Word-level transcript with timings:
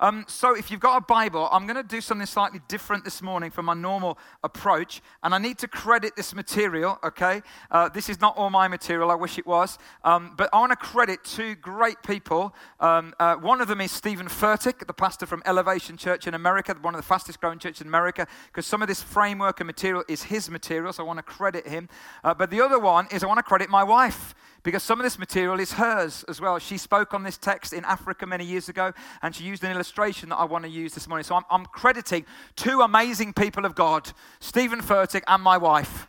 Um, 0.00 0.24
so, 0.28 0.54
if 0.54 0.70
you've 0.70 0.80
got 0.80 0.96
a 0.96 1.00
Bible, 1.00 1.48
I'm 1.50 1.66
going 1.66 1.76
to 1.76 1.82
do 1.82 2.00
something 2.00 2.26
slightly 2.26 2.60
different 2.68 3.04
this 3.04 3.22
morning 3.22 3.50
from 3.50 3.66
my 3.66 3.74
normal 3.74 4.18
approach. 4.44 5.00
And 5.22 5.34
I 5.34 5.38
need 5.38 5.58
to 5.58 5.68
credit 5.68 6.16
this 6.16 6.34
material, 6.34 6.98
okay? 7.04 7.42
Uh, 7.70 7.88
this 7.88 8.08
is 8.08 8.20
not 8.20 8.36
all 8.36 8.50
my 8.50 8.68
material, 8.68 9.10
I 9.10 9.14
wish 9.14 9.38
it 9.38 9.46
was. 9.46 9.78
Um, 10.04 10.34
but 10.36 10.50
I 10.52 10.60
want 10.60 10.72
to 10.72 10.76
credit 10.76 11.24
two 11.24 11.54
great 11.54 12.02
people. 12.02 12.54
Um, 12.80 13.14
uh, 13.18 13.36
one 13.36 13.60
of 13.60 13.68
them 13.68 13.80
is 13.80 13.92
Stephen 13.92 14.26
Furtick, 14.26 14.86
the 14.86 14.92
pastor 14.92 15.26
from 15.26 15.42
Elevation 15.46 15.96
Church 15.96 16.26
in 16.26 16.34
America, 16.34 16.76
one 16.80 16.94
of 16.94 17.00
the 17.00 17.06
fastest 17.06 17.40
growing 17.40 17.58
churches 17.58 17.80
in 17.80 17.86
America, 17.86 18.26
because 18.46 18.66
some 18.66 18.82
of 18.82 18.88
this 18.88 19.02
framework 19.02 19.60
and 19.60 19.66
material 19.66 20.04
is 20.08 20.24
his 20.24 20.50
material, 20.50 20.92
so 20.92 21.02
I 21.04 21.06
want 21.06 21.18
to 21.18 21.22
credit 21.22 21.66
him. 21.66 21.88
Uh, 22.22 22.34
but 22.34 22.50
the 22.50 22.60
other 22.60 22.78
one 22.78 23.06
is 23.10 23.22
I 23.22 23.26
want 23.26 23.38
to 23.38 23.42
credit 23.42 23.70
my 23.70 23.84
wife 23.84 24.34
because 24.66 24.82
some 24.82 24.98
of 24.98 25.04
this 25.04 25.16
material 25.16 25.60
is 25.60 25.74
hers 25.74 26.24
as 26.24 26.40
well. 26.40 26.58
She 26.58 26.76
spoke 26.76 27.14
on 27.14 27.22
this 27.22 27.38
text 27.38 27.72
in 27.72 27.84
Africa 27.84 28.26
many 28.26 28.44
years 28.44 28.68
ago, 28.68 28.92
and 29.22 29.32
she 29.32 29.44
used 29.44 29.62
an 29.62 29.70
illustration 29.70 30.30
that 30.30 30.38
I 30.38 30.44
want 30.44 30.64
to 30.64 30.68
use 30.68 30.92
this 30.92 31.06
morning. 31.06 31.22
So 31.22 31.36
I'm, 31.36 31.44
I'm 31.48 31.66
crediting 31.66 32.26
two 32.56 32.80
amazing 32.80 33.32
people 33.32 33.64
of 33.64 33.76
God, 33.76 34.10
Stephen 34.40 34.80
Furtick 34.80 35.22
and 35.28 35.40
my 35.40 35.56
wife. 35.56 36.08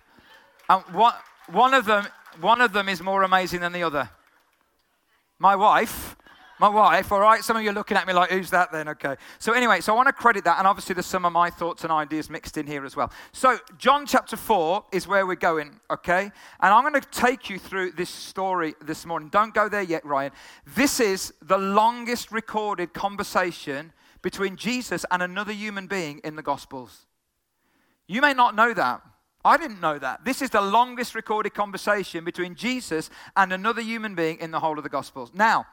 And 0.67 0.81
one, 0.86 1.14
one, 1.52 1.76
of 1.76 1.86
them, 1.86 2.08
one 2.41 2.59
of 2.59 2.73
them 2.73 2.90
is 2.90 3.00
more 3.00 3.22
amazing 3.22 3.62
than 3.62 3.73
the 3.73 3.84
other. 3.84 4.09
My 5.38 5.55
wife 5.55 6.16
my 6.59 6.70
wife, 6.70 7.11
all 7.11 7.20
right? 7.20 7.43
Some 7.43 7.57
of 7.57 7.63
you 7.63 7.70
are 7.70 7.73
looking 7.73 7.97
at 7.97 8.07
me 8.07 8.13
like, 8.13 8.31
who's 8.31 8.49
that 8.49 8.71
then? 8.71 8.88
Okay. 8.89 9.16
So, 9.39 9.53
anyway, 9.53 9.81
so 9.81 9.93
I 9.93 9.95
want 9.95 10.07
to 10.07 10.13
credit 10.13 10.43
that, 10.45 10.57
and 10.57 10.67
obviously 10.67 10.93
there's 10.93 11.05
some 11.05 11.25
of 11.25 11.33
my 11.33 11.49
thoughts 11.49 11.83
and 11.83 11.91
ideas 11.91 12.30
mixed 12.30 12.57
in 12.57 12.67
here 12.67 12.85
as 12.85 12.95
well. 12.95 13.11
So, 13.31 13.59
John 13.77 14.05
chapter 14.05 14.35
4 14.35 14.85
is 14.91 15.07
where 15.07 15.25
we're 15.25 15.35
going, 15.35 15.80
okay? 15.89 16.23
And 16.59 16.73
I'm 16.73 16.83
going 16.83 17.02
to 17.02 17.09
take 17.09 17.49
you 17.49 17.59
through 17.59 17.91
this 17.91 18.09
story 18.09 18.75
this 18.81 19.05
morning. 19.05 19.30
Don't 19.30 19.53
go 19.53 19.70
there 19.70 19.81
yet, 19.83 20.05
Ryan. 20.05 20.31
This 20.75 20.99
is 20.99 21.33
the 21.41 21.57
longest 21.57 22.31
recorded 22.31 22.94
conversation 22.94 23.94
between 24.21 24.55
Jesus 24.55 25.05
and 25.11 25.21
another 25.21 25.53
human 25.53 25.88
being 25.88 26.19
in 26.23 26.35
the 26.35 26.41
Gospels. 26.41 27.05
You 28.08 28.21
may 28.21 28.33
not 28.33 28.55
know 28.55 28.73
that. 28.73 29.02
I 29.45 29.58
didn't 29.58 29.80
know 29.80 29.97
that. 29.99 30.25
This 30.25 30.42
is 30.42 30.49
the 30.49 30.61
longest 30.61 31.16
recorded 31.16 31.53
conversation 31.53 32.25
between 32.25 32.55
Jesus 32.55 33.09
and 33.36 33.53
another 33.53 33.81
human 33.81 34.16
being 34.16 34.39
in 34.39 34.52
the 34.52 34.59
whole 34.59 34.77
of 34.77 34.83
the 34.83 34.89
Gospels. 34.89 35.31
Now, 35.33 35.66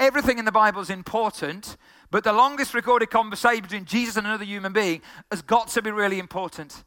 Everything 0.00 0.38
in 0.38 0.44
the 0.44 0.52
Bible 0.52 0.80
is 0.80 0.90
important, 0.90 1.76
but 2.10 2.24
the 2.24 2.32
longest 2.32 2.72
recorded 2.72 3.10
conversation 3.10 3.62
between 3.62 3.84
Jesus 3.84 4.16
and 4.16 4.26
another 4.26 4.44
human 4.44 4.72
being 4.72 5.02
has 5.30 5.42
got 5.42 5.68
to 5.68 5.82
be 5.82 5.90
really 5.90 6.18
important. 6.18 6.84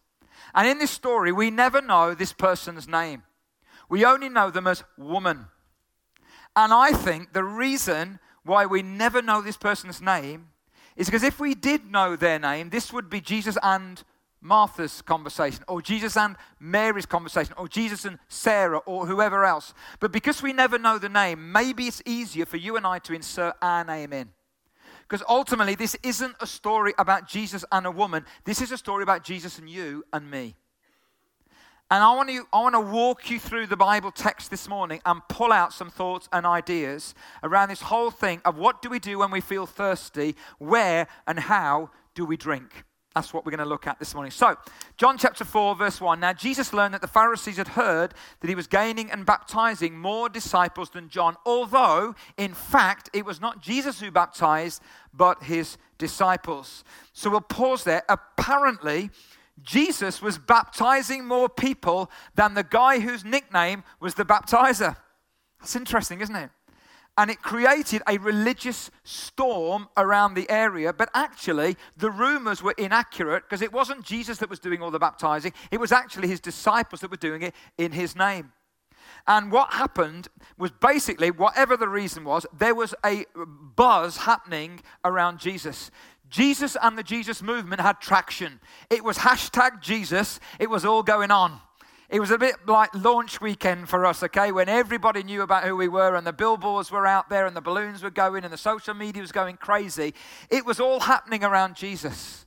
And 0.56 0.68
in 0.68 0.80
this 0.80 0.92
story, 0.92 1.32
we 1.32 1.50
never 1.50 1.82
know 1.82 2.14
this 2.14 2.34
person's 2.34 2.88
name. 2.88 3.24
We 3.90 4.06
only 4.06 4.30
know 4.30 4.50
them 4.50 4.68
as 4.68 4.84
woman. 4.98 5.48
And 6.56 6.74
I 6.74 6.94
think 6.94 7.34
the 7.34 7.44
reason 7.44 8.20
why 8.44 8.66
we 8.66 8.82
never 8.82 9.22
know 9.22 9.42
this 9.42 9.58
person's 9.58 10.02
name 10.02 10.48
is 10.96 11.08
because 11.08 11.24
if 11.24 11.40
we 11.40 11.54
did 11.56 11.92
know 11.92 12.16
their 12.16 12.40
name, 12.40 12.70
this 12.70 12.92
would 12.92 13.10
be 13.10 13.22
Jesus 13.22 13.58
and 13.62 14.04
Martha's 14.42 15.02
conversation, 15.04 15.64
or 15.68 15.82
Jesus 15.82 16.18
and 16.18 16.36
Mary's 16.60 17.06
conversation, 17.06 17.54
or 17.58 17.68
Jesus 17.68 18.06
and 18.06 18.18
Sarah, 18.28 18.80
or 18.80 19.06
whoever 19.06 19.46
else. 19.46 19.74
But 20.00 20.12
because 20.12 20.42
we 20.42 20.52
never 20.52 20.80
know 20.80 20.98
the 20.98 21.10
name, 21.10 21.52
maybe 21.52 21.86
it's 21.86 22.02
easier 22.06 22.46
for 22.46 22.58
you 22.58 22.76
and 22.76 22.86
I 22.86 23.00
to 23.00 23.14
insert 23.14 23.56
our 23.62 23.84
name 23.84 24.12
in. 24.14 24.30
Because 25.08 25.26
ultimately, 25.28 25.76
this 25.76 25.96
isn't 26.04 26.36
a 26.40 26.48
story 26.48 26.94
about 26.98 27.28
Jesus 27.28 27.64
and 27.72 27.86
a 27.86 27.92
woman. 27.92 28.26
This 28.46 28.62
is 28.62 28.72
a 28.72 28.78
story 28.78 29.04
about 29.04 29.24
Jesus 29.24 29.60
and 29.60 29.70
you 29.70 30.04
and 30.12 30.32
me. 30.32 30.56
And 31.92 32.02
I 32.02 32.16
want, 32.16 32.30
to, 32.30 32.48
I 32.54 32.62
want 32.62 32.76
to 32.76 32.80
walk 32.80 33.30
you 33.30 33.38
through 33.38 33.68
the 33.68 33.76
Bible 33.76 34.12
text 34.12 34.50
this 34.50 34.70
morning 34.70 35.02
and 35.06 35.22
pull 35.28 35.52
out 35.52 35.74
some 35.74 35.90
thoughts 35.90 36.30
and 36.32 36.46
ideas 36.46 37.14
around 37.44 37.68
this 37.68 37.82
whole 37.82 38.10
thing 38.10 38.42
of 38.46 38.58
what 38.58 38.82
do 38.82 38.90
we 38.90 38.98
do 38.98 39.20
when 39.20 39.30
we 39.30 39.42
feel 39.42 39.66
thirsty, 39.66 40.38
where 40.58 41.08
and 41.28 41.38
how 41.38 41.90
do 42.16 42.26
we 42.26 42.38
drink. 42.38 42.86
That's 43.14 43.34
what 43.34 43.46
we're 43.46 43.52
going 43.52 43.60
to 43.60 43.66
look 43.66 43.88
at 43.88 44.00
this 44.00 44.14
morning. 44.14 44.32
So, 44.32 44.56
John 44.96 45.18
chapter 45.18 45.44
4, 45.44 45.76
verse 45.76 46.00
1. 46.00 46.20
Now, 46.22 46.32
Jesus 46.32 46.72
learned 46.72 46.94
that 46.94 47.02
the 47.02 47.08
Pharisees 47.08 47.58
had 47.58 47.70
heard 47.70 48.14
that 48.40 48.48
he 48.48 48.56
was 48.56 48.68
gaining 48.68 49.12
and 49.12 49.26
baptizing 49.26 50.00
more 50.00 50.30
disciples 50.30 50.90
than 50.92 51.10
John, 51.10 51.36
although, 51.46 52.16
in 52.38 52.54
fact, 52.54 53.10
it 53.14 53.26
was 53.26 53.42
not 53.42 53.62
Jesus 53.62 54.00
who 54.00 54.12
baptized, 54.12 54.82
but 55.14 55.44
his 55.44 55.78
disciples. 55.98 56.86
So, 57.12 57.30
we'll 57.30 57.42
pause 57.42 57.84
there. 57.84 58.04
Apparently, 58.08 59.10
Jesus 59.62 60.22
was 60.22 60.38
baptizing 60.38 61.26
more 61.26 61.50
people 61.50 62.10
than 62.36 62.54
the 62.54 62.64
guy 62.64 63.00
whose 63.00 63.26
nickname 63.26 63.84
was 64.00 64.16
the 64.16 64.26
baptizer. 64.26 64.96
That's 65.60 65.76
interesting, 65.76 66.22
isn't 66.22 66.36
it? 66.36 66.50
And 67.18 67.30
it 67.30 67.42
created 67.42 68.02
a 68.08 68.18
religious 68.18 68.90
storm 69.04 69.90
around 69.98 70.34
the 70.34 70.50
area. 70.50 70.94
But 70.94 71.10
actually, 71.14 71.76
the 71.98 72.10
rumors 72.10 72.64
were 72.64 72.76
inaccurate 72.78 73.44
because 73.44 73.62
it 73.62 73.74
wasn't 73.74 74.04
Jesus 74.04 74.38
that 74.38 74.50
was 74.50 74.60
doing 74.60 74.82
all 74.82 74.92
the 74.92 75.00
baptizing, 75.00 75.54
it 75.72 75.80
was 75.80 75.92
actually 75.92 76.28
his 76.28 76.40
disciples 76.40 77.02
that 77.02 77.12
were 77.12 77.18
doing 77.18 77.42
it 77.42 77.56
in 77.78 77.92
his 77.92 78.16
name. 78.16 78.54
And 79.28 79.52
what 79.52 79.74
happened 79.74 80.30
was 80.58 80.72
basically, 80.72 81.32
whatever 81.32 81.78
the 81.78 81.88
reason 81.88 82.24
was, 82.24 82.46
there 82.58 82.76
was 82.76 82.96
a 83.06 83.26
buzz 83.76 84.18
happening 84.18 84.82
around 85.04 85.40
Jesus. 85.40 85.92
Jesus 86.30 86.78
and 86.82 86.98
the 86.98 87.04
Jesus 87.04 87.42
movement 87.42 87.82
had 87.82 88.00
traction. 88.00 88.60
It 88.90 89.04
was 89.04 89.20
hashtag 89.20 89.82
Jesus, 89.82 90.40
it 90.60 90.70
was 90.70 90.86
all 90.86 91.04
going 91.04 91.30
on. 91.30 91.60
It 92.12 92.20
was 92.20 92.30
a 92.30 92.38
bit 92.38 92.68
like 92.68 92.94
launch 92.94 93.40
weekend 93.40 93.88
for 93.88 94.06
us, 94.06 94.22
okay, 94.22 94.52
when 94.52 94.68
everybody 94.68 95.24
knew 95.24 95.44
about 95.44 95.64
who 95.64 95.78
we 95.78 95.88
were 95.88 96.16
and 96.16 96.28
the 96.28 96.34
billboards 96.34 96.92
were 96.92 97.08
out 97.08 97.30
there 97.30 97.46
and 97.46 97.56
the 97.56 97.62
balloons 97.62 98.04
were 98.04 98.12
going 98.12 98.44
and 98.44 98.52
the 98.52 98.58
social 98.58 98.94
media 98.94 99.22
was 99.22 99.32
going 99.32 99.56
crazy. 99.56 100.14
It 100.50 100.66
was 100.66 100.82
all 100.82 101.00
happening 101.00 101.46
around 101.46 101.78
Jesus. 101.78 102.46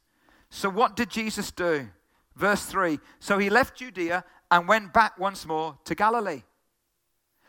So, 0.51 0.69
what 0.69 0.97
did 0.97 1.09
Jesus 1.09 1.51
do? 1.51 1.89
Verse 2.37 2.67
3 2.67 2.99
So 3.21 3.39
he 3.39 3.49
left 3.49 3.79
Judea 3.79 4.27
and 4.51 4.69
went 4.69 4.93
back 4.93 5.19
once 5.19 5.47
more 5.47 5.79
to 5.85 5.95
Galilee. 5.95 6.43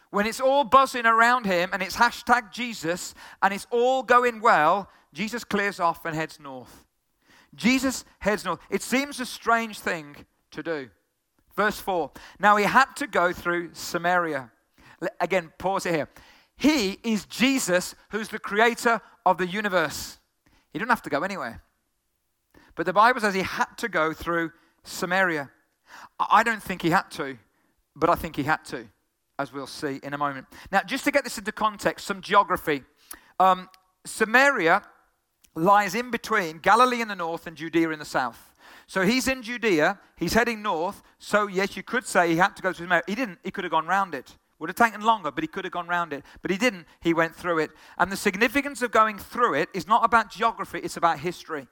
When 0.09 0.25
it's 0.25 0.39
all 0.39 0.63
buzzing 0.63 1.05
around 1.05 1.45
him 1.45 1.71
and 1.73 1.83
it's 1.83 1.97
hashtag 1.97 2.49
Jesus 2.53 3.13
and 3.41 3.53
it's 3.53 3.67
all 3.71 4.03
going 4.03 4.39
well, 4.39 4.89
Jesus 5.11 5.43
clears 5.43 5.81
off 5.81 6.05
and 6.05 6.15
heads 6.15 6.39
north. 6.39 6.85
Jesus 7.53 8.05
heads 8.19 8.45
north. 8.45 8.59
It 8.69 8.81
seems 8.81 9.19
a 9.19 9.25
strange 9.25 9.79
thing 9.79 10.15
to 10.51 10.63
do. 10.63 10.89
Verse 11.55 11.79
4. 11.79 12.11
Now 12.39 12.57
he 12.57 12.65
had 12.65 12.95
to 12.97 13.07
go 13.07 13.31
through 13.31 13.71
Samaria. 13.73 14.51
Again, 15.19 15.51
pause 15.57 15.85
it 15.85 15.95
here. 15.95 16.09
He 16.57 16.99
is 17.03 17.25
Jesus, 17.25 17.95
who's 18.11 18.29
the 18.29 18.39
creator 18.39 19.01
of 19.25 19.37
the 19.37 19.47
universe. 19.47 20.19
He 20.71 20.79
didn't 20.79 20.89
have 20.89 21.01
to 21.03 21.09
go 21.09 21.21
anywhere. 21.21 21.61
But 22.75 22.85
the 22.85 22.93
Bible 22.93 23.21
says 23.21 23.33
he 23.33 23.41
had 23.41 23.77
to 23.77 23.87
go 23.87 24.13
through 24.13 24.51
Samaria. 24.83 25.49
I 26.19 26.43
don't 26.43 26.61
think 26.61 26.81
he 26.81 26.89
had 26.89 27.09
to, 27.11 27.37
but 27.95 28.09
I 28.09 28.15
think 28.15 28.35
he 28.35 28.43
had 28.43 28.63
to, 28.65 28.87
as 29.39 29.53
we'll 29.53 29.67
see 29.67 29.99
in 30.03 30.13
a 30.13 30.17
moment. 30.17 30.47
Now, 30.71 30.81
just 30.81 31.05
to 31.05 31.11
get 31.11 31.23
this 31.23 31.37
into 31.37 31.51
context, 31.51 32.05
some 32.05 32.21
geography. 32.21 32.83
Um, 33.39 33.69
Samaria 34.05 34.81
lies 35.55 35.95
in 35.95 36.11
between 36.11 36.59
Galilee 36.59 37.01
in 37.01 37.07
the 37.07 37.15
north 37.15 37.47
and 37.47 37.55
Judea 37.55 37.89
in 37.89 37.99
the 37.99 38.05
south. 38.05 38.54
So 38.87 39.01
he's 39.01 39.27
in 39.27 39.41
Judea, 39.41 39.99
he's 40.15 40.33
heading 40.33 40.61
north. 40.61 41.01
So, 41.17 41.47
yes, 41.47 41.75
you 41.75 41.83
could 41.83 42.05
say 42.05 42.29
he 42.29 42.35
had 42.37 42.55
to 42.55 42.61
go 42.61 42.71
through 42.71 42.85
Samaria. 42.85 43.03
He 43.07 43.15
didn't, 43.15 43.39
he 43.43 43.51
could 43.51 43.63
have 43.63 43.71
gone 43.71 43.87
round 43.87 44.13
it. 44.13 44.37
Would 44.59 44.69
have 44.69 44.75
taken 44.75 45.01
longer, 45.01 45.31
but 45.31 45.43
he 45.43 45.47
could 45.47 45.65
have 45.65 45.73
gone 45.73 45.87
round 45.87 46.13
it. 46.13 46.23
But 46.41 46.51
he 46.51 46.57
didn't, 46.57 46.85
he 47.01 47.13
went 47.13 47.35
through 47.35 47.59
it. 47.59 47.71
And 47.97 48.11
the 48.11 48.17
significance 48.17 48.81
of 48.81 48.91
going 48.91 49.17
through 49.17 49.55
it 49.55 49.69
is 49.73 49.87
not 49.87 50.05
about 50.05 50.31
geography, 50.31 50.79
it's 50.79 50.97
about 50.97 51.19
history. 51.19 51.67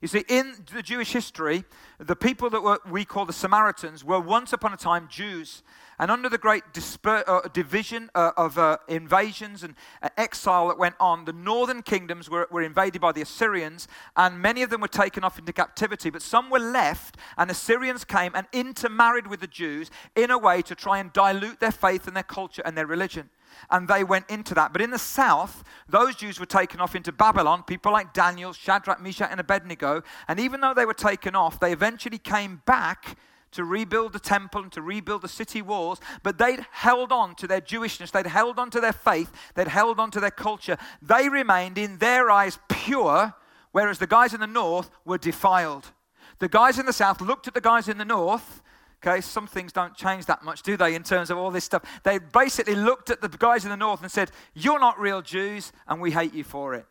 You 0.00 0.08
see, 0.08 0.24
in 0.28 0.54
the 0.72 0.82
Jewish 0.82 1.12
history, 1.12 1.64
the 1.98 2.16
people 2.16 2.48
that 2.50 2.62
were, 2.62 2.80
we 2.90 3.04
call 3.04 3.26
the 3.26 3.34
Samaritans 3.34 4.02
were 4.02 4.18
once 4.18 4.54
upon 4.54 4.72
a 4.72 4.76
time 4.78 5.08
Jews. 5.10 5.62
And 5.98 6.10
under 6.10 6.30
the 6.30 6.38
great 6.38 6.62
disper- 6.72 7.24
uh, 7.26 7.46
division 7.52 8.08
uh, 8.14 8.30
of 8.38 8.56
uh, 8.56 8.78
invasions 8.88 9.62
and 9.62 9.74
uh, 10.02 10.08
exile 10.16 10.68
that 10.68 10.78
went 10.78 10.94
on, 10.98 11.26
the 11.26 11.34
northern 11.34 11.82
kingdoms 11.82 12.30
were, 12.30 12.48
were 12.50 12.62
invaded 12.62 13.02
by 13.02 13.12
the 13.12 13.20
Assyrians, 13.20 13.88
and 14.16 14.40
many 14.40 14.62
of 14.62 14.70
them 14.70 14.80
were 14.80 14.88
taken 14.88 15.22
off 15.22 15.38
into 15.38 15.52
captivity. 15.52 16.08
But 16.08 16.22
some 16.22 16.48
were 16.48 16.58
left, 16.58 17.18
and 17.36 17.50
Assyrians 17.50 18.06
came 18.06 18.32
and 18.34 18.46
intermarried 18.54 19.26
with 19.26 19.40
the 19.40 19.46
Jews 19.46 19.90
in 20.16 20.30
a 20.30 20.38
way 20.38 20.62
to 20.62 20.74
try 20.74 20.98
and 20.98 21.12
dilute 21.12 21.60
their 21.60 21.72
faith 21.72 22.06
and 22.06 22.16
their 22.16 22.22
culture 22.22 22.62
and 22.64 22.74
their 22.74 22.86
religion 22.86 23.28
and 23.70 23.88
they 23.88 24.04
went 24.04 24.28
into 24.28 24.54
that. 24.54 24.72
But 24.72 24.82
in 24.82 24.90
the 24.90 24.98
south, 24.98 25.64
those 25.88 26.16
Jews 26.16 26.40
were 26.40 26.46
taken 26.46 26.80
off 26.80 26.94
into 26.94 27.12
Babylon, 27.12 27.62
people 27.62 27.92
like 27.92 28.12
Daniel, 28.12 28.52
Shadrach, 28.52 29.00
Meshach, 29.00 29.28
and 29.30 29.40
Abednego. 29.40 30.02
And 30.28 30.40
even 30.40 30.60
though 30.60 30.74
they 30.74 30.86
were 30.86 30.94
taken 30.94 31.34
off, 31.34 31.60
they 31.60 31.72
eventually 31.72 32.18
came 32.18 32.62
back 32.66 33.16
to 33.52 33.64
rebuild 33.64 34.12
the 34.12 34.20
temple 34.20 34.62
and 34.62 34.72
to 34.72 34.82
rebuild 34.82 35.22
the 35.22 35.28
city 35.28 35.60
walls, 35.62 36.00
but 36.22 36.38
they'd 36.38 36.64
held 36.70 37.12
on 37.12 37.34
to 37.36 37.46
their 37.46 37.60
Jewishness, 37.60 38.12
they'd 38.12 38.26
held 38.26 38.58
on 38.58 38.70
to 38.70 38.80
their 38.80 38.92
faith, 38.92 39.32
they'd 39.54 39.68
held 39.68 39.98
on 39.98 40.10
to 40.12 40.20
their 40.20 40.30
culture. 40.30 40.76
They 41.02 41.28
remained, 41.28 41.78
in 41.78 41.98
their 41.98 42.30
eyes, 42.30 42.58
pure, 42.68 43.34
whereas 43.72 43.98
the 43.98 44.06
guys 44.06 44.34
in 44.34 44.40
the 44.40 44.46
north 44.46 44.90
were 45.04 45.18
defiled. 45.18 45.92
The 46.38 46.48
guys 46.48 46.78
in 46.78 46.86
the 46.86 46.92
south 46.92 47.20
looked 47.20 47.48
at 47.48 47.54
the 47.54 47.60
guys 47.60 47.88
in 47.88 47.98
the 47.98 48.04
north. 48.04 48.62
Okay, 49.02 49.22
some 49.22 49.46
things 49.46 49.72
don't 49.72 49.94
change 49.94 50.26
that 50.26 50.44
much, 50.44 50.62
do 50.62 50.76
they, 50.76 50.94
in 50.94 51.02
terms 51.02 51.30
of 51.30 51.38
all 51.38 51.50
this 51.50 51.64
stuff? 51.64 51.82
They 52.02 52.18
basically 52.18 52.74
looked 52.74 53.08
at 53.08 53.22
the 53.22 53.28
guys 53.28 53.64
in 53.64 53.70
the 53.70 53.76
north 53.76 54.02
and 54.02 54.10
said, 54.10 54.30
You're 54.52 54.78
not 54.78 55.00
real 55.00 55.22
Jews, 55.22 55.72
and 55.88 56.00
we 56.02 56.10
hate 56.10 56.34
you 56.34 56.44
for 56.44 56.74
it. 56.74 56.84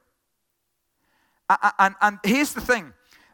And, 1.79 1.95
and 2.01 2.19
here's 2.23 2.53
the 2.53 2.61
thing 2.61 2.93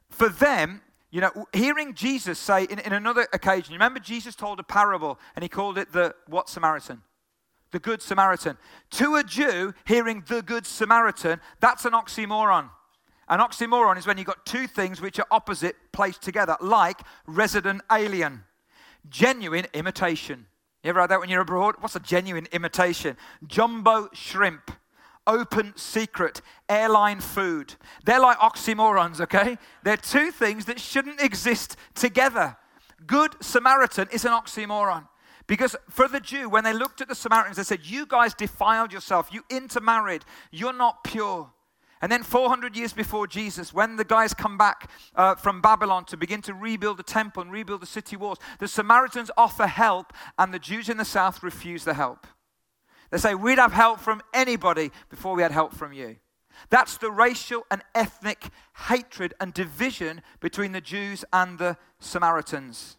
for 0.10 0.30
them, 0.30 0.82
you 1.12 1.22
know, 1.22 1.32
hearing 1.54 1.94
Jesus 1.94 2.40
say 2.40 2.64
in, 2.64 2.80
in 2.80 2.94
another 2.94 3.28
occasion, 3.34 3.74
remember 3.74 4.00
Jesus 4.00 4.36
told 4.36 4.60
a 4.60 4.64
parable 4.64 5.20
and 5.36 5.44
he 5.44 5.50
called 5.50 5.78
it 5.78 5.92
the 5.92 6.16
what 6.28 6.50
Samaritan? 6.50 7.02
The 7.72 7.80
Good 7.80 8.02
Samaritan. 8.02 8.58
To 8.92 9.16
a 9.16 9.24
Jew, 9.24 9.74
hearing 9.86 10.24
the 10.28 10.42
Good 10.42 10.66
Samaritan, 10.66 11.42
that's 11.60 11.84
an 11.84 11.92
oxymoron. 11.92 12.70
An 13.28 13.40
oxymoron 13.40 13.98
is 13.98 14.08
when 14.08 14.18
you've 14.18 14.28
got 14.28 14.46
two 14.46 14.68
things 14.68 15.02
which 15.02 15.20
are 15.20 15.28
opposite 15.32 15.76
placed 15.92 16.22
together, 16.22 16.56
like 16.62 17.00
resident 17.26 17.82
alien. 17.92 18.44
Genuine 19.10 19.68
imitation. 19.74 20.48
You 20.84 20.90
ever 20.90 21.02
had 21.02 21.12
that 21.12 21.20
when 21.20 21.30
you're 21.30 21.42
abroad? 21.42 21.76
What's 21.80 21.96
a 21.96 22.00
genuine 22.00 22.48
imitation? 22.52 23.18
Jumbo 23.48 24.10
shrimp 24.14 24.72
open 25.28 25.74
secret, 25.76 26.42
airline 26.70 27.20
food. 27.20 27.76
They're 28.06 28.20
like 28.20 28.38
oxymorons, 28.38 29.20
okay? 29.22 29.58
They're 29.84 29.98
two 29.98 30.32
things 30.32 30.66
that 30.66 30.80
shouldn't 30.80 31.22
exist 31.22 31.78
together. 31.94 32.58
Good 33.06 33.36
Samaritan 33.42 34.08
is 34.12 34.26
an 34.26 34.32
oxymoron. 34.32 35.08
Because 35.48 35.76
for 35.90 36.08
the 36.08 36.20
Jew, 36.20 36.50
when 36.50 36.64
they 36.64 36.74
looked 36.74 37.02
at 37.02 37.08
the 37.08 37.16
Samaritans, 37.16 37.58
they 37.58 37.64
said, 37.64 37.82
You 37.84 38.08
guys 38.08 38.34
defiled 38.34 38.92
yourself. 38.92 39.30
You 39.32 39.44
intermarried. 39.50 40.26
You're 40.52 40.74
not 40.74 41.04
pure. 41.04 41.52
And 42.02 42.12
then 42.12 42.24
400 42.24 42.76
years 42.76 42.94
before 42.94 43.26
Jesus, 43.26 43.74
when 43.74 43.96
the 43.96 44.04
guys 44.04 44.34
come 44.34 44.58
back 44.58 44.90
uh, 45.16 45.36
from 45.36 45.62
Babylon 45.62 46.06
to 46.06 46.18
begin 46.18 46.42
to 46.44 46.54
rebuild 46.54 46.98
the 46.98 47.04
temple 47.04 47.42
and 47.42 47.52
rebuild 47.52 47.82
the 47.82 47.88
city 47.88 48.16
walls, 48.16 48.38
the 48.60 48.68
Samaritans 48.68 49.32
offer 49.38 49.68
help, 49.68 50.14
and 50.38 50.54
the 50.54 50.60
Jews 50.60 50.90
in 50.90 50.98
the 50.98 51.06
south 51.06 51.42
refuse 51.42 51.84
the 51.84 51.94
help. 51.94 52.28
They 53.12 53.18
say, 53.18 53.34
We'd 53.34 53.60
have 53.60 53.74
help 53.74 54.00
from 54.00 54.22
anybody 54.34 54.92
before 55.10 55.36
we 55.36 55.42
had 55.42 55.52
help 55.52 55.74
from 55.74 55.94
you. 55.94 56.18
That's 56.70 56.98
the 56.98 57.12
racial 57.12 57.66
and 57.70 57.82
ethnic 57.94 58.50
hatred 58.88 59.34
and 59.40 59.54
division 59.54 60.22
between 60.40 60.72
the 60.72 60.82
Jews 60.82 61.26
and 61.32 61.60
the 61.60 61.78
Samaritans. 62.00 62.98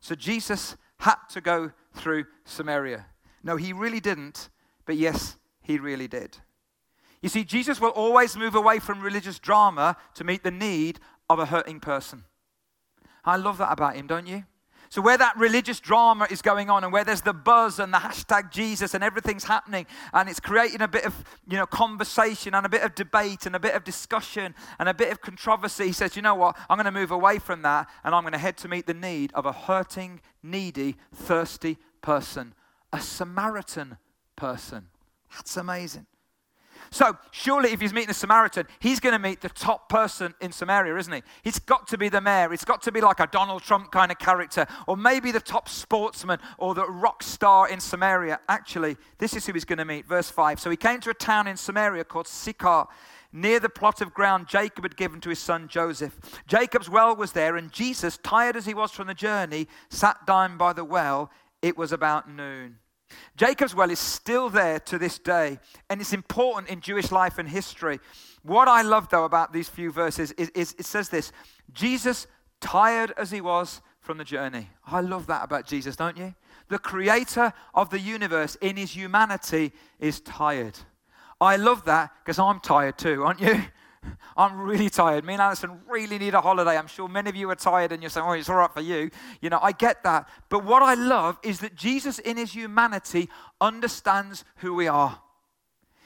So 0.00 0.14
Jesus 0.14 0.76
had 0.98 1.16
to 1.30 1.40
go 1.40 1.72
through 1.94 2.26
Samaria. 2.44 3.06
No, 3.42 3.56
he 3.56 3.72
really 3.72 4.00
didn't, 4.00 4.48
but 4.86 4.96
yes, 4.96 5.36
he 5.62 5.78
really 5.78 6.08
did. 6.08 6.38
You 7.22 7.28
see, 7.28 7.44
Jesus 7.44 7.80
will 7.80 7.90
always 7.90 8.36
move 8.36 8.54
away 8.54 8.78
from 8.78 9.00
religious 9.00 9.38
drama 9.38 9.96
to 10.14 10.24
meet 10.24 10.42
the 10.42 10.50
need 10.50 11.00
of 11.28 11.38
a 11.38 11.46
hurting 11.46 11.80
person. 11.80 12.24
I 13.24 13.36
love 13.36 13.58
that 13.58 13.72
about 13.72 13.96
him, 13.96 14.06
don't 14.06 14.26
you? 14.26 14.44
So, 14.88 15.02
where 15.02 15.18
that 15.18 15.36
religious 15.36 15.80
drama 15.80 16.28
is 16.30 16.42
going 16.42 16.70
on 16.70 16.84
and 16.84 16.92
where 16.92 17.02
there's 17.02 17.22
the 17.22 17.32
buzz 17.32 17.78
and 17.80 17.92
the 17.92 17.98
hashtag 17.98 18.52
Jesus 18.52 18.94
and 18.94 19.02
everything's 19.02 19.44
happening 19.44 19.86
and 20.12 20.28
it's 20.28 20.38
creating 20.38 20.80
a 20.80 20.88
bit 20.88 21.04
of 21.04 21.24
you 21.48 21.56
know, 21.56 21.66
conversation 21.66 22.54
and 22.54 22.64
a 22.64 22.68
bit 22.68 22.82
of 22.82 22.94
debate 22.94 23.46
and 23.46 23.56
a 23.56 23.60
bit 23.60 23.74
of 23.74 23.82
discussion 23.82 24.54
and 24.78 24.88
a 24.88 24.94
bit 24.94 25.10
of 25.10 25.20
controversy, 25.20 25.86
he 25.86 25.92
says, 25.92 26.14
You 26.14 26.22
know 26.22 26.36
what? 26.36 26.56
I'm 26.70 26.76
going 26.76 26.84
to 26.84 26.92
move 26.92 27.10
away 27.10 27.38
from 27.38 27.62
that 27.62 27.88
and 28.04 28.14
I'm 28.14 28.22
going 28.22 28.32
to 28.32 28.38
head 28.38 28.56
to 28.58 28.68
meet 28.68 28.86
the 28.86 28.94
need 28.94 29.32
of 29.34 29.44
a 29.44 29.52
hurting, 29.52 30.20
needy, 30.42 30.96
thirsty 31.12 31.78
person, 32.00 32.54
a 32.92 33.00
Samaritan 33.00 33.98
person. 34.36 34.88
That's 35.34 35.56
amazing. 35.56 36.06
So, 36.90 37.16
surely, 37.30 37.72
if 37.72 37.80
he's 37.80 37.92
meeting 37.92 38.10
a 38.10 38.14
Samaritan, 38.14 38.66
he's 38.78 39.00
going 39.00 39.12
to 39.12 39.18
meet 39.18 39.40
the 39.40 39.48
top 39.48 39.88
person 39.88 40.34
in 40.40 40.52
Samaria, 40.52 40.96
isn't 40.96 41.12
he? 41.12 41.22
He's 41.42 41.58
got 41.58 41.86
to 41.88 41.98
be 41.98 42.08
the 42.08 42.20
mayor. 42.20 42.52
It's 42.52 42.64
got 42.64 42.82
to 42.82 42.92
be 42.92 43.00
like 43.00 43.20
a 43.20 43.26
Donald 43.26 43.62
Trump 43.62 43.90
kind 43.92 44.10
of 44.10 44.18
character, 44.18 44.66
or 44.86 44.96
maybe 44.96 45.32
the 45.32 45.40
top 45.40 45.68
sportsman 45.68 46.38
or 46.58 46.74
the 46.74 46.86
rock 46.86 47.22
star 47.22 47.68
in 47.68 47.80
Samaria. 47.80 48.40
Actually, 48.48 48.96
this 49.18 49.34
is 49.34 49.46
who 49.46 49.52
he's 49.52 49.64
going 49.64 49.78
to 49.78 49.84
meet. 49.84 50.06
Verse 50.06 50.30
5. 50.30 50.60
So, 50.60 50.70
he 50.70 50.76
came 50.76 51.00
to 51.00 51.10
a 51.10 51.14
town 51.14 51.46
in 51.46 51.56
Samaria 51.56 52.04
called 52.04 52.28
Sychar 52.28 52.86
near 53.32 53.60
the 53.60 53.68
plot 53.68 54.00
of 54.00 54.14
ground 54.14 54.46
Jacob 54.48 54.84
had 54.84 54.96
given 54.96 55.20
to 55.20 55.28
his 55.28 55.38
son 55.38 55.68
Joseph. 55.68 56.18
Jacob's 56.46 56.88
well 56.88 57.14
was 57.14 57.32
there, 57.32 57.56
and 57.56 57.70
Jesus, 57.70 58.18
tired 58.18 58.56
as 58.56 58.66
he 58.66 58.74
was 58.74 58.90
from 58.90 59.06
the 59.06 59.14
journey, 59.14 59.68
sat 59.90 60.26
down 60.26 60.56
by 60.56 60.72
the 60.72 60.84
well. 60.84 61.30
It 61.62 61.76
was 61.76 61.92
about 61.92 62.30
noon. 62.30 62.78
Jacob's 63.36 63.74
well 63.74 63.90
is 63.90 63.98
still 63.98 64.50
there 64.50 64.80
to 64.80 64.98
this 64.98 65.18
day, 65.18 65.58
and 65.88 66.00
it's 66.00 66.12
important 66.12 66.70
in 66.70 66.80
Jewish 66.80 67.12
life 67.12 67.38
and 67.38 67.48
history. 67.48 68.00
What 68.42 68.68
I 68.68 68.82
love, 68.82 69.08
though, 69.08 69.24
about 69.24 69.52
these 69.52 69.68
few 69.68 69.90
verses 69.90 70.32
is, 70.32 70.50
is 70.50 70.74
it 70.78 70.86
says 70.86 71.08
this 71.08 71.32
Jesus, 71.72 72.26
tired 72.60 73.12
as 73.16 73.30
he 73.30 73.40
was 73.40 73.80
from 74.00 74.18
the 74.18 74.24
journey. 74.24 74.70
I 74.86 75.00
love 75.00 75.26
that 75.26 75.44
about 75.44 75.66
Jesus, 75.66 75.96
don't 75.96 76.16
you? 76.16 76.34
The 76.68 76.78
creator 76.78 77.52
of 77.74 77.90
the 77.90 78.00
universe 78.00 78.56
in 78.60 78.76
his 78.76 78.96
humanity 78.96 79.72
is 79.98 80.20
tired. 80.20 80.78
I 81.40 81.56
love 81.56 81.84
that 81.84 82.10
because 82.24 82.38
I'm 82.38 82.60
tired 82.60 82.98
too, 82.98 83.24
aren't 83.24 83.40
you? 83.40 83.62
I'm 84.36 84.58
really 84.60 84.90
tired. 84.90 85.24
Me 85.24 85.34
and 85.34 85.42
Alison 85.42 85.80
really 85.88 86.18
need 86.18 86.34
a 86.34 86.40
holiday. 86.40 86.76
I'm 86.76 86.86
sure 86.86 87.08
many 87.08 87.30
of 87.30 87.36
you 87.36 87.50
are 87.50 87.56
tired 87.56 87.92
and 87.92 88.02
you're 88.02 88.10
saying, 88.10 88.26
oh, 88.28 88.32
it's 88.32 88.48
all 88.48 88.56
right 88.56 88.72
for 88.72 88.80
you. 88.80 89.10
You 89.40 89.50
know, 89.50 89.58
I 89.62 89.72
get 89.72 90.02
that. 90.04 90.28
But 90.48 90.64
what 90.64 90.82
I 90.82 90.94
love 90.94 91.38
is 91.42 91.60
that 91.60 91.74
Jesus, 91.74 92.18
in 92.18 92.36
his 92.36 92.52
humanity, 92.54 93.28
understands 93.60 94.44
who 94.56 94.74
we 94.74 94.88
are. 94.88 95.20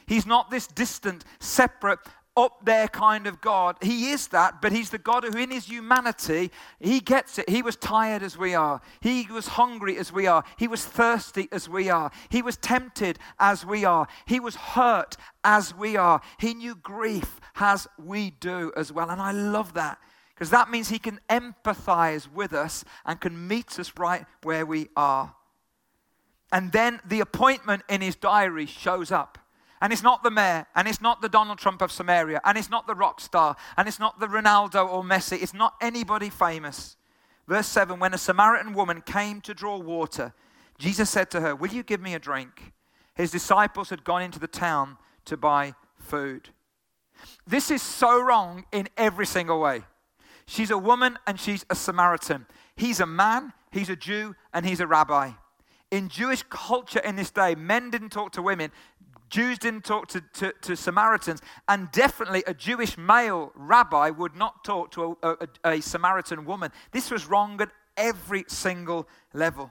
He's 0.06 0.26
not 0.26 0.50
this 0.50 0.66
distant, 0.66 1.24
separate, 1.38 2.00
up 2.36 2.64
there 2.64 2.88
kind 2.88 3.26
of 3.26 3.40
God. 3.40 3.76
He 3.82 4.10
is 4.10 4.28
that, 4.28 4.62
but 4.62 4.72
he's 4.72 4.90
the 4.90 4.98
God 4.98 5.24
who, 5.24 5.36
in 5.36 5.50
his 5.50 5.66
humanity, 5.66 6.50
he 6.78 7.00
gets 7.00 7.38
it. 7.38 7.48
He 7.48 7.62
was 7.62 7.76
tired 7.76 8.22
as 8.22 8.38
we 8.38 8.54
are. 8.54 8.80
He 9.00 9.26
was 9.30 9.48
hungry 9.48 9.98
as 9.98 10.12
we 10.12 10.26
are. 10.26 10.44
He 10.56 10.68
was 10.68 10.84
thirsty 10.84 11.48
as 11.52 11.68
we 11.68 11.90
are. 11.90 12.10
He 12.28 12.42
was 12.42 12.56
tempted 12.56 13.18
as 13.38 13.66
we 13.66 13.84
are. 13.84 14.06
He 14.26 14.40
was 14.40 14.54
hurt 14.54 15.16
as 15.44 15.74
we 15.74 15.96
are. 15.96 16.20
He 16.38 16.54
knew 16.54 16.74
grief 16.74 17.40
as 17.56 17.88
we 17.98 18.30
do 18.30 18.72
as 18.76 18.92
well. 18.92 19.10
And 19.10 19.20
I 19.20 19.32
love 19.32 19.74
that 19.74 19.98
because 20.34 20.50
that 20.50 20.70
means 20.70 20.88
he 20.88 20.98
can 20.98 21.20
empathize 21.28 22.32
with 22.32 22.54
us 22.54 22.84
and 23.04 23.20
can 23.20 23.46
meet 23.46 23.78
us 23.78 23.92
right 23.98 24.24
where 24.42 24.64
we 24.64 24.88
are. 24.96 25.34
And 26.52 26.72
then 26.72 27.00
the 27.04 27.20
appointment 27.20 27.82
in 27.88 28.00
his 28.00 28.16
diary 28.16 28.66
shows 28.66 29.12
up. 29.12 29.36
And 29.80 29.92
it's 29.92 30.02
not 30.02 30.22
the 30.22 30.30
mayor, 30.30 30.66
and 30.74 30.86
it's 30.86 31.00
not 31.00 31.22
the 31.22 31.28
Donald 31.28 31.58
Trump 31.58 31.80
of 31.80 31.90
Samaria, 31.90 32.40
and 32.44 32.58
it's 32.58 32.68
not 32.68 32.86
the 32.86 32.94
rock 32.94 33.20
star, 33.20 33.56
and 33.76 33.88
it's 33.88 33.98
not 33.98 34.20
the 34.20 34.26
Ronaldo 34.26 34.86
or 34.86 35.02
Messi. 35.02 35.42
It's 35.42 35.54
not 35.54 35.74
anybody 35.80 36.28
famous. 36.28 36.96
Verse 37.48 37.66
7 37.66 37.98
When 37.98 38.12
a 38.12 38.18
Samaritan 38.18 38.74
woman 38.74 39.00
came 39.00 39.40
to 39.42 39.54
draw 39.54 39.78
water, 39.78 40.34
Jesus 40.78 41.08
said 41.10 41.30
to 41.30 41.40
her, 41.40 41.54
Will 41.54 41.70
you 41.70 41.82
give 41.82 42.00
me 42.00 42.14
a 42.14 42.18
drink? 42.18 42.72
His 43.14 43.30
disciples 43.30 43.90
had 43.90 44.04
gone 44.04 44.22
into 44.22 44.38
the 44.38 44.46
town 44.46 44.98
to 45.26 45.36
buy 45.36 45.74
food. 45.98 46.50
This 47.46 47.70
is 47.70 47.82
so 47.82 48.20
wrong 48.20 48.64
in 48.72 48.88
every 48.96 49.26
single 49.26 49.60
way. 49.60 49.82
She's 50.46 50.70
a 50.70 50.78
woman 50.78 51.18
and 51.26 51.38
she's 51.38 51.64
a 51.70 51.74
Samaritan. 51.74 52.46
He's 52.76 52.98
a 52.98 53.06
man, 53.06 53.52
he's 53.70 53.90
a 53.90 53.96
Jew, 53.96 54.34
and 54.52 54.64
he's 54.64 54.80
a 54.80 54.86
rabbi. 54.86 55.32
In 55.90 56.08
Jewish 56.08 56.42
culture 56.48 57.00
in 57.00 57.16
this 57.16 57.30
day, 57.30 57.54
men 57.54 57.90
didn't 57.90 58.10
talk 58.10 58.32
to 58.32 58.42
women, 58.42 58.70
Jews 59.30 59.58
didn't 59.58 59.84
talk 59.84 60.08
to, 60.08 60.20
to, 60.34 60.52
to, 60.62 60.76
Samaritans, 60.76 61.40
and 61.68 61.90
definitely 61.92 62.42
a 62.46 62.52
Jewish 62.52 62.98
male 62.98 63.52
rabbi 63.54 64.10
would 64.10 64.34
not 64.34 64.64
talk 64.64 64.90
to 64.92 65.16
a, 65.22 65.28
a, 65.30 65.48
a 65.76 65.80
Samaritan 65.80 66.44
woman. 66.44 66.72
This 66.90 67.10
was 67.10 67.26
wrong 67.26 67.60
at 67.62 67.70
every 67.96 68.44
single 68.48 69.08
level. 69.32 69.70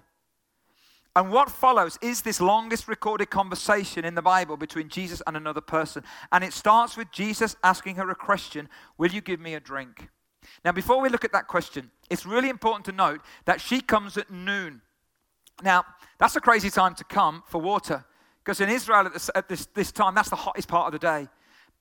And 1.16 1.32
what 1.32 1.52
follows 1.52 1.98
is 2.02 2.22
this 2.22 2.40
longest 2.40 2.88
recorded 2.88 3.30
conversation 3.30 4.06
in 4.06 4.16
the 4.16 4.22
Bible 4.22 4.56
between 4.56 4.88
Jesus 4.88 5.22
and 5.28 5.36
another 5.36 5.62
person. 5.62 6.04
And 6.32 6.44
it 6.44 6.54
starts 6.54 6.96
with 6.96 7.12
Jesus 7.12 7.58
asking 7.64 7.96
her 7.96 8.10
a 8.10 8.16
question 8.16 8.70
Will 8.98 9.12
you 9.12 9.20
give 9.20 9.40
me 9.40 9.56
a 9.56 9.60
drink? 9.60 10.08
Now, 10.64 10.72
before 10.72 11.02
we 11.02 11.10
look 11.10 11.26
at 11.26 11.34
that 11.34 11.48
question, 11.48 11.92
it's 12.10 12.26
really 12.26 12.50
important 12.50 12.86
to 12.86 12.92
note 12.92 13.22
that 13.46 13.60
she 13.60 13.82
comes 13.82 14.18
at 14.18 14.32
noon. 14.32 14.82
Now, 15.62 15.84
that's 16.18 16.36
a 16.36 16.42
crazy 16.42 16.70
time 16.70 16.96
to 16.96 17.04
come 17.04 17.44
for 17.48 17.60
water. 17.60 18.06
Because 18.50 18.62
in 18.62 18.70
Israel 18.70 19.06
at, 19.06 19.14
this, 19.14 19.30
at 19.36 19.48
this, 19.48 19.68
this 19.76 19.92
time, 19.92 20.16
that's 20.16 20.32
the 20.32 20.36
hottest 20.36 20.68
part 20.68 20.88
of 20.88 21.00
the 21.00 21.06
day. 21.06 21.28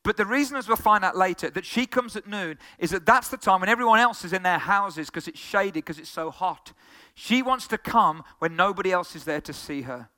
But 0.03 0.19
the 0.19 0.27
reason, 0.27 0.55
as 0.55 0.69
we'll 0.69 0.77
find 0.77 1.03
out 1.03 1.17
later, 1.17 1.49
that 1.49 1.65
she 1.65 1.87
comes 1.87 2.15
at 2.15 2.27
noon 2.27 2.59
is 2.79 2.91
that 2.91 3.07
that's 3.07 3.29
the 3.29 3.39
time 3.39 3.61
when 3.61 3.71
everyone 3.71 4.01
else 4.01 4.23
is 4.23 4.35
in 4.35 4.43
their 4.43 4.59
houses 4.59 5.07
because 5.07 5.29
it's 5.29 5.41
shaded, 5.41 5.73
because 5.73 5.99
it's 5.99 6.11
so 6.11 6.31
hot. 6.31 6.75
She 7.15 7.41
wants 7.41 7.69
to 7.69 7.79
come 7.79 8.23
when 8.41 8.55
nobody 8.55 8.93
else 8.93 9.17
is 9.17 9.25
there 9.25 9.41
to 9.41 9.53
see 9.55 9.81
her. 9.81 10.11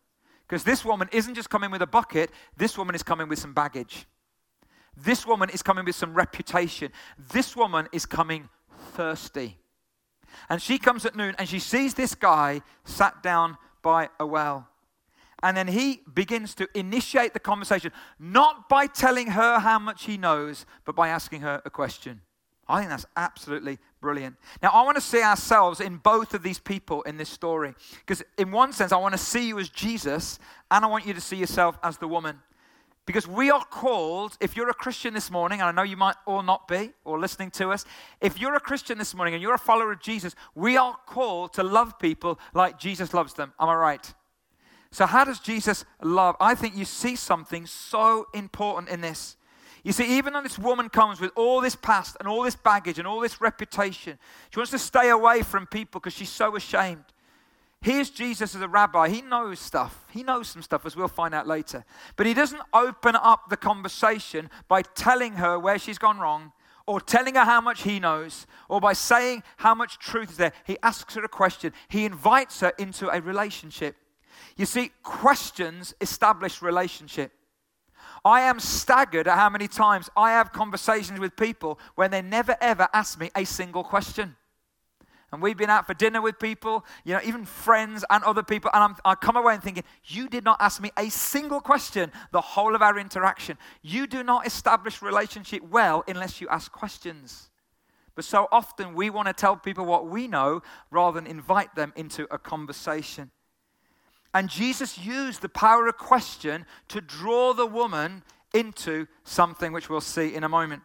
Because 0.48 0.64
this 0.64 0.84
woman 0.84 1.08
isn't 1.12 1.36
just 1.36 1.50
coming 1.50 1.70
with 1.70 1.82
a 1.82 1.86
bucket, 1.86 2.32
this 2.56 2.76
woman 2.76 2.96
is 2.96 3.04
coming 3.04 3.28
with 3.28 3.38
some 3.38 3.54
baggage. 3.54 4.06
This 4.96 5.24
woman 5.24 5.50
is 5.50 5.62
coming 5.62 5.84
with 5.84 5.94
some 5.94 6.14
reputation. 6.14 6.90
This 7.32 7.54
woman 7.54 7.86
is 7.92 8.06
coming 8.06 8.48
thirsty. 8.94 9.56
And 10.48 10.60
she 10.60 10.78
comes 10.78 11.06
at 11.06 11.14
noon 11.14 11.36
and 11.38 11.48
she 11.48 11.60
sees 11.60 11.94
this 11.94 12.16
guy 12.16 12.62
sat 12.84 13.22
down 13.22 13.56
by 13.82 14.08
a 14.18 14.26
well. 14.26 14.66
And 15.42 15.56
then 15.56 15.68
he 15.68 16.02
begins 16.12 16.54
to 16.56 16.68
initiate 16.74 17.32
the 17.32 17.40
conversation, 17.40 17.92
not 18.18 18.68
by 18.68 18.86
telling 18.86 19.28
her 19.28 19.58
how 19.58 19.78
much 19.78 20.04
he 20.04 20.16
knows, 20.16 20.66
but 20.84 20.94
by 20.94 21.08
asking 21.08 21.40
her 21.40 21.62
a 21.64 21.70
question. 21.70 22.20
I 22.68 22.78
think 22.78 22.90
that's 22.90 23.06
absolutely 23.16 23.78
brilliant. 24.00 24.36
Now, 24.62 24.70
I 24.70 24.82
want 24.82 24.96
to 24.96 25.00
see 25.00 25.22
ourselves 25.22 25.80
in 25.80 25.96
both 25.96 26.34
of 26.34 26.42
these 26.42 26.58
people 26.58 27.02
in 27.02 27.16
this 27.16 27.28
story. 27.28 27.74
Because, 27.98 28.22
in 28.38 28.52
one 28.52 28.72
sense, 28.72 28.92
I 28.92 28.96
want 28.96 29.12
to 29.12 29.18
see 29.18 29.48
you 29.48 29.58
as 29.58 29.68
Jesus, 29.68 30.38
and 30.70 30.84
I 30.84 30.88
want 30.88 31.06
you 31.06 31.12
to 31.14 31.20
see 31.20 31.36
yourself 31.36 31.78
as 31.82 31.98
the 31.98 32.06
woman. 32.06 32.38
Because 33.06 33.26
we 33.26 33.50
are 33.50 33.64
called, 33.64 34.36
if 34.40 34.56
you're 34.56 34.68
a 34.68 34.74
Christian 34.74 35.14
this 35.14 35.32
morning, 35.32 35.60
and 35.60 35.68
I 35.68 35.72
know 35.72 35.82
you 35.82 35.96
might 35.96 36.14
or 36.26 36.44
not 36.44 36.68
be 36.68 36.92
or 37.04 37.18
listening 37.18 37.50
to 37.52 37.70
us, 37.70 37.84
if 38.20 38.38
you're 38.38 38.54
a 38.54 38.60
Christian 38.60 38.98
this 38.98 39.14
morning 39.14 39.34
and 39.34 39.42
you're 39.42 39.54
a 39.54 39.58
follower 39.58 39.90
of 39.90 40.00
Jesus, 40.00 40.36
we 40.54 40.76
are 40.76 40.96
called 41.06 41.52
to 41.54 41.64
love 41.64 41.98
people 41.98 42.38
like 42.54 42.78
Jesus 42.78 43.12
loves 43.12 43.34
them. 43.34 43.52
Am 43.58 43.68
I 43.68 43.74
right? 43.74 44.14
So, 44.92 45.06
how 45.06 45.24
does 45.24 45.38
Jesus 45.38 45.84
love? 46.02 46.36
I 46.40 46.54
think 46.54 46.76
you 46.76 46.84
see 46.84 47.16
something 47.16 47.66
so 47.66 48.26
important 48.34 48.88
in 48.88 49.00
this. 49.00 49.36
You 49.82 49.92
see, 49.92 50.18
even 50.18 50.32
though 50.32 50.42
this 50.42 50.58
woman 50.58 50.88
comes 50.88 51.20
with 51.20 51.30
all 51.36 51.60
this 51.60 51.76
past 51.76 52.16
and 52.18 52.28
all 52.28 52.42
this 52.42 52.56
baggage 52.56 52.98
and 52.98 53.08
all 53.08 53.20
this 53.20 53.40
reputation, 53.40 54.18
she 54.50 54.58
wants 54.58 54.72
to 54.72 54.78
stay 54.78 55.08
away 55.08 55.42
from 55.42 55.66
people 55.66 56.00
because 56.00 56.12
she's 56.12 56.28
so 56.28 56.54
ashamed. 56.56 57.04
Here's 57.82 58.10
Jesus 58.10 58.54
as 58.54 58.60
a 58.60 58.68
rabbi. 58.68 59.08
He 59.08 59.22
knows 59.22 59.58
stuff. 59.58 60.04
He 60.10 60.22
knows 60.22 60.48
some 60.48 60.60
stuff, 60.60 60.84
as 60.84 60.96
we'll 60.96 61.08
find 61.08 61.34
out 61.34 61.46
later. 61.46 61.84
But 62.16 62.26
he 62.26 62.34
doesn't 62.34 62.60
open 62.74 63.16
up 63.16 63.48
the 63.48 63.56
conversation 63.56 64.50
by 64.68 64.82
telling 64.82 65.34
her 65.34 65.58
where 65.58 65.78
she's 65.78 65.96
gone 65.96 66.18
wrong 66.18 66.52
or 66.86 67.00
telling 67.00 67.36
her 67.36 67.44
how 67.44 67.62
much 67.62 67.82
he 67.82 67.98
knows 67.98 68.46
or 68.68 68.80
by 68.80 68.92
saying 68.92 69.42
how 69.58 69.74
much 69.74 69.98
truth 69.98 70.32
is 70.32 70.36
there. 70.36 70.52
He 70.66 70.76
asks 70.82 71.14
her 71.14 71.24
a 71.24 71.28
question, 71.28 71.72
he 71.88 72.04
invites 72.04 72.60
her 72.60 72.74
into 72.78 73.08
a 73.08 73.20
relationship. 73.22 73.96
You 74.60 74.66
see, 74.66 74.90
questions 75.02 75.94
establish 76.02 76.60
relationship. 76.60 77.32
I 78.26 78.42
am 78.42 78.60
staggered 78.60 79.26
at 79.26 79.38
how 79.38 79.48
many 79.48 79.66
times 79.66 80.10
I 80.14 80.32
have 80.32 80.52
conversations 80.52 81.18
with 81.18 81.34
people 81.34 81.78
when 81.94 82.10
they 82.10 82.20
never 82.20 82.54
ever 82.60 82.86
ask 82.92 83.18
me 83.18 83.30
a 83.34 83.44
single 83.44 83.82
question. 83.82 84.36
And 85.32 85.40
we've 85.40 85.56
been 85.56 85.70
out 85.70 85.86
for 85.86 85.94
dinner 85.94 86.20
with 86.20 86.38
people, 86.38 86.84
you 87.04 87.14
know, 87.14 87.22
even 87.24 87.46
friends 87.46 88.04
and 88.10 88.22
other 88.22 88.42
people. 88.42 88.70
And 88.74 88.84
I'm, 88.84 88.96
I 89.02 89.14
come 89.14 89.38
away 89.38 89.54
and 89.54 89.62
thinking, 89.62 89.84
you 90.04 90.28
did 90.28 90.44
not 90.44 90.58
ask 90.60 90.78
me 90.82 90.90
a 90.98 91.08
single 91.08 91.62
question 91.62 92.12
the 92.30 92.42
whole 92.42 92.74
of 92.74 92.82
our 92.82 92.98
interaction. 92.98 93.56
You 93.80 94.06
do 94.06 94.22
not 94.22 94.46
establish 94.46 95.00
relationship 95.00 95.62
well 95.62 96.04
unless 96.06 96.38
you 96.38 96.48
ask 96.50 96.70
questions. 96.70 97.48
But 98.14 98.26
so 98.26 98.46
often 98.52 98.92
we 98.92 99.08
want 99.08 99.28
to 99.28 99.32
tell 99.32 99.56
people 99.56 99.86
what 99.86 100.06
we 100.06 100.28
know 100.28 100.60
rather 100.90 101.18
than 101.18 101.30
invite 101.30 101.74
them 101.76 101.94
into 101.96 102.26
a 102.30 102.36
conversation. 102.36 103.30
And 104.32 104.48
Jesus 104.48 104.98
used 104.98 105.42
the 105.42 105.48
power 105.48 105.86
of 105.88 105.96
question 105.96 106.66
to 106.88 107.00
draw 107.00 107.52
the 107.52 107.66
woman 107.66 108.22
into 108.54 109.06
something 109.24 109.72
which 109.72 109.88
we'll 109.88 110.00
see 110.00 110.34
in 110.34 110.44
a 110.44 110.48
moment. 110.48 110.82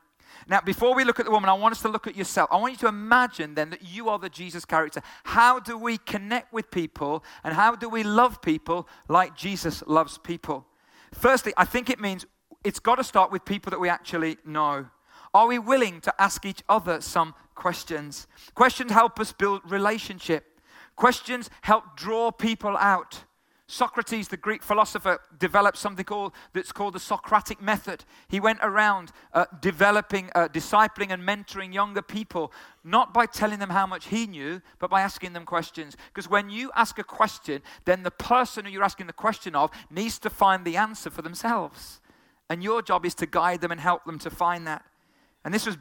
Now, 0.47 0.61
before 0.61 0.93
we 0.93 1.03
look 1.03 1.19
at 1.19 1.25
the 1.25 1.31
woman, 1.31 1.49
I 1.49 1.53
want 1.53 1.73
us 1.73 1.81
to 1.81 1.89
look 1.89 2.07
at 2.07 2.15
yourself. 2.15 2.49
I 2.51 2.57
want 2.57 2.73
you 2.73 2.79
to 2.79 2.87
imagine 2.87 3.55
then 3.55 3.71
that 3.71 3.83
you 3.83 4.09
are 4.09 4.19
the 4.19 4.29
Jesus 4.29 4.65
character. 4.65 5.01
How 5.23 5.59
do 5.59 5.77
we 5.77 5.97
connect 5.97 6.53
with 6.53 6.69
people 6.69 7.23
and 7.43 7.53
how 7.53 7.75
do 7.75 7.89
we 7.89 8.03
love 8.03 8.41
people 8.41 8.87
like 9.07 9.35
Jesus 9.35 9.83
loves 9.87 10.17
people? 10.17 10.65
Firstly, 11.13 11.53
I 11.57 11.65
think 11.65 11.89
it 11.89 11.99
means 11.99 12.25
it's 12.63 12.79
got 12.79 12.95
to 12.95 13.03
start 13.03 13.31
with 13.31 13.45
people 13.45 13.71
that 13.71 13.79
we 13.79 13.89
actually 13.89 14.37
know. 14.45 14.87
Are 15.33 15.47
we 15.47 15.59
willing 15.59 16.01
to 16.01 16.13
ask 16.19 16.45
each 16.45 16.63
other 16.69 17.01
some 17.01 17.33
questions? 17.55 18.27
Questions 18.53 18.91
help 18.91 19.19
us 19.19 19.31
build 19.31 19.61
relationship. 19.69 20.59
Questions 20.95 21.49
help 21.61 21.97
draw 21.97 22.31
people 22.31 22.77
out. 22.77 23.23
Socrates, 23.67 24.27
the 24.27 24.37
Greek 24.37 24.61
philosopher, 24.61 25.19
developed 25.39 25.77
something 25.77 26.05
called, 26.05 26.33
that's 26.53 26.71
called 26.71 26.93
the 26.93 26.99
Socratic 26.99 27.59
method. 27.59 28.05
He 28.27 28.39
went 28.39 28.59
around 28.61 29.11
uh, 29.33 29.45
developing, 29.59 30.29
uh, 30.35 30.49
discipling, 30.49 31.09
and 31.09 31.23
mentoring 31.23 31.73
younger 31.73 32.03
people, 32.03 32.53
not 32.83 33.11
by 33.11 33.25
telling 33.25 33.57
them 33.57 33.71
how 33.71 33.87
much 33.87 34.07
he 34.07 34.27
knew, 34.27 34.61
but 34.77 34.91
by 34.91 35.01
asking 35.01 35.33
them 35.33 35.45
questions. 35.45 35.97
Because 36.13 36.29
when 36.29 36.51
you 36.51 36.71
ask 36.75 36.99
a 36.99 37.03
question, 37.03 37.63
then 37.85 38.03
the 38.03 38.11
person 38.11 38.65
who 38.65 38.71
you're 38.71 38.83
asking 38.83 39.07
the 39.07 39.13
question 39.13 39.55
of 39.55 39.71
needs 39.89 40.19
to 40.19 40.29
find 40.29 40.63
the 40.63 40.77
answer 40.77 41.09
for 41.09 41.23
themselves. 41.23 42.01
And 42.51 42.63
your 42.63 42.83
job 42.83 43.03
is 43.03 43.15
to 43.15 43.25
guide 43.25 43.61
them 43.61 43.71
and 43.71 43.81
help 43.81 44.05
them 44.05 44.19
to 44.19 44.29
find 44.29 44.67
that. 44.67 44.85
And 45.43 45.51
this 45.51 45.65
was 45.65 45.77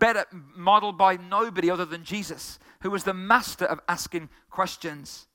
better 0.00 0.24
modeled 0.56 0.98
by 0.98 1.16
nobody 1.16 1.70
other 1.70 1.84
than 1.84 2.02
Jesus, 2.02 2.58
who 2.82 2.90
was 2.90 3.04
the 3.04 3.14
master 3.14 3.66
of 3.66 3.80
asking 3.88 4.30
questions. 4.50 5.28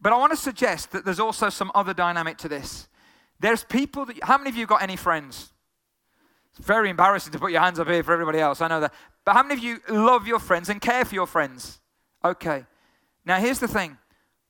But 0.00 0.12
I 0.12 0.16
want 0.16 0.32
to 0.32 0.36
suggest 0.36 0.92
that 0.92 1.04
there's 1.04 1.20
also 1.20 1.48
some 1.48 1.70
other 1.74 1.94
dynamic 1.94 2.38
to 2.38 2.48
this. 2.48 2.88
There's 3.40 3.64
people 3.64 4.04
that, 4.06 4.22
how 4.24 4.38
many 4.38 4.50
of 4.50 4.56
you 4.56 4.66
got 4.66 4.82
any 4.82 4.96
friends? 4.96 5.52
It's 6.50 6.66
very 6.66 6.90
embarrassing 6.90 7.32
to 7.32 7.38
put 7.38 7.52
your 7.52 7.60
hands 7.60 7.78
up 7.78 7.88
here 7.88 8.02
for 8.02 8.12
everybody 8.12 8.40
else, 8.40 8.60
I 8.60 8.68
know 8.68 8.80
that. 8.80 8.94
But 9.24 9.34
how 9.34 9.42
many 9.42 9.54
of 9.54 9.62
you 9.62 9.80
love 9.88 10.26
your 10.26 10.38
friends 10.38 10.68
and 10.68 10.80
care 10.80 11.04
for 11.04 11.14
your 11.14 11.26
friends? 11.26 11.80
Okay. 12.24 12.64
Now, 13.24 13.38
here's 13.38 13.60
the 13.60 13.68
thing 13.68 13.98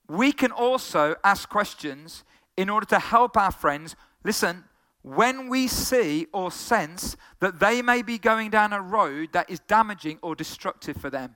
we 0.09 0.33
can 0.33 0.53
also 0.53 1.17
ask 1.23 1.49
questions 1.49 2.25
in 2.57 2.71
order 2.71 2.87
to 2.87 2.99
help 2.99 3.37
our 3.37 3.53
friends. 3.53 3.95
Listen, 4.25 4.65
when 5.03 5.49
we 5.49 5.69
see 5.69 6.27
or 6.33 6.51
sense 6.51 7.17
that 7.41 7.61
they 7.61 7.83
may 7.83 8.03
be 8.03 8.19
going 8.19 8.51
down 8.51 8.73
a 8.73 8.81
road 8.81 9.31
that 9.33 9.49
is 9.51 9.61
damaging 9.61 10.19
or 10.23 10.35
destructive 10.35 10.97
for 10.97 11.11
them. 11.11 11.35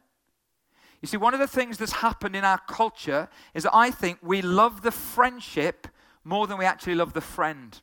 You 1.03 1.09
see, 1.09 1.17
one 1.17 1.35
of 1.35 1.41
the 1.41 1.49
things 1.49 1.79
that's 1.79 1.93
happened 1.93 2.37
in 2.37 2.45
our 2.45 2.61
culture 2.69 3.29
is 3.55 3.65
that 3.65 3.75
I 3.75 3.91
think 3.91 4.21
we 4.23 4.41
love 4.41 4.83
the 4.83 4.93
friendship 4.93 5.89
more 6.25 6.47
than 6.47 6.59
we 6.59 6.65
actually 6.65 6.95
love 6.95 7.13
the 7.13 7.21
friend. 7.21 7.81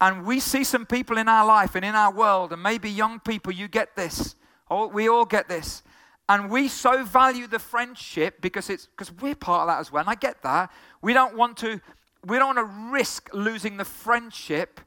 And 0.00 0.24
we 0.24 0.38
see 0.38 0.62
some 0.62 0.86
people 0.86 1.18
in 1.18 1.28
our 1.28 1.44
life 1.44 1.74
and 1.74 1.84
in 1.84 1.94
our 1.94 2.12
world, 2.12 2.52
and 2.52 2.62
maybe 2.62 2.88
young 2.88 3.18
people, 3.18 3.52
you 3.52 3.66
get 3.68 3.96
this. 3.96 4.36
Oh, 4.70 4.86
we 4.86 5.08
all 5.08 5.24
get 5.24 5.48
this. 5.48 5.82
And 6.28 6.48
we 6.48 6.68
so 6.68 7.04
value 7.04 7.48
the 7.48 7.58
friendship 7.58 8.40
because 8.40 8.70
it's 8.70 8.86
because 8.86 9.12
we're 9.20 9.34
part 9.34 9.62
of 9.62 9.74
that 9.74 9.80
as 9.80 9.90
well. 9.90 10.02
And 10.02 10.10
I 10.10 10.14
get 10.14 10.42
that. 10.44 10.70
We 11.02 11.12
don't 11.12 11.36
want 11.36 11.56
to, 11.58 11.80
we 12.24 12.38
don't 12.38 12.54
want 12.54 12.58
to 12.58 12.92
risk 12.92 13.28
losing 13.34 13.76
the 13.76 13.84
friendship. 13.84 14.80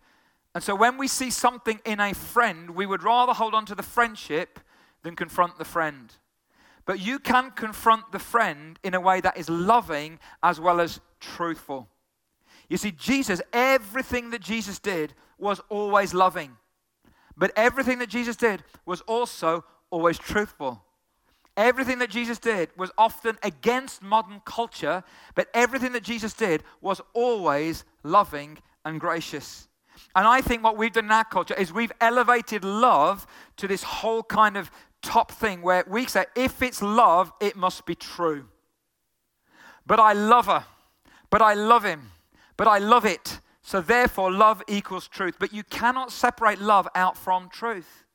And 0.55 0.63
so 0.63 0.73
when 0.73 0.97
we 0.97 1.09
see 1.09 1.29
something 1.29 1.81
in 1.83 1.99
a 1.99 2.13
friend, 2.13 2.69
we 2.69 2.85
would 2.85 3.03
rather 3.03 3.33
hold 3.33 3.53
on 3.53 3.65
to 3.65 3.75
the 3.75 3.83
friendship 3.83 4.59
than 5.03 5.17
confront 5.17 5.57
the 5.57 5.65
friend. 5.65 6.13
But 6.85 6.99
you 6.99 7.19
can 7.19 7.51
confront 7.51 8.11
the 8.11 8.19
friend 8.19 8.77
in 8.83 8.93
a 8.93 9.01
way 9.01 9.21
that 9.21 9.37
is 9.37 9.49
loving 9.49 10.19
as 10.41 10.59
well 10.59 10.81
as 10.81 10.99
truthful. 11.19 11.87
You 12.69 12.77
see, 12.77 12.91
Jesus, 12.91 13.41
everything 13.51 14.31
that 14.31 14.41
Jesus 14.41 14.79
did 14.79 15.13
was 15.37 15.61
always 15.69 16.13
loving. 16.13 16.57
But 17.37 17.51
everything 17.55 17.99
that 17.99 18.09
Jesus 18.09 18.35
did 18.35 18.63
was 18.85 19.01
also 19.01 19.63
always 19.89 20.17
truthful. 20.17 20.83
Everything 21.55 21.99
that 21.99 22.09
Jesus 22.09 22.39
did 22.39 22.69
was 22.75 22.91
often 22.97 23.37
against 23.43 24.01
modern 24.01 24.41
culture, 24.43 25.03
but 25.35 25.47
everything 25.53 25.91
that 25.93 26.03
Jesus 26.03 26.33
did 26.33 26.63
was 26.81 26.99
always 27.13 27.85
loving 28.03 28.57
and 28.85 28.99
gracious. 28.99 29.67
And 30.15 30.27
I 30.27 30.41
think 30.41 30.63
what 30.63 30.77
we've 30.77 30.91
done 30.91 31.05
in 31.05 31.11
our 31.11 31.23
culture 31.23 31.53
is 31.53 31.71
we've 31.71 31.91
elevated 32.01 32.63
love 32.63 33.27
to 33.57 33.67
this 33.67 33.83
whole 33.83 34.23
kind 34.23 34.57
of 34.57 34.71
top 35.03 35.31
thing 35.31 35.61
where 35.61 35.85
we 35.87 36.07
say, 36.07 36.25
if 36.35 36.63
it's 36.63 36.81
love, 36.81 37.31
it 37.39 37.55
must 37.55 37.85
be 37.85 37.93
true. 37.93 38.45
But 39.85 39.99
I 39.99 40.13
love 40.13 40.47
her, 40.47 40.65
but 41.29 41.41
I 41.41 41.53
love 41.53 41.83
him, 41.83 42.11
but 42.57 42.67
I 42.67 42.79
love 42.79 43.05
it. 43.05 43.39
So 43.61 43.81
therefore, 43.81 44.31
love 44.31 44.63
equals 44.67 45.07
truth. 45.07 45.35
But 45.39 45.53
you 45.53 45.63
cannot 45.63 46.11
separate 46.11 46.59
love 46.59 46.87
out 46.95 47.17
from 47.17 47.49
truth. 47.49 48.05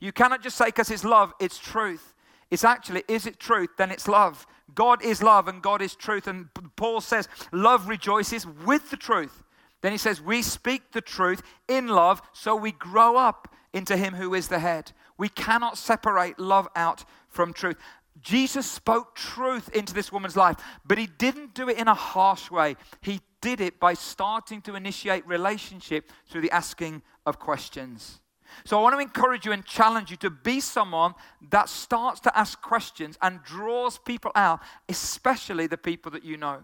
You 0.00 0.12
cannot 0.12 0.42
just 0.42 0.56
say, 0.56 0.66
because 0.66 0.90
it's 0.90 1.04
love, 1.04 1.32
it's 1.40 1.58
truth. 1.58 2.14
It's 2.50 2.64
actually, 2.64 3.02
is 3.08 3.26
it 3.26 3.40
truth? 3.40 3.70
Then 3.76 3.90
it's 3.90 4.08
love. 4.08 4.46
God 4.74 5.02
is 5.04 5.22
love 5.22 5.48
and 5.48 5.62
God 5.62 5.82
is 5.82 5.94
truth. 5.94 6.26
And 6.26 6.48
Paul 6.76 7.00
says, 7.00 7.28
love 7.52 7.88
rejoices 7.88 8.46
with 8.46 8.90
the 8.90 8.96
truth. 8.96 9.44
Then 9.80 9.92
he 9.92 9.98
says, 9.98 10.20
we 10.20 10.42
speak 10.42 10.92
the 10.92 11.00
truth 11.00 11.42
in 11.68 11.88
love 11.88 12.22
so 12.32 12.56
we 12.56 12.72
grow 12.72 13.16
up 13.16 13.54
into 13.72 13.96
him 13.96 14.14
who 14.14 14.34
is 14.34 14.48
the 14.48 14.58
head. 14.58 14.92
We 15.18 15.28
cannot 15.28 15.78
separate 15.78 16.38
love 16.38 16.68
out 16.76 17.04
from 17.28 17.52
truth. 17.52 17.76
Jesus 18.20 18.70
spoke 18.70 19.14
truth 19.14 19.68
into 19.74 19.92
this 19.92 20.10
woman's 20.10 20.36
life, 20.36 20.56
but 20.84 20.98
he 20.98 21.06
didn't 21.06 21.54
do 21.54 21.68
it 21.68 21.78
in 21.78 21.88
a 21.88 21.94
harsh 21.94 22.50
way. 22.50 22.76
He 23.00 23.20
did 23.40 23.60
it 23.60 23.78
by 23.78 23.94
starting 23.94 24.62
to 24.62 24.74
initiate 24.74 25.26
relationship 25.26 26.10
through 26.28 26.40
the 26.40 26.50
asking 26.50 27.02
of 27.26 27.38
questions. 27.38 28.20
So 28.64 28.78
I 28.78 28.82
want 28.82 28.94
to 28.94 29.00
encourage 29.00 29.44
you 29.44 29.52
and 29.52 29.64
challenge 29.64 30.10
you 30.10 30.16
to 30.18 30.30
be 30.30 30.60
someone 30.60 31.14
that 31.50 31.68
starts 31.68 32.20
to 32.20 32.38
ask 32.38 32.60
questions 32.62 33.18
and 33.20 33.42
draws 33.42 33.98
people 33.98 34.30
out, 34.34 34.60
especially 34.88 35.66
the 35.66 35.76
people 35.76 36.10
that 36.12 36.24
you 36.24 36.36
know. 36.36 36.62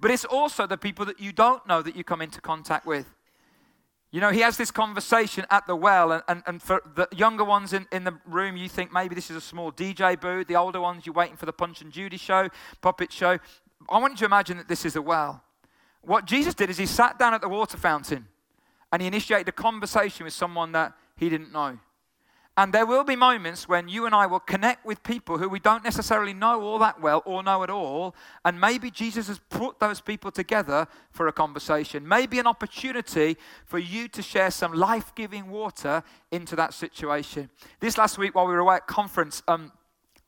But 0.00 0.10
it's 0.10 0.24
also 0.24 0.66
the 0.66 0.78
people 0.78 1.04
that 1.06 1.20
you 1.20 1.32
don't 1.32 1.66
know 1.66 1.82
that 1.82 1.96
you 1.96 2.04
come 2.04 2.22
into 2.22 2.40
contact 2.40 2.86
with. 2.86 3.06
You 4.14 4.20
know, 4.20 4.30
he 4.30 4.42
has 4.42 4.56
this 4.56 4.70
conversation 4.70 5.44
at 5.50 5.66
the 5.66 5.74
well, 5.74 6.12
and, 6.12 6.22
and, 6.28 6.42
and 6.46 6.62
for 6.62 6.80
the 6.94 7.08
younger 7.10 7.42
ones 7.42 7.72
in, 7.72 7.88
in 7.90 8.04
the 8.04 8.16
room, 8.26 8.56
you 8.56 8.68
think 8.68 8.92
maybe 8.92 9.12
this 9.12 9.28
is 9.28 9.36
a 9.36 9.40
small 9.40 9.72
DJ 9.72 10.20
booth. 10.20 10.46
The 10.46 10.54
older 10.54 10.80
ones, 10.80 11.04
you're 11.04 11.16
waiting 11.16 11.34
for 11.34 11.46
the 11.46 11.52
Punch 11.52 11.80
and 11.80 11.90
Judy 11.90 12.16
show, 12.16 12.48
puppet 12.80 13.12
show. 13.12 13.40
I 13.88 13.98
want 13.98 14.12
you 14.12 14.18
to 14.18 14.24
imagine 14.26 14.56
that 14.58 14.68
this 14.68 14.84
is 14.84 14.94
a 14.94 15.02
well. 15.02 15.42
What 16.02 16.26
Jesus 16.26 16.54
did 16.54 16.70
is 16.70 16.78
he 16.78 16.86
sat 16.86 17.18
down 17.18 17.34
at 17.34 17.40
the 17.40 17.48
water 17.48 17.76
fountain 17.76 18.28
and 18.92 19.02
he 19.02 19.08
initiated 19.08 19.48
a 19.48 19.52
conversation 19.52 20.22
with 20.22 20.32
someone 20.32 20.70
that 20.70 20.92
he 21.16 21.28
didn't 21.28 21.52
know. 21.52 21.80
And 22.56 22.72
there 22.72 22.86
will 22.86 23.02
be 23.02 23.16
moments 23.16 23.68
when 23.68 23.88
you 23.88 24.06
and 24.06 24.14
I 24.14 24.26
will 24.26 24.38
connect 24.38 24.86
with 24.86 25.02
people 25.02 25.38
who 25.38 25.48
we 25.48 25.58
don't 25.58 25.82
necessarily 25.82 26.32
know 26.32 26.62
all 26.62 26.78
that 26.78 27.00
well 27.00 27.20
or 27.26 27.42
know 27.42 27.64
at 27.64 27.70
all. 27.70 28.14
And 28.44 28.60
maybe 28.60 28.92
Jesus 28.92 29.26
has 29.26 29.40
put 29.50 29.80
those 29.80 30.00
people 30.00 30.30
together 30.30 30.86
for 31.10 31.26
a 31.26 31.32
conversation. 31.32 32.06
Maybe 32.06 32.38
an 32.38 32.46
opportunity 32.46 33.36
for 33.64 33.80
you 33.80 34.06
to 34.08 34.22
share 34.22 34.52
some 34.52 34.72
life 34.72 35.12
giving 35.16 35.50
water 35.50 36.04
into 36.30 36.54
that 36.54 36.74
situation. 36.74 37.50
This 37.80 37.98
last 37.98 38.18
week, 38.18 38.36
while 38.36 38.46
we 38.46 38.52
were 38.52 38.60
away 38.60 38.76
at 38.76 38.86
conference, 38.86 39.42
um, 39.48 39.72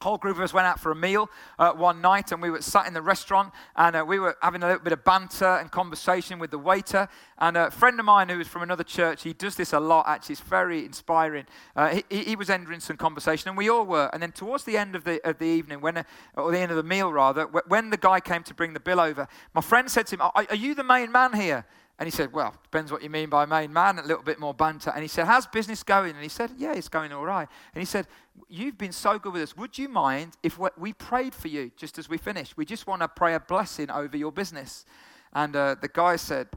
whole 0.02 0.18
group 0.18 0.36
of 0.36 0.42
us 0.42 0.52
went 0.52 0.66
out 0.66 0.78
for 0.78 0.92
a 0.92 0.94
meal 0.94 1.30
uh, 1.58 1.72
one 1.72 2.00
night 2.00 2.30
and 2.30 2.42
we 2.42 2.50
were 2.50 2.60
sat 2.60 2.86
in 2.86 2.92
the 2.92 3.00
restaurant 3.00 3.52
and 3.76 3.96
uh, 3.96 4.04
we 4.06 4.18
were 4.18 4.36
having 4.42 4.62
a 4.62 4.66
little 4.66 4.82
bit 4.82 4.92
of 4.92 5.02
banter 5.04 5.56
and 5.56 5.70
conversation 5.70 6.38
with 6.38 6.50
the 6.50 6.58
waiter. 6.58 7.08
And 7.38 7.56
a 7.56 7.70
friend 7.70 7.98
of 7.98 8.04
mine 8.04 8.28
who 8.28 8.38
was 8.38 8.46
from 8.46 8.62
another 8.62 8.84
church 8.84 9.22
he 9.22 9.32
does 9.32 9.54
this 9.56 9.72
a 9.72 9.80
lot 9.80 10.04
actually. 10.06 10.34
It's 10.34 10.42
very 10.42 10.84
inspiring. 10.84 11.46
Uh, 11.74 12.00
he, 12.10 12.24
he, 12.24 12.36
was 12.36 12.50
entering 12.50 12.80
some 12.80 12.98
conversation 12.98 13.48
and 13.48 13.56
we 13.56 13.70
all 13.70 13.86
were. 13.86 14.10
And 14.12 14.22
then 14.22 14.32
towards 14.32 14.64
the 14.64 14.76
end 14.76 14.94
of 14.94 15.04
the, 15.04 15.26
of 15.26 15.38
the 15.38 15.46
evening 15.46 15.80
when 15.80 15.96
uh, 15.96 16.02
or 16.34 16.52
the 16.52 16.58
end 16.58 16.70
of 16.70 16.76
the 16.76 16.82
meal 16.82 17.10
rather 17.10 17.46
when 17.46 17.90
the 17.90 17.96
guy 17.96 18.20
came 18.20 18.42
to 18.42 18.54
bring 18.54 18.74
the 18.74 18.80
bill 18.80 19.00
over 19.00 19.26
my 19.54 19.60
friend 19.60 19.90
said 19.90 20.06
to 20.06 20.16
him 20.16 20.20
are, 20.20 20.32
are 20.34 20.54
you 20.54 20.74
the 20.74 20.84
main 20.84 21.10
man 21.10 21.32
here 21.32 21.64
and 21.98 22.06
he 22.06 22.10
said, 22.10 22.32
Well, 22.32 22.54
depends 22.62 22.92
what 22.92 23.02
you 23.02 23.10
mean 23.10 23.30
by 23.30 23.46
main 23.46 23.72
man, 23.72 23.98
a 23.98 24.02
little 24.02 24.22
bit 24.22 24.38
more 24.38 24.52
banter. 24.52 24.90
And 24.90 25.02
he 25.02 25.08
said, 25.08 25.26
How's 25.26 25.46
business 25.46 25.82
going? 25.82 26.14
And 26.14 26.22
he 26.22 26.28
said, 26.28 26.50
Yeah, 26.56 26.72
it's 26.72 26.88
going 26.88 27.12
all 27.12 27.24
right. 27.24 27.48
And 27.74 27.80
he 27.80 27.86
said, 27.86 28.06
You've 28.48 28.76
been 28.76 28.92
so 28.92 29.18
good 29.18 29.32
with 29.32 29.42
us. 29.42 29.56
Would 29.56 29.78
you 29.78 29.88
mind 29.88 30.36
if 30.42 30.58
we 30.76 30.92
prayed 30.92 31.34
for 31.34 31.48
you 31.48 31.70
just 31.76 31.98
as 31.98 32.08
we 32.08 32.18
finish? 32.18 32.56
We 32.56 32.66
just 32.66 32.86
want 32.86 33.02
to 33.02 33.08
pray 33.08 33.34
a 33.34 33.40
blessing 33.40 33.90
over 33.90 34.16
your 34.16 34.30
business. 34.30 34.84
And 35.32 35.56
uh, 35.56 35.76
the 35.80 35.88
guy 35.88 36.16
said, 36.16 36.48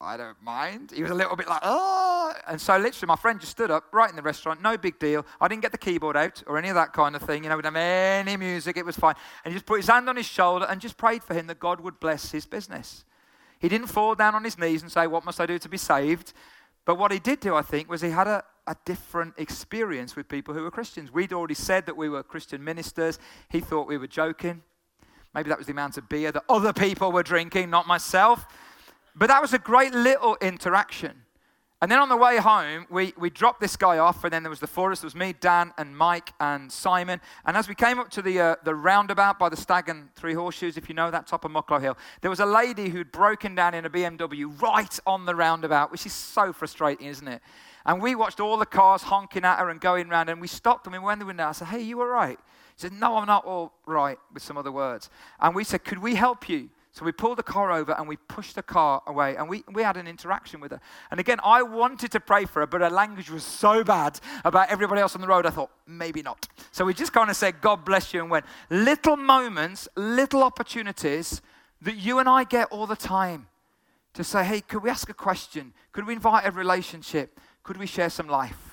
I 0.00 0.16
don't 0.16 0.40
mind. 0.42 0.92
He 0.94 1.02
was 1.02 1.10
a 1.10 1.14
little 1.14 1.34
bit 1.34 1.48
like, 1.48 1.60
oh. 1.62 2.32
And 2.46 2.60
so 2.60 2.76
literally 2.76 3.08
my 3.08 3.16
friend 3.16 3.40
just 3.40 3.52
stood 3.52 3.70
up 3.70 3.84
right 3.92 4.08
in 4.08 4.14
the 4.14 4.22
restaurant, 4.22 4.62
no 4.62 4.76
big 4.76 4.98
deal. 4.98 5.26
I 5.40 5.48
didn't 5.48 5.62
get 5.62 5.72
the 5.72 5.78
keyboard 5.78 6.16
out 6.16 6.42
or 6.46 6.56
any 6.56 6.68
of 6.68 6.76
that 6.76 6.92
kind 6.92 7.16
of 7.16 7.22
thing. 7.22 7.42
You 7.42 7.50
know, 7.50 7.56
we 7.56 7.62
didn't 7.62 7.76
have 7.76 8.26
any 8.26 8.36
music, 8.36 8.76
it 8.76 8.86
was 8.86 8.96
fine. 8.96 9.16
And 9.44 9.52
he 9.52 9.56
just 9.56 9.66
put 9.66 9.78
his 9.78 9.88
hand 9.88 10.08
on 10.08 10.16
his 10.16 10.26
shoulder 10.26 10.66
and 10.68 10.80
just 10.80 10.96
prayed 10.96 11.24
for 11.24 11.34
him 11.34 11.48
that 11.48 11.58
God 11.58 11.80
would 11.80 11.98
bless 11.98 12.30
his 12.30 12.46
business. 12.46 13.04
He 13.58 13.68
didn't 13.68 13.88
fall 13.88 14.14
down 14.14 14.34
on 14.34 14.44
his 14.44 14.58
knees 14.58 14.82
and 14.82 14.90
say, 14.90 15.06
What 15.06 15.24
must 15.24 15.40
I 15.40 15.46
do 15.46 15.58
to 15.58 15.68
be 15.68 15.76
saved? 15.76 16.32
But 16.84 16.96
what 16.96 17.12
he 17.12 17.18
did 17.18 17.40
do, 17.40 17.54
I 17.54 17.62
think, 17.62 17.90
was 17.90 18.00
he 18.00 18.10
had 18.10 18.26
a, 18.26 18.42
a 18.66 18.76
different 18.84 19.34
experience 19.36 20.16
with 20.16 20.28
people 20.28 20.54
who 20.54 20.62
were 20.62 20.70
Christians. 20.70 21.12
We'd 21.12 21.32
already 21.32 21.54
said 21.54 21.84
that 21.86 21.96
we 21.96 22.08
were 22.08 22.22
Christian 22.22 22.64
ministers. 22.64 23.18
He 23.50 23.60
thought 23.60 23.86
we 23.86 23.98
were 23.98 24.06
joking. 24.06 24.62
Maybe 25.34 25.50
that 25.50 25.58
was 25.58 25.66
the 25.66 25.72
amount 25.72 25.98
of 25.98 26.08
beer 26.08 26.32
that 26.32 26.44
other 26.48 26.72
people 26.72 27.12
were 27.12 27.22
drinking, 27.22 27.68
not 27.68 27.86
myself. 27.86 28.46
But 29.14 29.26
that 29.28 29.42
was 29.42 29.52
a 29.52 29.58
great 29.58 29.92
little 29.92 30.36
interaction. 30.40 31.24
And 31.80 31.92
then 31.92 32.00
on 32.00 32.08
the 32.08 32.16
way 32.16 32.38
home, 32.38 32.86
we, 32.90 33.12
we 33.16 33.30
dropped 33.30 33.60
this 33.60 33.76
guy 33.76 33.98
off, 33.98 34.24
and 34.24 34.32
then 34.32 34.42
there 34.42 34.50
was 34.50 34.58
the 34.58 34.66
of 34.66 34.92
us. 34.92 35.00
There 35.00 35.06
was 35.06 35.14
me, 35.14 35.32
Dan, 35.38 35.72
and 35.78 35.96
Mike, 35.96 36.32
and 36.40 36.72
Simon. 36.72 37.20
And 37.46 37.56
as 37.56 37.68
we 37.68 37.76
came 37.76 38.00
up 38.00 38.10
to 38.10 38.22
the, 38.22 38.40
uh, 38.40 38.56
the 38.64 38.74
roundabout 38.74 39.38
by 39.38 39.48
the 39.48 39.56
Stag 39.56 39.88
and 39.88 40.12
Three 40.16 40.34
Horseshoes, 40.34 40.76
if 40.76 40.88
you 40.88 40.94
know 40.96 41.12
that 41.12 41.28
top 41.28 41.44
of 41.44 41.52
Mucklow 41.52 41.80
Hill, 41.80 41.96
there 42.20 42.30
was 42.30 42.40
a 42.40 42.46
lady 42.46 42.88
who'd 42.88 43.12
broken 43.12 43.54
down 43.54 43.74
in 43.74 43.84
a 43.84 43.90
BMW 43.90 44.60
right 44.60 44.98
on 45.06 45.24
the 45.24 45.36
roundabout, 45.36 45.92
which 45.92 46.04
is 46.04 46.12
so 46.12 46.52
frustrating, 46.52 47.06
isn't 47.06 47.28
it? 47.28 47.42
And 47.86 48.02
we 48.02 48.16
watched 48.16 48.40
all 48.40 48.56
the 48.56 48.66
cars 48.66 49.02
honking 49.02 49.44
at 49.44 49.60
her 49.60 49.70
and 49.70 49.80
going 49.80 50.08
round, 50.08 50.28
and 50.30 50.40
we 50.40 50.48
stopped 50.48 50.82
them 50.82 50.94
and 50.94 51.02
we 51.04 51.06
went 51.06 51.20
in 51.20 51.20
the 51.20 51.26
window. 51.26 51.46
I 51.46 51.52
said, 51.52 51.68
Hey, 51.68 51.82
you 51.82 52.00
all 52.00 52.08
right? 52.08 52.38
He 52.38 52.80
said, 52.80 52.92
No, 52.92 53.16
I'm 53.16 53.26
not 53.26 53.44
all 53.44 53.72
right, 53.86 54.18
with 54.34 54.42
some 54.42 54.58
other 54.58 54.72
words. 54.72 55.10
And 55.38 55.54
we 55.54 55.62
said, 55.62 55.84
Could 55.84 55.98
we 56.00 56.16
help 56.16 56.48
you? 56.48 56.70
So 56.98 57.04
we 57.04 57.12
pulled 57.12 57.38
the 57.38 57.44
car 57.44 57.70
over 57.70 57.92
and 57.92 58.08
we 58.08 58.16
pushed 58.16 58.56
the 58.56 58.62
car 58.62 59.04
away 59.06 59.36
and 59.36 59.48
we, 59.48 59.62
we 59.72 59.84
had 59.84 59.96
an 59.96 60.08
interaction 60.08 60.58
with 60.58 60.72
her. 60.72 60.80
And 61.12 61.20
again, 61.20 61.38
I 61.44 61.62
wanted 61.62 62.10
to 62.10 62.18
pray 62.18 62.44
for 62.44 62.58
her, 62.58 62.66
but 62.66 62.80
her 62.80 62.90
language 62.90 63.30
was 63.30 63.44
so 63.44 63.84
bad 63.84 64.18
about 64.44 64.68
everybody 64.68 65.00
else 65.00 65.14
on 65.14 65.20
the 65.20 65.28
road, 65.28 65.46
I 65.46 65.50
thought, 65.50 65.70
maybe 65.86 66.22
not. 66.22 66.48
So 66.72 66.84
we 66.84 66.94
just 66.94 67.12
kind 67.12 67.30
of 67.30 67.36
said, 67.36 67.60
God 67.60 67.84
bless 67.84 68.12
you, 68.12 68.20
and 68.20 68.28
went. 68.28 68.46
Little 68.68 69.16
moments, 69.16 69.86
little 69.94 70.42
opportunities 70.42 71.40
that 71.82 71.94
you 71.94 72.18
and 72.18 72.28
I 72.28 72.42
get 72.42 72.66
all 72.72 72.88
the 72.88 72.96
time 72.96 73.46
to 74.14 74.24
say, 74.24 74.42
hey, 74.42 74.60
could 74.60 74.82
we 74.82 74.90
ask 74.90 75.08
a 75.08 75.14
question? 75.14 75.74
Could 75.92 76.04
we 76.04 76.14
invite 76.14 76.46
a 76.46 76.50
relationship? 76.50 77.38
Could 77.62 77.76
we 77.76 77.86
share 77.86 78.10
some 78.10 78.26
life? 78.26 78.67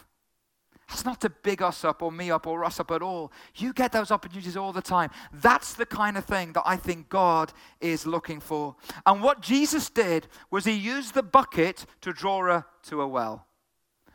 That's 0.88 1.04
not 1.04 1.20
to 1.22 1.30
big 1.30 1.62
us 1.62 1.84
up 1.84 2.04
or 2.04 2.12
me 2.12 2.30
up 2.30 2.46
or 2.46 2.64
us 2.64 2.80
up 2.80 2.92
at 2.92 3.02
all. 3.02 3.32
You 3.56 3.74
get 3.74 3.92
those 3.92 4.12
opportunities 4.12 4.56
all 4.56 4.72
the 4.72 4.82
time. 4.82 5.10
That's 5.34 5.74
the 5.74 5.86
kind 5.86 6.18
of 6.18 6.26
thing 6.26 6.54
that 6.54 6.64
I 6.66 6.78
think 6.78 7.10
God 7.10 7.52
is 7.82 8.06
looking 8.06 8.40
for. 8.40 8.76
And 9.06 9.24
what 9.24 9.42
Jesus 9.42 9.90
did 9.90 10.28
was 10.52 10.66
he 10.66 10.74
used 10.74 11.16
the 11.16 11.24
bucket 11.24 11.86
to 12.02 12.14
draw 12.14 12.44
her 12.44 12.66
to 12.84 13.02
a 13.02 13.08
well. 13.08 13.48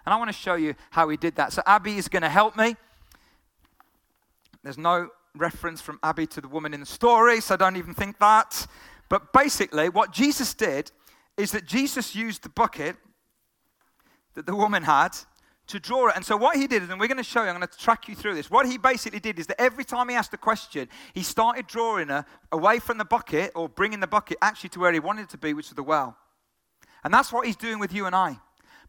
And 0.06 0.14
I 0.14 0.16
want 0.16 0.28
to 0.28 0.36
show 0.36 0.54
you 0.54 0.74
how 0.90 1.08
he 1.08 1.16
did 1.16 1.36
that. 1.36 1.52
So 1.52 1.62
Abby 1.66 1.96
is 1.96 2.08
going 2.08 2.22
to 2.22 2.28
help 2.28 2.56
me. 2.56 2.76
There's 4.62 4.78
no 4.78 5.08
reference 5.34 5.80
from 5.80 5.98
Abby 6.02 6.26
to 6.28 6.40
the 6.40 6.48
woman 6.48 6.72
in 6.72 6.80
the 6.80 6.86
story, 6.86 7.40
so 7.40 7.56
don't 7.56 7.76
even 7.76 7.94
think 7.94 8.18
that. 8.18 8.66
But 9.08 9.32
basically, 9.32 9.88
what 9.88 10.12
Jesus 10.12 10.54
did 10.54 10.92
is 11.36 11.50
that 11.52 11.64
Jesus 11.64 12.14
used 12.14 12.42
the 12.42 12.48
bucket 12.48 12.96
that 14.34 14.46
the 14.46 14.54
woman 14.54 14.84
had 14.84 15.10
to 15.70 15.80
draw 15.80 16.08
it. 16.08 16.16
And 16.16 16.24
so 16.24 16.36
what 16.36 16.56
he 16.56 16.66
did, 16.66 16.82
and 16.82 17.00
we're 17.00 17.08
going 17.08 17.16
to 17.16 17.22
show 17.22 17.42
you, 17.42 17.48
I'm 17.48 17.56
going 17.56 17.66
to 17.66 17.78
track 17.78 18.08
you 18.08 18.14
through 18.14 18.34
this. 18.34 18.50
What 18.50 18.66
he 18.66 18.78
basically 18.78 19.20
did 19.20 19.38
is 19.38 19.46
that 19.46 19.60
every 19.60 19.84
time 19.84 20.08
he 20.08 20.14
asked 20.14 20.34
a 20.34 20.38
question, 20.38 20.88
he 21.14 21.22
started 21.22 21.66
drawing 21.66 22.08
her 22.08 22.24
away 22.52 22.78
from 22.78 22.98
the 22.98 23.04
bucket 23.04 23.52
or 23.54 23.68
bringing 23.68 24.00
the 24.00 24.06
bucket 24.06 24.38
actually 24.42 24.70
to 24.70 24.80
where 24.80 24.92
he 24.92 25.00
wanted 25.00 25.22
it 25.22 25.28
to 25.30 25.38
be, 25.38 25.54
which 25.54 25.68
was 25.68 25.76
the 25.76 25.82
well. 25.82 26.16
And 27.04 27.14
that's 27.14 27.32
what 27.32 27.46
he's 27.46 27.56
doing 27.56 27.78
with 27.78 27.92
you 27.92 28.06
and 28.06 28.14
I. 28.14 28.38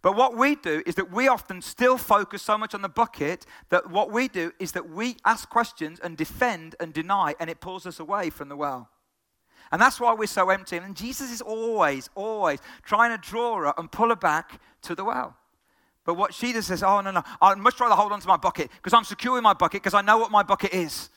But 0.02 0.16
what 0.16 0.36
we 0.36 0.56
do 0.56 0.82
is 0.86 0.96
that 0.96 1.12
we 1.12 1.28
often 1.28 1.62
still 1.62 1.98
focus 1.98 2.42
so 2.42 2.58
much 2.58 2.74
on 2.74 2.82
the 2.82 2.90
bucket 2.90 3.46
that 3.70 3.90
what 3.92 4.12
we 4.12 4.28
do 4.28 4.52
is 4.60 4.72
that 4.72 4.90
we 4.90 5.18
ask 5.24 5.48
questions 5.48 6.00
and 6.00 6.18
defend 6.18 6.76
and 6.80 6.92
deny, 6.92 7.36
and 7.40 7.50
it 7.50 7.62
pulls 7.62 7.86
us 7.86 8.00
away 8.00 8.32
from 8.32 8.50
the 8.50 8.56
well. 8.56 8.90
And 9.72 9.82
that's 9.82 10.00
why 10.00 10.14
we're 10.14 10.26
so 10.26 10.50
empty. 10.50 10.78
And 10.78 10.96
Jesus 10.96 11.32
is 11.32 11.42
always, 11.42 12.10
always 12.16 12.60
trying 12.84 13.16
to 13.16 13.30
draw 13.30 13.58
her 13.58 13.74
and 13.78 13.92
pull 13.92 14.10
her 14.10 14.16
back 14.16 14.60
to 14.82 14.96
the 14.96 15.06
well. 15.06 15.38
But 16.04 16.16
what 16.16 16.34
she 16.34 16.52
does 16.52 16.68
says, 16.68 16.84
oh, 16.84 17.02
no, 17.02 17.12
no, 17.12 17.24
I'd 17.42 17.58
much 17.58 17.80
rather 17.80 17.96
hold 17.96 18.12
on 18.12 18.20
to 18.20 18.28
my 18.28 18.38
bucket 18.38 18.70
because 18.72 18.94
I'm 18.94 19.04
secure 19.04 19.38
in 19.38 19.44
my 19.44 19.54
bucket 19.54 19.84
because 19.84 19.94
I 19.94 20.02
know 20.02 20.18
what 20.18 20.32
my 20.32 20.44
bucket 20.44 20.74
is. 20.74 21.10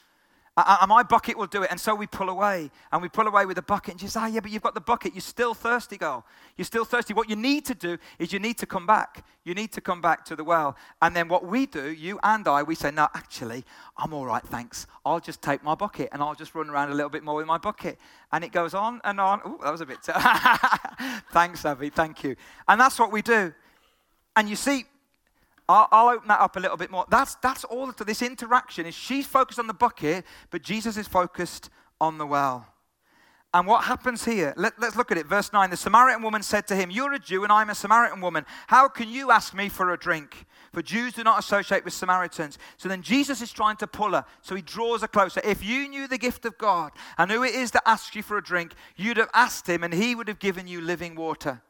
And 0.56 0.88
my 0.88 1.02
bucket 1.02 1.36
will 1.36 1.48
do 1.48 1.64
it. 1.64 1.70
And 1.72 1.80
so 1.80 1.96
we 1.96 2.06
pull 2.06 2.28
away 2.28 2.70
and 2.92 3.02
we 3.02 3.08
pull 3.08 3.26
away 3.26 3.44
with 3.44 3.56
the 3.56 3.62
bucket. 3.62 3.94
And 3.94 4.00
she 4.00 4.06
says, 4.06 4.22
oh, 4.22 4.26
yeah, 4.26 4.38
but 4.38 4.52
you've 4.52 4.62
got 4.62 4.74
the 4.74 4.80
bucket. 4.80 5.12
You're 5.12 5.20
still 5.20 5.52
thirsty, 5.52 5.96
girl. 5.96 6.24
You're 6.56 6.64
still 6.64 6.84
thirsty. 6.84 7.12
What 7.12 7.28
you 7.28 7.34
need 7.34 7.64
to 7.64 7.74
do 7.74 7.98
is 8.20 8.32
you 8.32 8.38
need 8.38 8.58
to 8.58 8.66
come 8.66 8.86
back. 8.86 9.24
You 9.42 9.54
need 9.54 9.72
to 9.72 9.80
come 9.80 10.00
back 10.00 10.24
to 10.26 10.36
the 10.36 10.44
well. 10.44 10.76
And 11.02 11.16
then 11.16 11.26
what 11.26 11.44
we 11.44 11.66
do, 11.66 11.90
you 11.90 12.20
and 12.22 12.46
I, 12.46 12.62
we 12.62 12.76
say, 12.76 12.92
no, 12.92 13.08
actually, 13.14 13.64
I'm 13.98 14.12
all 14.12 14.26
right, 14.26 14.44
thanks. 14.44 14.86
I'll 15.04 15.18
just 15.18 15.42
take 15.42 15.64
my 15.64 15.74
bucket 15.74 16.10
and 16.12 16.22
I'll 16.22 16.36
just 16.36 16.54
run 16.54 16.70
around 16.70 16.92
a 16.92 16.94
little 16.94 17.10
bit 17.10 17.24
more 17.24 17.34
with 17.34 17.46
my 17.46 17.58
bucket. 17.58 17.98
And 18.30 18.44
it 18.44 18.52
goes 18.52 18.74
on 18.74 19.00
and 19.02 19.20
on. 19.20 19.40
Oh, 19.44 19.58
that 19.64 19.72
was 19.72 19.80
a 19.80 19.86
bit. 19.86 20.02
T- 20.04 20.12
thanks, 21.32 21.64
Abby. 21.64 21.90
Thank 21.90 22.22
you. 22.22 22.36
And 22.68 22.80
that's 22.80 23.00
what 23.00 23.10
we 23.10 23.22
do. 23.22 23.52
And 24.36 24.48
you 24.48 24.56
see, 24.56 24.84
I'll, 25.68 25.88
I'll, 25.90 26.08
open 26.08 26.28
that 26.28 26.40
up 26.40 26.56
a 26.56 26.60
little 26.60 26.76
bit 26.76 26.90
more. 26.90 27.06
That's, 27.08 27.36
that's 27.36 27.64
all 27.64 27.92
to 27.92 28.04
this 28.04 28.20
interaction 28.20 28.86
is 28.86 28.94
she's 28.94 29.26
focused 29.26 29.58
on 29.58 29.66
the 29.66 29.74
bucket, 29.74 30.24
but 30.50 30.62
Jesus 30.62 30.96
is 30.96 31.08
focused 31.08 31.70
on 32.00 32.18
the 32.18 32.26
well. 32.26 32.66
And 33.54 33.68
what 33.68 33.84
happens 33.84 34.24
here? 34.24 34.52
Let, 34.56 34.76
us 34.82 34.96
look 34.96 35.12
at 35.12 35.16
it. 35.16 35.26
Verse 35.26 35.52
9 35.52 35.70
The 35.70 35.76
Samaritan 35.76 36.22
woman 36.22 36.42
said 36.42 36.66
to 36.66 36.76
him, 36.76 36.90
You're 36.90 37.12
a 37.12 37.20
Jew 37.20 37.44
and 37.44 37.52
I'm 37.52 37.70
a 37.70 37.74
Samaritan 37.74 38.20
woman. 38.20 38.44
How 38.66 38.88
can 38.88 39.08
you 39.08 39.30
ask 39.30 39.54
me 39.54 39.68
for 39.68 39.92
a 39.92 39.96
drink? 39.96 40.44
For 40.72 40.82
Jews 40.82 41.12
do 41.12 41.22
not 41.22 41.38
associate 41.38 41.84
with 41.84 41.94
Samaritans. 41.94 42.58
So 42.76 42.88
then 42.88 43.00
Jesus 43.00 43.40
is 43.40 43.52
trying 43.52 43.76
to 43.76 43.86
pull 43.86 44.10
her. 44.10 44.24
So 44.42 44.56
he 44.56 44.62
draws 44.62 45.02
her 45.02 45.08
closer. 45.08 45.40
If 45.44 45.64
you 45.64 45.88
knew 45.88 46.08
the 46.08 46.18
gift 46.18 46.44
of 46.44 46.58
God 46.58 46.90
and 47.16 47.30
who 47.30 47.44
it 47.44 47.54
is 47.54 47.70
that 47.70 47.88
asks 47.88 48.16
you 48.16 48.24
for 48.24 48.36
a 48.36 48.42
drink, 48.42 48.72
you'd 48.96 49.18
have 49.18 49.30
asked 49.32 49.68
him 49.68 49.84
and 49.84 49.94
he 49.94 50.16
would 50.16 50.26
have 50.26 50.40
given 50.40 50.66
you 50.66 50.80
living 50.80 51.14
water. 51.14 51.62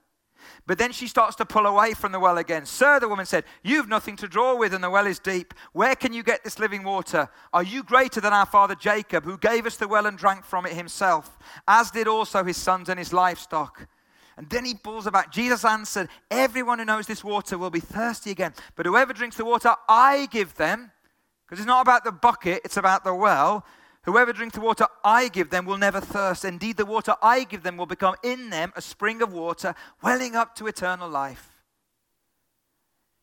But 0.66 0.78
then 0.78 0.92
she 0.92 1.06
starts 1.06 1.36
to 1.36 1.44
pull 1.44 1.66
away 1.66 1.94
from 1.94 2.12
the 2.12 2.20
well 2.20 2.38
again. 2.38 2.66
Sir, 2.66 3.00
the 3.00 3.08
woman 3.08 3.26
said, 3.26 3.44
You've 3.62 3.88
nothing 3.88 4.16
to 4.16 4.28
draw 4.28 4.56
with, 4.56 4.74
and 4.74 4.82
the 4.82 4.90
well 4.90 5.06
is 5.06 5.18
deep. 5.18 5.54
Where 5.72 5.94
can 5.94 6.12
you 6.12 6.22
get 6.22 6.44
this 6.44 6.58
living 6.58 6.84
water? 6.84 7.28
Are 7.52 7.62
you 7.62 7.82
greater 7.82 8.20
than 8.20 8.32
our 8.32 8.46
father 8.46 8.74
Jacob, 8.74 9.24
who 9.24 9.38
gave 9.38 9.66
us 9.66 9.76
the 9.76 9.88
well 9.88 10.06
and 10.06 10.16
drank 10.18 10.44
from 10.44 10.66
it 10.66 10.72
himself, 10.72 11.38
as 11.68 11.90
did 11.90 12.08
also 12.08 12.44
his 12.44 12.56
sons 12.56 12.88
and 12.88 12.98
his 12.98 13.12
livestock? 13.12 13.86
And 14.36 14.50
then 14.50 14.64
he 14.64 14.74
pulls 14.74 15.06
about. 15.06 15.30
Jesus 15.30 15.64
answered, 15.64 16.08
Everyone 16.30 16.78
who 16.78 16.84
knows 16.84 17.06
this 17.06 17.22
water 17.22 17.56
will 17.56 17.70
be 17.70 17.80
thirsty 17.80 18.30
again. 18.30 18.52
But 18.74 18.86
whoever 18.86 19.12
drinks 19.12 19.36
the 19.36 19.44
water 19.44 19.74
I 19.88 20.26
give 20.30 20.54
them, 20.56 20.90
because 21.46 21.60
it's 21.60 21.68
not 21.68 21.82
about 21.82 22.04
the 22.04 22.12
bucket, 22.12 22.62
it's 22.64 22.76
about 22.76 23.04
the 23.04 23.14
well 23.14 23.64
Whoever 24.04 24.32
drinks 24.32 24.54
the 24.54 24.60
water 24.60 24.86
I 25.02 25.28
give 25.28 25.50
them 25.50 25.64
will 25.64 25.78
never 25.78 26.00
thirst. 26.00 26.44
Indeed, 26.44 26.76
the 26.76 26.84
water 26.84 27.14
I 27.22 27.44
give 27.44 27.62
them 27.62 27.76
will 27.76 27.86
become 27.86 28.16
in 28.22 28.50
them 28.50 28.72
a 28.76 28.82
spring 28.82 29.22
of 29.22 29.32
water 29.32 29.74
welling 30.02 30.36
up 30.36 30.54
to 30.56 30.66
eternal 30.66 31.08
life. 31.08 31.50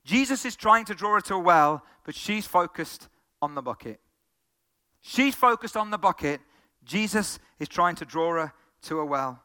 Jesus 0.04 0.44
is 0.44 0.56
trying 0.56 0.86
to 0.86 0.96
draw 0.96 1.14
her 1.14 1.22
to 1.22 1.36
a 1.36 1.40
well, 1.40 1.84
but 2.04 2.16
she's 2.16 2.48
focused 2.48 3.10
on 3.42 3.54
the 3.54 3.62
bucket. 3.62 4.00
She's 5.02 5.36
focused 5.36 5.78
on 5.78 5.92
the 5.92 6.00
bucket. 6.00 6.42
Jesus 6.84 7.38
is 7.60 7.68
trying 7.68 7.96
to 7.98 8.06
draw 8.06 8.34
her 8.34 8.54
to 8.84 9.00
a 9.00 9.06
well. 9.06 9.40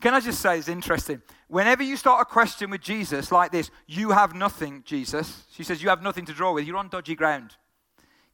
can 0.00 0.14
I 0.14 0.20
just 0.20 0.40
say 0.40 0.58
it's 0.58 0.68
interesting? 0.68 1.20
Whenever 1.48 1.82
you 1.82 1.96
start 1.98 2.22
a 2.22 2.24
question 2.24 2.70
with 2.70 2.80
Jesus 2.80 3.30
like 3.30 3.52
this, 3.52 3.70
you 3.86 4.12
have 4.12 4.34
nothing, 4.34 4.82
Jesus. 4.86 5.44
She 5.52 5.62
says, 5.62 5.82
You 5.82 5.90
have 5.90 6.02
nothing 6.02 6.24
to 6.24 6.32
draw 6.32 6.54
with. 6.54 6.66
You're 6.66 6.78
on 6.78 6.88
dodgy 6.88 7.14
ground. 7.14 7.54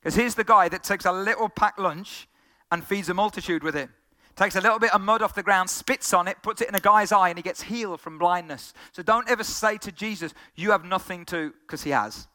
Because 0.01 0.15
here's 0.15 0.35
the 0.35 0.45
guy 0.45 0.69
that 0.69 0.83
takes 0.83 1.05
a 1.05 1.13
little 1.13 1.49
packed 1.49 1.79
lunch 1.79 2.29
and 2.71 2.85
feeds 2.85 3.09
a 3.09 3.15
multitude 3.15 3.63
with 3.63 3.77
it. 3.77 3.89
Takes 4.37 4.57
a 4.57 4.61
little 4.61 4.79
bit 4.79 4.95
of 4.95 5.01
mud 5.01 5.23
off 5.23 5.35
the 5.35 5.43
ground, 5.43 5.69
spits 5.69 6.15
on 6.15 6.27
it, 6.27 6.39
puts 6.43 6.63
it 6.63 6.69
in 6.69 6.75
a 6.75 6.81
guy's 6.81 7.13
eye, 7.13 7.29
and 7.29 7.39
he 7.39 7.43
gets 7.43 7.63
healed 7.63 8.01
from 8.01 8.19
blindness. 8.19 8.73
So 8.93 9.03
don't 9.03 9.29
ever 9.29 9.45
say 9.45 9.77
to 9.79 9.93
Jesus, 9.93 10.33
You 10.55 10.71
have 10.71 10.85
nothing 10.85 11.27
to, 11.27 11.53
because 11.63 11.83
he 11.83 11.91
has. 11.91 12.29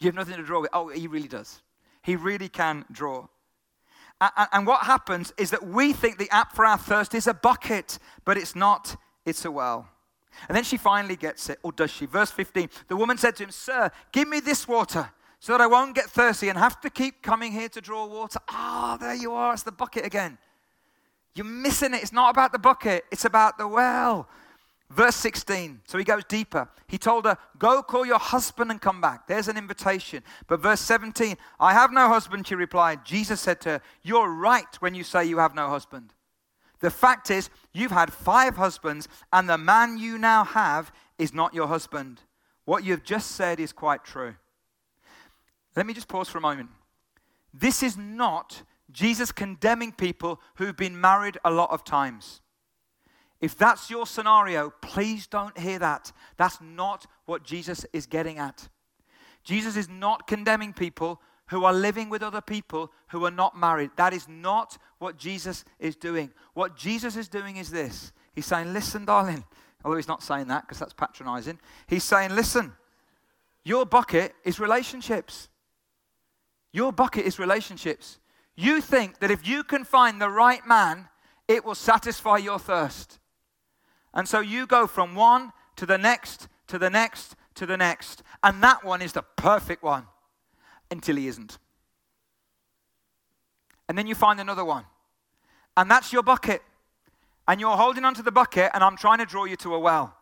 You 0.00 0.06
have 0.06 0.14
nothing 0.14 0.36
to 0.36 0.42
draw 0.42 0.62
with. 0.62 0.70
Oh, 0.72 0.88
he 0.88 1.06
really 1.06 1.28
does. 1.28 1.62
He 2.02 2.16
really 2.16 2.48
can 2.48 2.84
draw. 2.90 3.28
And 4.52 4.66
what 4.66 4.82
happens 4.82 5.32
is 5.38 5.50
that 5.50 5.66
we 5.66 5.92
think 5.92 6.18
the 6.18 6.28
app 6.30 6.54
for 6.54 6.66
our 6.66 6.78
thirst 6.78 7.14
is 7.14 7.26
a 7.26 7.34
bucket, 7.34 7.98
but 8.24 8.36
it's 8.36 8.56
not, 8.56 8.96
it's 9.24 9.44
a 9.44 9.50
well. 9.50 9.88
And 10.48 10.56
then 10.56 10.64
she 10.64 10.76
finally 10.76 11.16
gets 11.16 11.48
it, 11.48 11.58
or 11.62 11.72
does 11.72 11.90
she? 11.90 12.06
Verse 12.06 12.30
15 12.30 12.68
The 12.88 12.96
woman 12.96 13.18
said 13.18 13.36
to 13.36 13.44
him, 13.44 13.50
Sir, 13.50 13.90
give 14.12 14.28
me 14.28 14.40
this 14.40 14.66
water 14.66 15.10
so 15.40 15.52
that 15.52 15.60
I 15.60 15.66
won't 15.66 15.94
get 15.94 16.04
thirsty 16.04 16.50
and 16.50 16.58
have 16.58 16.80
to 16.82 16.90
keep 16.90 17.22
coming 17.22 17.50
here 17.50 17.70
to 17.70 17.80
draw 17.80 18.06
water. 18.06 18.38
Ah, 18.48 18.94
oh, 18.94 18.98
there 18.98 19.14
you 19.14 19.32
are, 19.32 19.54
it's 19.54 19.62
the 19.62 19.72
bucket 19.72 20.06
again. 20.06 20.38
You're 21.34 21.46
missing 21.46 21.94
it. 21.94 22.02
It's 22.02 22.12
not 22.12 22.30
about 22.30 22.52
the 22.52 22.58
bucket, 22.58 23.04
it's 23.10 23.24
about 23.24 23.56
the 23.56 23.66
well. 23.66 24.28
Verse 24.90 25.14
16, 25.16 25.82
so 25.86 25.98
he 25.98 26.04
goes 26.04 26.24
deeper. 26.24 26.68
He 26.88 26.98
told 26.98 27.24
her, 27.24 27.38
Go 27.58 27.80
call 27.80 28.04
your 28.04 28.18
husband 28.18 28.72
and 28.72 28.80
come 28.80 29.00
back. 29.00 29.28
There's 29.28 29.46
an 29.46 29.56
invitation. 29.56 30.24
But 30.48 30.60
verse 30.60 30.80
17, 30.80 31.36
I 31.60 31.72
have 31.72 31.92
no 31.92 32.08
husband, 32.08 32.48
she 32.48 32.56
replied. 32.56 33.04
Jesus 33.04 33.40
said 33.40 33.60
to 33.60 33.68
her, 33.68 33.82
You're 34.02 34.28
right 34.28 34.66
when 34.80 34.96
you 34.96 35.04
say 35.04 35.24
you 35.24 35.38
have 35.38 35.54
no 35.54 35.68
husband. 35.68 36.12
The 36.80 36.90
fact 36.90 37.30
is, 37.30 37.50
you've 37.72 37.92
had 37.92 38.12
five 38.12 38.56
husbands, 38.56 39.06
and 39.32 39.48
the 39.48 39.58
man 39.58 39.96
you 39.96 40.18
now 40.18 40.42
have 40.42 40.90
is 41.18 41.32
not 41.32 41.54
your 41.54 41.68
husband. 41.68 42.22
What 42.64 42.82
you've 42.82 43.04
just 43.04 43.30
said 43.30 43.60
is 43.60 43.72
quite 43.72 44.04
true. 44.04 44.34
Let 45.76 45.86
me 45.86 45.94
just 45.94 46.08
pause 46.08 46.28
for 46.28 46.38
a 46.38 46.42
moment. 46.42 46.70
This 47.52 47.82
is 47.82 47.96
not 47.96 48.62
Jesus 48.90 49.32
condemning 49.32 49.92
people 49.92 50.40
who've 50.56 50.76
been 50.76 51.00
married 51.00 51.38
a 51.44 51.50
lot 51.50 51.70
of 51.70 51.84
times. 51.84 52.40
If 53.40 53.56
that's 53.56 53.88
your 53.88 54.06
scenario, 54.06 54.70
please 54.82 55.26
don't 55.26 55.58
hear 55.58 55.78
that. 55.78 56.12
That's 56.36 56.60
not 56.60 57.06
what 57.24 57.42
Jesus 57.42 57.86
is 57.92 58.06
getting 58.06 58.38
at. 58.38 58.68
Jesus 59.42 59.76
is 59.76 59.88
not 59.88 60.26
condemning 60.26 60.72
people 60.72 61.20
who 61.46 61.64
are 61.64 61.72
living 61.72 62.10
with 62.10 62.22
other 62.22 62.40
people 62.40 62.92
who 63.08 63.24
are 63.24 63.30
not 63.30 63.58
married. 63.58 63.90
That 63.96 64.12
is 64.12 64.28
not 64.28 64.76
what 64.98 65.16
Jesus 65.16 65.64
is 65.78 65.96
doing. 65.96 66.30
What 66.54 66.76
Jesus 66.76 67.16
is 67.16 67.28
doing 67.28 67.56
is 67.56 67.70
this 67.70 68.12
He's 68.34 68.46
saying, 68.46 68.72
Listen, 68.72 69.04
darling, 69.04 69.44
although 69.84 69.96
he's 69.96 70.08
not 70.08 70.22
saying 70.22 70.48
that 70.48 70.62
because 70.62 70.78
that's 70.78 70.92
patronizing. 70.92 71.58
He's 71.88 72.04
saying, 72.04 72.34
Listen, 72.34 72.72
your 73.64 73.86
bucket 73.86 74.34
is 74.44 74.60
relationships. 74.60 75.48
Your 76.72 76.92
bucket 76.92 77.26
is 77.26 77.38
relationships. 77.38 78.18
You 78.56 78.80
think 78.80 79.18
that 79.20 79.30
if 79.30 79.46
you 79.46 79.64
can 79.64 79.84
find 79.84 80.20
the 80.20 80.28
right 80.28 80.66
man, 80.66 81.08
it 81.48 81.64
will 81.64 81.74
satisfy 81.74 82.36
your 82.36 82.58
thirst. 82.58 83.18
And 84.14 84.28
so 84.28 84.40
you 84.40 84.66
go 84.66 84.86
from 84.86 85.14
one 85.14 85.52
to 85.76 85.86
the 85.86 85.98
next, 85.98 86.48
to 86.68 86.78
the 86.78 86.90
next, 86.90 87.36
to 87.54 87.66
the 87.66 87.76
next. 87.76 88.22
And 88.42 88.62
that 88.62 88.84
one 88.84 89.02
is 89.02 89.12
the 89.12 89.22
perfect 89.22 89.82
one 89.82 90.06
until 90.90 91.16
he 91.16 91.26
isn't. 91.28 91.58
And 93.88 93.98
then 93.98 94.06
you 94.06 94.14
find 94.14 94.40
another 94.40 94.64
one. 94.64 94.84
And 95.76 95.90
that's 95.90 96.12
your 96.12 96.22
bucket. 96.22 96.62
And 97.48 97.60
you're 97.60 97.76
holding 97.76 98.04
onto 98.04 98.22
the 98.22 98.30
bucket, 98.30 98.70
and 98.74 98.84
I'm 98.84 98.96
trying 98.96 99.18
to 99.18 99.26
draw 99.26 99.44
you 99.44 99.56
to 99.56 99.74
a 99.74 99.78
well. 99.80 100.16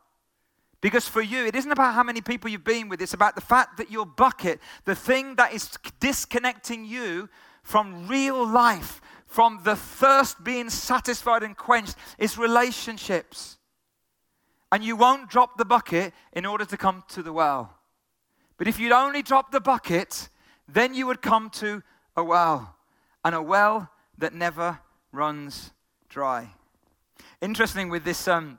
Because 0.80 1.08
for 1.08 1.20
you, 1.20 1.44
it 1.44 1.56
isn't 1.56 1.72
about 1.72 1.94
how 1.94 2.04
many 2.04 2.20
people 2.20 2.48
you've 2.48 2.62
been 2.64 2.88
with, 2.88 3.02
it's 3.02 3.14
about 3.14 3.34
the 3.34 3.40
fact 3.40 3.78
that 3.78 3.90
your 3.90 4.06
bucket, 4.06 4.60
the 4.84 4.94
thing 4.94 5.34
that 5.34 5.52
is 5.52 5.70
disconnecting 5.98 6.84
you 6.84 7.28
from 7.64 8.06
real 8.06 8.46
life, 8.46 9.00
from 9.26 9.60
the 9.64 9.74
thirst 9.74 10.42
being 10.44 10.70
satisfied 10.70 11.42
and 11.42 11.56
quenched, 11.56 11.96
is 12.16 12.38
relationships. 12.38 13.58
And 14.70 14.84
you 14.84 14.94
won't 14.94 15.28
drop 15.28 15.58
the 15.58 15.64
bucket 15.64 16.12
in 16.32 16.46
order 16.46 16.64
to 16.66 16.76
come 16.76 17.02
to 17.08 17.22
the 17.22 17.32
well. 17.32 17.74
But 18.56 18.68
if 18.68 18.78
you'd 18.78 18.92
only 18.92 19.22
drop 19.22 19.50
the 19.50 19.60
bucket, 19.60 20.28
then 20.68 20.94
you 20.94 21.06
would 21.06 21.22
come 21.22 21.50
to 21.50 21.82
a 22.16 22.22
well, 22.22 22.76
and 23.24 23.34
a 23.34 23.42
well 23.42 23.90
that 24.18 24.34
never 24.34 24.78
runs 25.12 25.72
dry. 26.08 26.50
Interesting 27.40 27.88
with 27.88 28.04
this, 28.04 28.28
um, 28.28 28.58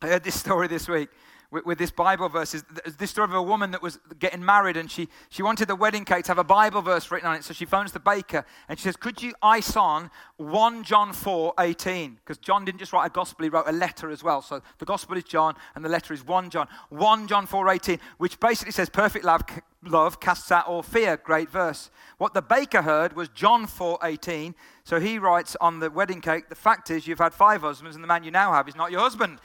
I 0.00 0.08
heard 0.08 0.24
this 0.24 0.38
story 0.38 0.68
this 0.68 0.88
week 0.88 1.08
with, 1.52 1.66
with, 1.66 1.78
this 1.78 1.90
Bible 1.90 2.30
verse 2.30 2.54
is 2.54 2.64
this 2.98 3.10
story 3.10 3.26
of 3.28 3.34
a 3.34 3.42
woman 3.42 3.72
that 3.72 3.82
was 3.82 3.98
getting 4.18 4.42
married 4.42 4.78
and 4.78 4.90
she, 4.90 5.08
she 5.28 5.42
wanted 5.42 5.68
the 5.68 5.76
wedding 5.76 6.04
cake 6.04 6.24
to 6.24 6.30
have 6.30 6.38
a 6.38 6.44
Bible 6.44 6.80
verse 6.80 7.10
written 7.10 7.28
on 7.28 7.36
it. 7.36 7.44
So 7.44 7.52
she 7.52 7.66
phones 7.66 7.92
the 7.92 8.00
baker 8.00 8.46
and 8.68 8.78
she 8.78 8.84
says, 8.84 8.96
Could 8.96 9.22
you 9.22 9.34
ice 9.42 9.76
on 9.76 10.10
1 10.38 10.82
John 10.82 11.12
4 11.12 11.52
18? 11.60 12.14
Because 12.14 12.38
John 12.38 12.64
didn't 12.64 12.78
just 12.78 12.94
write 12.94 13.06
a 13.06 13.10
gospel, 13.10 13.44
he 13.44 13.50
wrote 13.50 13.68
a 13.68 13.72
letter 13.72 14.10
as 14.10 14.24
well. 14.24 14.40
So 14.40 14.62
the 14.78 14.86
gospel 14.86 15.16
is 15.18 15.24
John 15.24 15.54
and 15.74 15.84
the 15.84 15.90
letter 15.90 16.14
is 16.14 16.26
1 16.26 16.48
John. 16.48 16.68
1 16.88 17.28
John 17.28 17.46
4 17.46 17.68
18, 17.68 17.98
which 18.16 18.40
basically 18.40 18.72
says, 18.72 18.88
Perfect 18.88 19.26
love, 19.26 19.42
love 19.84 20.20
casts 20.20 20.50
out 20.50 20.66
all 20.66 20.82
fear. 20.82 21.18
Great 21.18 21.50
verse. 21.50 21.90
What 22.16 22.32
the 22.32 22.42
baker 22.42 22.80
heard 22.80 23.14
was 23.14 23.28
John 23.28 23.66
4 23.66 23.98
18. 24.02 24.54
So 24.84 24.98
he 24.98 25.18
writes 25.18 25.54
on 25.60 25.80
the 25.80 25.90
wedding 25.90 26.22
cake, 26.22 26.48
The 26.48 26.54
fact 26.54 26.90
is, 26.90 27.06
you've 27.06 27.18
had 27.18 27.34
five 27.34 27.60
husbands 27.60 27.94
and 27.94 28.02
the 28.02 28.08
man 28.08 28.24
you 28.24 28.30
now 28.30 28.52
have 28.52 28.68
is 28.68 28.74
not 28.74 28.90
your 28.90 29.00
husband 29.00 29.38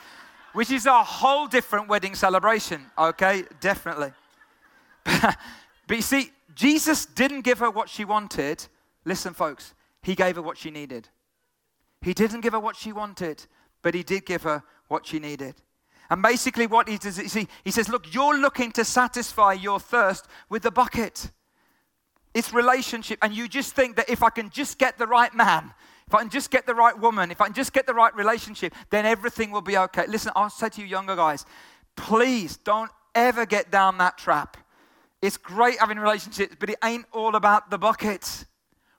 which 0.58 0.72
is 0.72 0.88
a 0.88 1.04
whole 1.04 1.46
different 1.46 1.88
wedding 1.88 2.16
celebration, 2.16 2.84
okay? 2.98 3.44
Definitely. 3.60 4.12
but 5.06 5.38
you 5.92 6.02
see, 6.02 6.32
Jesus 6.56 7.06
didn't 7.06 7.42
give 7.42 7.60
her 7.60 7.70
what 7.70 7.88
she 7.90 8.04
wanted. 8.04 8.68
Listen, 9.06 9.36
folks, 9.36 9.76
he 10.02 10.16
gave 10.16 10.36
her 10.36 10.42
what 10.42 10.58
she 10.58 10.72
needed. 10.72 11.10
He 12.02 12.12
didn't 12.12 12.42
give 12.42 12.54
her 12.54 12.60
what 12.60 12.76
she 12.76 12.92
wanted, 12.92 13.46
but 13.84 13.94
he 13.94 14.02
did 14.02 14.26
give 14.26 14.42
her 14.42 14.64
what 14.88 15.06
she 15.06 15.20
needed. 15.20 15.54
And 16.10 16.24
basically, 16.24 16.66
what 16.66 16.90
he 16.90 16.98
does, 16.98 17.18
see, 17.18 17.48
he 17.64 17.70
says, 17.70 17.88
Look, 17.88 18.12
you're 18.12 18.40
looking 18.40 18.72
to 18.72 18.84
satisfy 18.84 19.54
your 19.54 19.80
thirst 19.80 20.26
with 20.50 20.64
the 20.64 20.72
bucket. 20.72 21.30
It's 22.34 22.52
relationship. 22.52 23.20
And 23.22 23.32
you 23.32 23.48
just 23.48 23.76
think 23.76 23.96
that 23.98 24.10
if 24.10 24.24
I 24.24 24.32
can 24.32 24.50
just 24.50 24.80
get 24.80 24.98
the 24.98 25.06
right 25.06 25.36
man, 25.36 25.76
if 26.08 26.16
I 26.16 26.20
can 26.20 26.30
just 26.30 26.50
get 26.52 26.66
the 26.66 26.74
right 26.74 26.98
woman, 26.98 27.32
if 27.32 27.42
I 27.42 27.46
can 27.46 27.54
just 27.54 27.74
get 27.74 27.86
the 27.86 27.94
right 27.94 28.16
relationship, 28.16 28.74
then 28.90 29.06
everything 29.06 29.52
will 29.52 29.62
be 29.62 29.78
okay. 29.78 30.06
Listen, 30.08 30.32
I'll 30.36 30.50
say 30.50 30.70
to 30.70 30.82
you, 30.82 30.88
younger 30.88 31.16
guys, 31.16 31.46
please 31.98 32.58
don't 32.58 32.92
ever 33.14 33.46
get 33.46 33.72
down 33.72 33.98
that 33.98 34.18
trap. 34.18 34.56
It's 35.22 35.36
great 35.36 35.80
having 35.80 35.98
relationships, 35.98 36.56
but 36.58 36.70
it 36.70 36.78
ain't 36.84 37.06
all 37.12 37.36
about 37.36 37.70
the 37.70 37.78
buckets. 37.78 38.46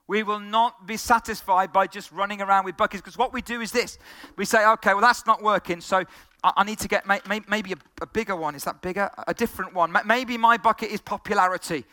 We 0.07 0.21
will 0.23 0.39
not 0.39 0.85
be 0.85 0.97
satisfied 0.97 1.71
by 1.71 1.87
just 1.87 2.11
running 2.11 2.41
around 2.41 2.65
with 2.65 2.77
buckets 2.77 3.01
because 3.01 3.17
what 3.17 3.31
we 3.33 3.41
do 3.41 3.61
is 3.61 3.71
this 3.71 3.97
we 4.35 4.45
say, 4.45 4.65
okay, 4.65 4.93
well, 4.93 5.01
that's 5.01 5.25
not 5.25 5.41
working, 5.41 5.81
so 5.81 6.03
I 6.43 6.63
need 6.63 6.79
to 6.79 6.87
get 6.87 7.05
maybe 7.07 7.73
a, 8.01 8.05
bigger 8.07 8.35
one. 8.35 8.55
Is 8.55 8.63
that 8.63 8.81
bigger? 8.81 9.09
A 9.27 9.33
different 9.33 9.73
one. 9.73 9.95
Maybe 10.05 10.37
my 10.37 10.57
bucket 10.57 10.89
is 10.89 11.01
popularity. 11.01 11.85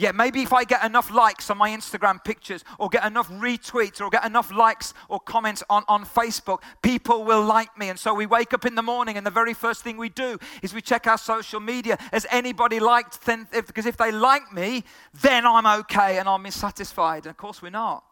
Yeah, 0.00 0.12
maybe 0.12 0.42
if 0.42 0.52
I 0.52 0.62
get 0.62 0.84
enough 0.84 1.10
likes 1.10 1.50
on 1.50 1.58
my 1.58 1.70
Instagram 1.70 2.22
pictures, 2.22 2.62
or 2.78 2.88
get 2.88 3.04
enough 3.04 3.28
retweets, 3.30 4.00
or 4.00 4.08
get 4.10 4.24
enough 4.24 4.52
likes 4.52 4.94
or 5.08 5.18
comments 5.18 5.64
on, 5.68 5.82
on 5.88 6.04
Facebook, 6.04 6.62
people 6.82 7.24
will 7.24 7.42
like 7.42 7.76
me. 7.76 7.88
And 7.88 7.98
so 7.98 8.14
we 8.14 8.24
wake 8.24 8.54
up 8.54 8.64
in 8.64 8.76
the 8.76 8.82
morning, 8.82 9.16
and 9.16 9.26
the 9.26 9.30
very 9.32 9.54
first 9.54 9.82
thing 9.82 9.96
we 9.96 10.08
do 10.08 10.38
is 10.62 10.72
we 10.72 10.82
check 10.82 11.08
our 11.08 11.18
social 11.18 11.58
media. 11.58 11.98
Has 12.12 12.26
anybody 12.30 12.78
liked? 12.78 13.26
Then, 13.26 13.48
if, 13.52 13.66
because 13.66 13.86
if 13.86 13.96
they 13.96 14.12
like 14.12 14.52
me, 14.52 14.84
then 15.20 15.44
I'm 15.44 15.66
okay 15.80 16.18
and 16.18 16.28
I'm 16.28 16.48
satisfied. 16.52 17.26
And 17.26 17.32
of 17.32 17.36
course, 17.36 17.60
we're 17.60 17.70
not. 17.70 18.04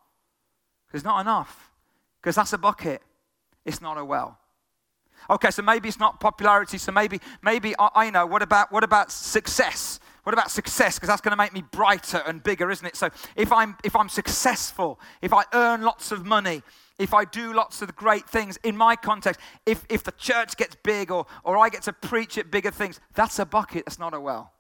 Because 0.88 1.04
not 1.04 1.20
enough. 1.20 1.70
Because 2.20 2.34
that's 2.34 2.52
a 2.52 2.58
bucket, 2.58 3.00
it's 3.64 3.80
not 3.80 3.96
a 3.96 4.04
well. 4.04 4.40
Okay, 5.30 5.52
so 5.52 5.62
maybe 5.62 5.88
it's 5.88 6.00
not 6.00 6.18
popularity. 6.18 6.78
So 6.78 6.90
maybe, 6.90 7.20
maybe 7.42 7.76
I, 7.78 7.90
I 7.94 8.10
know. 8.10 8.26
What 8.26 8.42
about 8.42 8.72
what 8.72 8.82
about 8.82 9.12
success? 9.12 10.00
What 10.26 10.32
about 10.32 10.50
success? 10.50 10.96
Because 10.96 11.08
that's 11.08 11.20
going 11.20 11.30
to 11.30 11.36
make 11.36 11.52
me 11.52 11.62
brighter 11.70 12.20
and 12.26 12.42
bigger, 12.42 12.68
isn't 12.68 12.84
it? 12.84 12.96
So 12.96 13.10
if 13.36 13.52
I'm, 13.52 13.76
if 13.84 13.94
I'm 13.94 14.08
successful, 14.08 14.98
if 15.22 15.32
I 15.32 15.44
earn 15.54 15.82
lots 15.82 16.10
of 16.10 16.26
money, 16.26 16.64
if 16.98 17.14
I 17.14 17.24
do 17.24 17.52
lots 17.54 17.80
of 17.80 17.94
great 17.94 18.28
things 18.28 18.58
in 18.64 18.76
my 18.76 18.96
context, 18.96 19.40
if, 19.66 19.86
if 19.88 20.02
the 20.02 20.10
church 20.10 20.56
gets 20.56 20.74
big 20.82 21.12
or, 21.12 21.26
or 21.44 21.56
I 21.56 21.68
get 21.68 21.82
to 21.82 21.92
preach 21.92 22.38
at 22.38 22.50
bigger 22.50 22.72
things, 22.72 22.98
that's 23.14 23.38
a 23.38 23.46
bucket, 23.46 23.84
that's 23.86 24.00
not 24.00 24.14
a 24.14 24.20
well. 24.20 24.52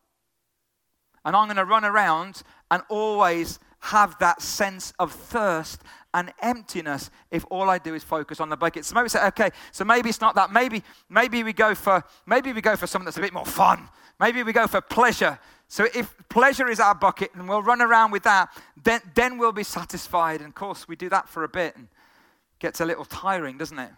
And 1.24 1.34
I'm 1.34 1.48
going 1.48 1.56
to 1.56 1.64
run 1.64 1.84
around 1.84 2.44
and 2.70 2.84
always 2.88 3.58
have 3.80 4.16
that 4.20 4.42
sense 4.42 4.92
of 5.00 5.10
thirst 5.10 5.82
and 6.14 6.32
emptiness 6.42 7.10
if 7.32 7.44
all 7.50 7.68
I 7.68 7.78
do 7.78 7.94
is 7.94 8.04
focus 8.04 8.38
on 8.38 8.50
the 8.50 8.56
bucket. 8.56 8.84
So 8.84 8.94
maybe 8.94 9.08
say, 9.08 9.26
okay, 9.26 9.50
so 9.72 9.84
maybe 9.84 10.10
it's 10.10 10.20
not 10.20 10.36
that. 10.36 10.52
Maybe, 10.52 10.84
maybe 11.10 11.42
we 11.42 11.52
go 11.52 11.74
for 11.74 12.04
maybe 12.24 12.52
we 12.52 12.60
go 12.60 12.76
for 12.76 12.86
something 12.86 13.04
that's 13.04 13.18
a 13.18 13.20
bit 13.20 13.32
more 13.32 13.44
fun. 13.44 13.88
Maybe 14.18 14.42
we 14.42 14.52
go 14.52 14.66
for 14.66 14.80
pleasure. 14.80 15.38
So 15.68 15.86
if 15.94 16.14
pleasure 16.28 16.68
is 16.68 16.78
our 16.78 16.94
bucket 16.94 17.34
and 17.34 17.48
we'll 17.48 17.62
run 17.62 17.82
around 17.82 18.12
with 18.12 18.22
that, 18.22 18.50
then, 18.82 19.00
then 19.14 19.38
we'll 19.38 19.52
be 19.52 19.64
satisfied. 19.64 20.40
And 20.40 20.48
of 20.50 20.54
course, 20.54 20.86
we 20.86 20.96
do 20.96 21.08
that 21.08 21.28
for 21.28 21.44
a 21.44 21.48
bit 21.48 21.76
and 21.76 21.88
gets 22.58 22.80
a 22.80 22.84
little 22.84 23.04
tiring, 23.04 23.58
doesn't 23.58 23.78
it? 23.78 23.90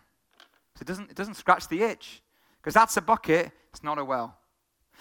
So 0.76 0.82
it 0.82 0.86
doesn't, 0.86 1.10
it 1.10 1.16
doesn't 1.16 1.34
scratch 1.34 1.68
the 1.68 1.82
itch. 1.82 2.22
Because 2.60 2.74
that's 2.74 2.96
a 2.96 3.02
bucket, 3.02 3.52
it's 3.70 3.82
not 3.82 3.98
a 3.98 4.04
well. 4.04 4.36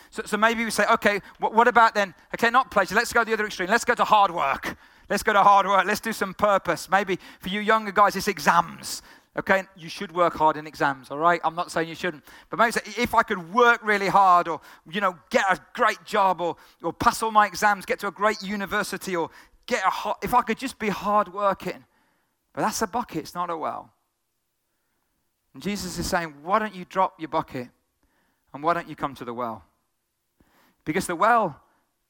So, 0.09 0.23
so 0.25 0.37
maybe 0.37 0.63
we 0.63 0.71
say, 0.71 0.85
okay, 0.91 1.21
what, 1.39 1.53
what 1.53 1.67
about 1.67 1.95
then? 1.95 2.13
Okay, 2.35 2.49
not 2.49 2.69
pleasure. 2.69 2.95
Let's 2.95 3.11
go 3.11 3.21
to 3.21 3.25
the 3.25 3.33
other 3.33 3.45
extreme. 3.45 3.69
Let's 3.69 3.85
go 3.85 3.95
to 3.95 4.03
hard 4.03 4.31
work. 4.31 4.77
Let's 5.09 5.23
go 5.23 5.33
to 5.33 5.41
hard 5.41 5.65
work. 5.65 5.85
Let's 5.85 6.01
do 6.01 6.13
some 6.13 6.33
purpose. 6.33 6.89
Maybe 6.89 7.17
for 7.39 7.49
you 7.49 7.61
younger 7.61 7.91
guys, 7.91 8.15
it's 8.15 8.27
exams. 8.27 9.01
Okay, 9.37 9.63
you 9.75 9.87
should 9.87 10.11
work 10.11 10.33
hard 10.33 10.57
in 10.57 10.65
exams, 10.65 11.11
all 11.11 11.19
right? 11.19 11.39
I'm 11.43 11.53
not 11.53 11.71
saying 11.71 11.87
you 11.87 11.93
shouldn't. 11.93 12.23
But 12.49 12.57
maybe 12.57 12.73
if 12.97 13.13
I 13.13 13.21
could 13.21 13.53
work 13.53 13.81
really 13.83 14.07
hard 14.07 14.47
or, 14.47 14.59
you 14.89 14.99
know, 14.99 15.15
get 15.29 15.45
a 15.47 15.59
great 15.73 16.03
job 16.05 16.41
or, 16.41 16.55
or 16.81 16.91
pass 16.91 17.21
all 17.21 17.29
my 17.29 17.45
exams, 17.45 17.85
get 17.85 17.99
to 17.99 18.07
a 18.07 18.11
great 18.11 18.41
university 18.41 19.15
or 19.15 19.29
get 19.67 19.85
a 19.85 19.89
hot, 19.89 20.17
if 20.23 20.33
I 20.33 20.41
could 20.41 20.57
just 20.57 20.79
be 20.79 20.89
hard 20.89 21.31
working. 21.31 21.85
But 22.53 22.61
that's 22.61 22.81
a 22.81 22.87
bucket, 22.87 23.17
it's 23.17 23.35
not 23.35 23.51
a 23.51 23.57
well. 23.57 23.91
And 25.53 25.61
Jesus 25.61 25.99
is 25.99 26.07
saying, 26.07 26.33
why 26.41 26.57
don't 26.57 26.73
you 26.73 26.85
drop 26.85 27.19
your 27.19 27.29
bucket 27.29 27.67
and 28.53 28.63
why 28.63 28.73
don't 28.73 28.89
you 28.89 28.95
come 28.95 29.13
to 29.15 29.25
the 29.25 29.33
well? 29.35 29.63
Because 30.83 31.05
the 31.05 31.15
well 31.15 31.61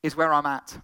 is 0.02 0.16
where 0.16 0.34
I'm 0.34 0.46
at. 0.46 0.80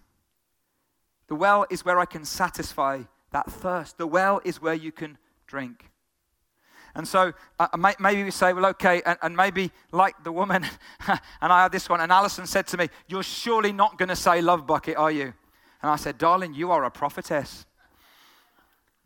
The 1.28 1.34
well 1.36 1.64
is 1.70 1.86
where 1.86 1.98
I 1.98 2.04
can 2.04 2.26
satisfy 2.26 3.02
that 3.30 3.50
thirst. 3.50 3.96
The 3.96 4.06
well 4.06 4.42
is 4.44 4.60
where 4.60 4.74
you 4.74 4.92
can 4.92 5.16
drink. 5.46 5.90
And 6.96 7.06
so 7.08 7.32
uh, 7.58 7.92
maybe 7.98 8.22
we 8.22 8.30
say, 8.30 8.52
well, 8.52 8.66
okay, 8.66 9.02
and, 9.04 9.18
and 9.20 9.36
maybe 9.36 9.72
like 9.90 10.22
the 10.22 10.30
woman, 10.30 10.64
and 11.08 11.52
I 11.52 11.62
had 11.62 11.72
this 11.72 11.88
one, 11.88 12.00
and 12.00 12.12
Alison 12.12 12.46
said 12.46 12.68
to 12.68 12.76
me, 12.76 12.88
You're 13.08 13.24
surely 13.24 13.72
not 13.72 13.98
going 13.98 14.10
to 14.10 14.16
say 14.16 14.40
love 14.40 14.66
bucket, 14.66 14.96
are 14.96 15.10
you? 15.10 15.34
And 15.82 15.90
I 15.90 15.96
said, 15.96 16.18
Darling, 16.18 16.54
you 16.54 16.70
are 16.70 16.84
a 16.84 16.90
prophetess. 16.90 17.66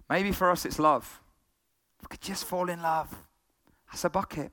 Maybe 0.08 0.32
for 0.32 0.50
us 0.50 0.64
it's 0.64 0.78
love. 0.78 1.20
We 2.02 2.08
could 2.08 2.20
just 2.20 2.44
fall 2.44 2.68
in 2.68 2.82
love. 2.82 3.14
That's 3.90 4.04
a 4.04 4.10
bucket. 4.10 4.52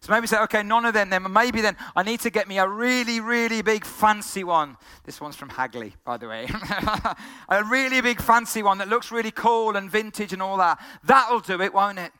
So 0.00 0.12
maybe 0.12 0.28
say, 0.28 0.38
okay, 0.42 0.62
none 0.62 0.84
of 0.84 0.94
them 0.94 1.10
then. 1.10 1.26
Maybe 1.32 1.60
then 1.60 1.76
I 1.96 2.04
need 2.04 2.20
to 2.20 2.30
get 2.30 2.46
me 2.46 2.58
a 2.58 2.68
really, 2.68 3.18
really 3.18 3.62
big 3.62 3.84
fancy 3.84 4.44
one. 4.44 4.76
This 5.04 5.20
one's 5.20 5.34
from 5.34 5.48
Hagley, 5.48 5.96
by 6.04 6.16
the 6.16 6.28
way. 6.28 6.46
a 7.48 7.64
really 7.64 8.00
big 8.00 8.20
fancy 8.20 8.62
one 8.62 8.78
that 8.78 8.88
looks 8.88 9.10
really 9.10 9.32
cool 9.32 9.76
and 9.76 9.90
vintage 9.90 10.32
and 10.32 10.40
all 10.40 10.56
that. 10.58 10.78
That'll 11.02 11.40
do 11.40 11.60
it, 11.60 11.74
won't 11.74 11.98
it? 11.98 12.12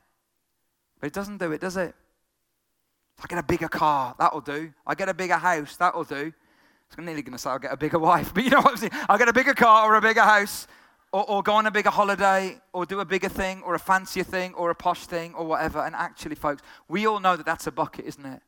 But 1.00 1.08
it 1.08 1.12
doesn't 1.12 1.38
do 1.38 1.52
it, 1.52 1.60
does 1.60 1.76
it? 1.76 1.94
I 3.22 3.26
get 3.26 3.38
a 3.38 3.42
bigger 3.42 3.68
car, 3.68 4.14
that'll 4.18 4.40
do. 4.40 4.72
I 4.86 4.94
get 4.94 5.08
a 5.08 5.14
bigger 5.14 5.36
house, 5.36 5.76
that'll 5.76 6.04
do. 6.04 6.32
I 6.90 6.96
was 6.96 7.04
nearly 7.04 7.22
going 7.22 7.32
to 7.32 7.38
say 7.38 7.50
I'll 7.50 7.58
get 7.58 7.72
a 7.72 7.76
bigger 7.76 7.98
wife, 8.10 8.32
but 8.32 8.44
you 8.44 8.50
know 8.50 8.60
what 8.60 8.72
I'm 8.72 8.76
saying? 8.76 8.92
I'll 9.08 9.18
get 9.18 9.28
a 9.28 9.32
bigger 9.32 9.54
car 9.54 9.90
or 9.90 9.96
a 9.96 10.00
bigger 10.00 10.22
house, 10.22 10.66
or, 11.12 11.28
or 11.28 11.42
go 11.42 11.54
on 11.54 11.66
a 11.66 11.70
bigger 11.70 11.90
holiday, 11.90 12.60
or 12.72 12.86
do 12.86 13.00
a 13.00 13.04
bigger 13.04 13.28
thing, 13.28 13.62
or 13.62 13.74
a 13.74 13.78
fancier 13.78 14.24
thing, 14.24 14.54
or 14.54 14.70
a 14.70 14.74
posh 14.74 15.06
thing, 15.06 15.34
or 15.34 15.46
whatever. 15.46 15.84
And 15.84 15.94
actually, 15.94 16.34
folks, 16.34 16.62
we 16.88 17.06
all 17.06 17.20
know 17.20 17.36
that 17.36 17.46
that's 17.46 17.66
a 17.66 17.72
bucket, 17.72 18.04
isn't 18.04 18.24
it? 18.24 18.42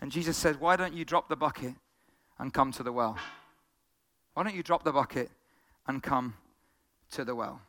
And 0.00 0.10
Jesus 0.10 0.36
says, 0.36 0.56
Why 0.58 0.76
don't 0.76 0.94
you 0.94 1.04
drop 1.04 1.28
the 1.28 1.36
bucket 1.36 1.74
and 2.38 2.52
come 2.52 2.72
to 2.72 2.82
the 2.82 2.92
well? 2.92 3.16
Why 4.34 4.42
don't 4.42 4.54
you 4.54 4.62
drop 4.62 4.84
the 4.84 4.92
bucket 4.92 5.30
and 5.86 6.02
come 6.02 6.34
to 7.12 7.24
the 7.24 7.34
well? 7.34 7.60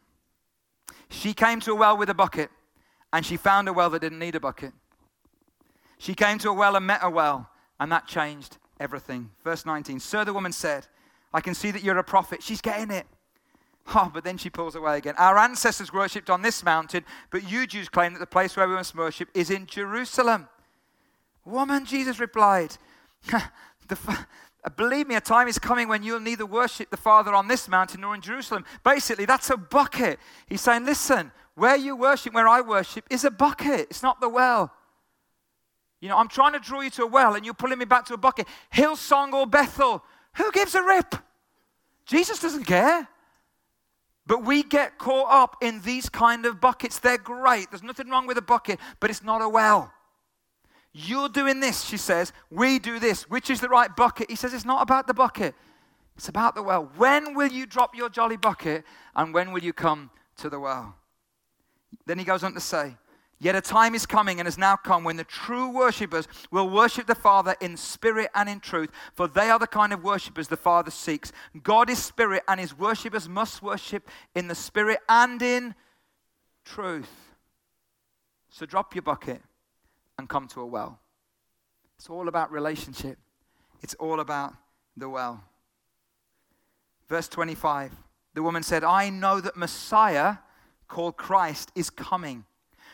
She 1.10 1.34
came 1.34 1.60
to 1.62 1.72
a 1.72 1.76
well 1.76 1.98
with 1.98 2.10
a 2.10 2.14
bucket, 2.14 2.50
and 3.14 3.26
she 3.26 3.38
found 3.38 3.70
a 3.70 3.74
well 3.74 3.92
that 3.92 4.02
didn't 4.02 4.20
need 4.20 4.36
a 4.36 4.40
bucket. 4.40 4.74
She 6.00 6.16
came 6.16 6.40
to 6.40 6.50
a 6.50 6.54
well 6.54 6.76
and 6.76 6.86
met 6.86 7.00
a 7.04 7.10
well, 7.10 7.50
and 7.80 7.90
that 7.92 8.08
changed 8.08 8.58
everything. 8.80 9.30
Verse 9.44 9.66
19 9.66 10.00
Sir, 10.02 10.26
the 10.26 10.34
woman 10.34 10.52
said, 10.52 10.88
I 11.34 11.40
can 11.40 11.54
see 11.54 11.72
that 11.72 11.84
you're 11.84 11.98
a 11.98 12.04
prophet. 12.04 12.44
She's 12.44 12.60
getting 12.60 12.92
it. 12.92 13.06
Oh, 13.96 14.10
but 14.14 14.24
then 14.24 14.38
she 14.38 14.50
pulls 14.50 14.76
away 14.76 14.98
again. 14.98 15.14
Our 15.18 15.38
ancestors 15.38 15.94
worshipped 15.94 16.30
on 16.30 16.42
this 16.42 16.64
mountain, 16.64 17.06
but 17.32 17.50
you 17.50 17.68
Jews 17.68 17.90
claim 17.90 18.14
that 18.14 18.20
the 18.20 18.26
place 18.26 18.56
where 18.56 18.68
we 18.68 18.76
must 18.76 18.96
worship 18.96 19.30
is 19.34 19.50
in 19.50 19.66
Jerusalem. 19.66 20.48
Woman, 21.46 21.86
Jesus 21.86 22.20
replied, 22.20 22.78
Believe 24.78 25.08
me, 25.08 25.16
a 25.16 25.22
time 25.22 25.50
is 25.50 25.60
coming 25.60 25.90
when 25.90 26.04
you'll 26.04 26.22
neither 26.22 26.46
worship 26.46 26.90
the 26.90 26.98
Father 26.98 27.34
on 27.34 27.50
this 27.50 27.68
mountain 27.68 28.02
nor 28.02 28.16
in 28.16 28.22
Jerusalem. 28.22 28.64
Basically, 28.84 29.26
that's 29.26 29.50
a 29.50 29.58
bucket. 29.58 30.20
He's 30.48 30.62
saying, 30.62 30.86
Listen, 30.86 31.32
where 31.56 31.76
you 31.76 31.96
worship, 31.96 32.34
where 32.34 32.48
I 32.48 32.62
worship, 32.62 33.06
is 33.10 33.24
a 33.24 33.32
bucket. 33.32 33.88
It's 33.90 34.04
not 34.04 34.20
the 34.20 34.30
well. 34.30 34.72
You 36.00 36.10
know, 36.10 36.18
I'm 36.18 36.28
trying 36.28 36.54
to 36.54 36.60
draw 36.60 36.82
you 36.82 36.90
to 36.92 37.04
a 37.04 37.08
well 37.08 37.36
and 37.36 37.46
you're 37.46 37.54
pulling 37.54 37.80
me 37.80 37.86
back 37.86 38.06
to 38.08 38.14
a 38.14 38.18
bucket. 38.18 38.48
Hillsong 38.74 39.34
or 39.34 39.48
Bethel, 39.48 40.04
who 40.36 40.52
gives 40.52 40.76
a 40.76 40.84
rip? 40.84 41.16
Jesus 42.06 42.40
doesn't 42.40 42.66
care. 42.66 43.08
But 44.26 44.46
we 44.46 44.64
get 44.64 44.98
caught 44.98 45.28
up 45.30 45.58
in 45.62 45.82
these 45.82 46.10
kind 46.10 46.46
of 46.46 46.62
buckets. 46.62 47.00
They're 47.00 47.18
great. 47.18 47.70
There's 47.72 47.84
nothing 47.84 48.10
wrong 48.10 48.26
with 48.26 48.38
a 48.38 48.42
bucket, 48.42 48.80
but 49.00 49.10
it's 49.10 49.24
not 49.24 49.42
a 49.42 49.50
well. 49.50 49.92
You're 50.94 51.30
doing 51.30 51.60
this, 51.60 51.84
she 51.84 51.98
says. 51.98 52.32
We 52.50 52.80
do 52.80 53.00
this. 53.00 53.30
Which 53.30 53.50
is 53.50 53.60
the 53.60 53.70
right 53.70 53.94
bucket? 53.94 54.30
He 54.30 54.36
says 54.36 54.54
it's 54.54 54.66
not 54.66 54.82
about 54.82 55.08
the 55.08 55.14
bucket, 55.14 55.56
it's 56.16 56.30
about 56.30 56.56
the 56.56 56.64
well. 56.64 56.90
When 56.98 57.34
will 57.34 57.52
you 57.52 57.66
drop 57.66 57.96
your 57.96 58.10
jolly 58.10 58.38
bucket 58.38 58.84
and 59.16 59.34
when 59.34 59.52
will 59.52 59.64
you 59.64 59.74
come 59.74 60.12
to 60.38 60.50
the 60.50 60.60
well? 60.60 60.96
Then 62.06 62.20
he 62.20 62.26
goes 62.26 62.44
on 62.44 62.54
to 62.54 62.60
say, 62.60 62.98
Yet 63.40 63.56
a 63.56 63.62
time 63.62 63.94
is 63.94 64.06
coming 64.06 64.40
and 64.40 64.48
has 64.48 64.58
now 64.58 64.78
come 64.78 65.04
when 65.04 65.18
the 65.18 65.26
true 65.26 65.70
worshippers 65.70 66.30
will 66.50 66.70
worship 66.70 67.08
the 67.08 67.16
Father 67.16 67.56
in 67.60 67.76
spirit 67.76 68.30
and 68.34 68.48
in 68.48 68.62
truth, 68.62 68.90
for 69.14 69.28
they 69.28 69.50
are 69.50 69.60
the 69.60 69.68
kind 69.68 69.92
of 69.92 70.02
worshippers 70.02 70.48
the 70.48 70.56
Father 70.56 70.92
seeks. 70.92 71.34
God 71.62 71.90
is 71.90 72.02
spirit, 72.02 72.44
and 72.48 72.58
his 72.58 72.78
worshippers 72.78 73.28
must 73.28 73.62
worship 73.62 74.08
in 74.34 74.48
the 74.48 74.56
spirit 74.56 75.00
and 75.10 75.42
in 75.42 75.76
truth. 76.64 77.12
So 78.50 78.66
drop 78.66 78.96
your 78.96 79.02
bucket 79.02 79.42
and 80.18 80.30
come 80.30 80.48
to 80.50 80.62
a 80.62 80.66
well. 80.66 81.00
It's 81.98 82.10
all 82.10 82.30
about 82.30 82.50
relationship, 82.50 83.18
it's 83.82 83.96
all 83.96 84.22
about 84.22 84.54
the 84.96 85.10
well. 85.10 85.44
Verse 87.10 87.28
25 87.28 87.92
the 88.34 88.44
woman 88.44 88.64
said, 88.64 88.84
I 88.84 89.10
know 89.10 89.40
that 89.40 89.56
Messiah, 89.56 90.38
called 90.94 91.18
Christ, 91.18 91.72
is 91.74 91.90
coming. 91.90 92.46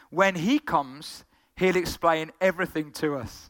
When 0.10 0.36
he 0.36 0.58
comes, 0.58 1.26
he'll 1.58 1.76
explain 1.76 2.32
everything 2.40 2.94
to 2.94 3.16
us. 3.16 3.50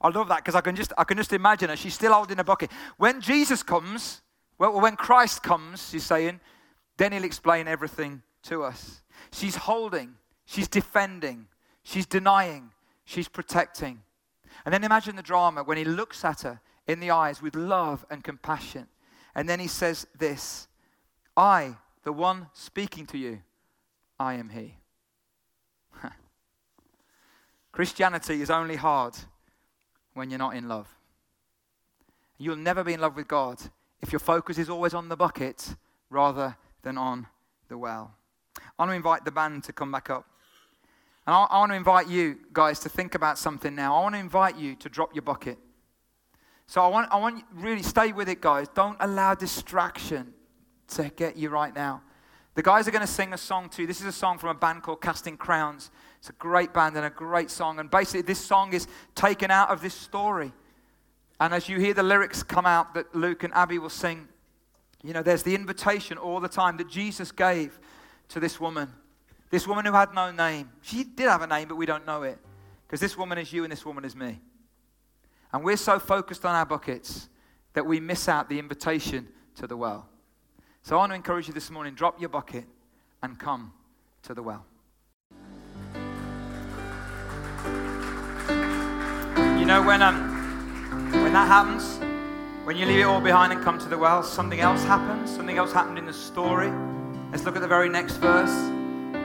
I 0.00 0.08
love 0.08 0.26
that 0.28 0.38
because 0.38 0.56
I 0.56 0.60
can 0.60 0.74
just 0.74 0.92
I 0.98 1.04
can 1.04 1.16
just 1.16 1.32
imagine 1.32 1.70
her. 1.70 1.76
She's 1.76 1.94
still 1.94 2.12
holding 2.12 2.40
a 2.40 2.44
bucket. 2.44 2.70
When 2.96 3.20
Jesus 3.20 3.62
comes, 3.62 4.22
well, 4.58 4.80
when 4.80 4.96
Christ 4.96 5.44
comes, 5.44 5.88
she's 5.88 6.04
saying, 6.04 6.40
then 6.96 7.12
he'll 7.12 7.24
explain 7.24 7.68
everything 7.68 8.22
to 8.44 8.64
us. 8.64 9.02
She's 9.30 9.54
holding, 9.54 10.14
she's 10.46 10.68
defending, 10.68 11.46
she's 11.84 12.06
denying, 12.06 12.72
she's 13.04 13.28
protecting. 13.28 14.02
And 14.64 14.74
then 14.74 14.82
imagine 14.82 15.14
the 15.14 15.22
drama 15.22 15.62
when 15.62 15.78
he 15.78 15.84
looks 15.84 16.24
at 16.24 16.40
her 16.42 16.60
in 16.88 16.98
the 16.98 17.12
eyes 17.12 17.40
with 17.40 17.54
love 17.54 18.04
and 18.10 18.24
compassion. 18.24 18.88
And 19.36 19.48
then 19.48 19.60
he 19.60 19.68
says 19.68 20.08
this 20.18 20.66
I, 21.36 21.76
the 22.02 22.12
one 22.12 22.48
speaking 22.52 23.06
to 23.06 23.18
you, 23.18 23.42
I 24.18 24.34
am 24.34 24.48
he. 24.50 24.74
Christianity 27.72 28.40
is 28.42 28.50
only 28.50 28.76
hard 28.76 29.14
when 30.14 30.30
you're 30.30 30.38
not 30.38 30.56
in 30.56 30.68
love. 30.68 30.88
You'll 32.38 32.56
never 32.56 32.84
be 32.84 32.94
in 32.94 33.00
love 33.00 33.16
with 33.16 33.28
God 33.28 33.60
if 34.00 34.12
your 34.12 34.20
focus 34.20 34.58
is 34.58 34.68
always 34.68 34.94
on 34.94 35.08
the 35.08 35.16
bucket 35.16 35.74
rather 36.10 36.56
than 36.82 36.98
on 36.98 37.26
the 37.68 37.78
well. 37.78 38.14
I 38.56 38.82
want 38.82 38.90
to 38.90 38.94
invite 38.96 39.24
the 39.24 39.30
band 39.30 39.64
to 39.64 39.72
come 39.72 39.90
back 39.90 40.10
up. 40.10 40.26
And 41.26 41.34
I, 41.34 41.44
I 41.44 41.58
want 41.58 41.72
to 41.72 41.76
invite 41.76 42.08
you 42.08 42.38
guys 42.52 42.78
to 42.80 42.88
think 42.88 43.14
about 43.14 43.38
something 43.38 43.74
now. 43.74 43.96
I 43.96 44.00
want 44.02 44.14
to 44.14 44.18
invite 44.18 44.56
you 44.56 44.76
to 44.76 44.88
drop 44.88 45.14
your 45.14 45.22
bucket. 45.22 45.58
So 46.66 46.82
I 46.82 46.88
want, 46.88 47.10
I 47.12 47.16
want 47.16 47.44
really 47.52 47.82
stay 47.82 48.12
with 48.12 48.28
it, 48.28 48.40
guys. 48.40 48.68
Don't 48.68 48.96
allow 49.00 49.34
distraction 49.34 50.34
to 50.88 51.10
get 51.16 51.36
you 51.36 51.48
right 51.48 51.74
now. 51.74 52.02
The 52.56 52.62
guys 52.62 52.88
are 52.88 52.90
going 52.90 53.02
to 53.02 53.06
sing 53.06 53.34
a 53.34 53.38
song 53.38 53.68
to 53.68 53.82
you. 53.82 53.86
This 53.86 54.00
is 54.00 54.06
a 54.06 54.12
song 54.12 54.38
from 54.38 54.48
a 54.48 54.54
band 54.54 54.82
called 54.82 55.02
Casting 55.02 55.36
Crowns. 55.36 55.90
It's 56.18 56.30
a 56.30 56.32
great 56.32 56.72
band 56.72 56.96
and 56.96 57.04
a 57.04 57.10
great 57.10 57.50
song. 57.50 57.78
And 57.78 57.90
basically, 57.90 58.22
this 58.22 58.38
song 58.38 58.72
is 58.72 58.88
taken 59.14 59.50
out 59.50 59.68
of 59.68 59.82
this 59.82 59.92
story. 59.92 60.52
And 61.38 61.52
as 61.52 61.68
you 61.68 61.78
hear 61.78 61.92
the 61.92 62.02
lyrics 62.02 62.42
come 62.42 62.64
out 62.64 62.94
that 62.94 63.14
Luke 63.14 63.44
and 63.44 63.52
Abby 63.52 63.78
will 63.78 63.90
sing, 63.90 64.26
you 65.04 65.12
know, 65.12 65.22
there's 65.22 65.42
the 65.42 65.54
invitation 65.54 66.16
all 66.16 66.40
the 66.40 66.48
time 66.48 66.78
that 66.78 66.88
Jesus 66.88 67.30
gave 67.30 67.78
to 68.28 68.40
this 68.40 68.58
woman. 68.58 68.90
This 69.50 69.68
woman 69.68 69.84
who 69.84 69.92
had 69.92 70.14
no 70.14 70.30
name. 70.30 70.70
She 70.80 71.04
did 71.04 71.28
have 71.28 71.42
a 71.42 71.46
name, 71.46 71.68
but 71.68 71.76
we 71.76 71.84
don't 71.84 72.06
know 72.06 72.22
it. 72.22 72.38
Because 72.86 73.00
this 73.00 73.18
woman 73.18 73.36
is 73.36 73.52
you 73.52 73.64
and 73.64 73.70
this 73.70 73.84
woman 73.84 74.02
is 74.02 74.16
me. 74.16 74.40
And 75.52 75.62
we're 75.62 75.76
so 75.76 75.98
focused 75.98 76.46
on 76.46 76.54
our 76.54 76.64
buckets 76.64 77.28
that 77.74 77.84
we 77.84 78.00
miss 78.00 78.30
out 78.30 78.48
the 78.48 78.58
invitation 78.58 79.28
to 79.56 79.66
the 79.66 79.76
well. 79.76 80.08
So 80.86 80.94
I 80.94 80.98
want 81.00 81.10
to 81.10 81.16
encourage 81.16 81.48
you 81.48 81.52
this 81.52 81.68
morning 81.68 81.94
drop 81.94 82.20
your 82.20 82.28
bucket 82.28 82.64
and 83.20 83.36
come 83.36 83.72
to 84.22 84.34
the 84.34 84.42
well. 84.44 84.64
You 89.58 89.64
know, 89.64 89.82
when, 89.84 90.00
um, 90.00 91.10
when 91.10 91.32
that 91.32 91.48
happens, 91.48 91.98
when 92.64 92.76
you 92.76 92.86
leave 92.86 93.00
it 93.00 93.02
all 93.02 93.20
behind 93.20 93.52
and 93.52 93.64
come 93.64 93.80
to 93.80 93.88
the 93.88 93.98
well, 93.98 94.22
something 94.22 94.60
else 94.60 94.84
happens. 94.84 95.34
Something 95.34 95.58
else 95.58 95.72
happened 95.72 95.98
in 95.98 96.06
the 96.06 96.12
story. 96.12 96.70
Let's 97.32 97.42
look 97.42 97.56
at 97.56 97.62
the 97.62 97.66
very 97.66 97.88
next 97.88 98.18
verse. 98.18 98.54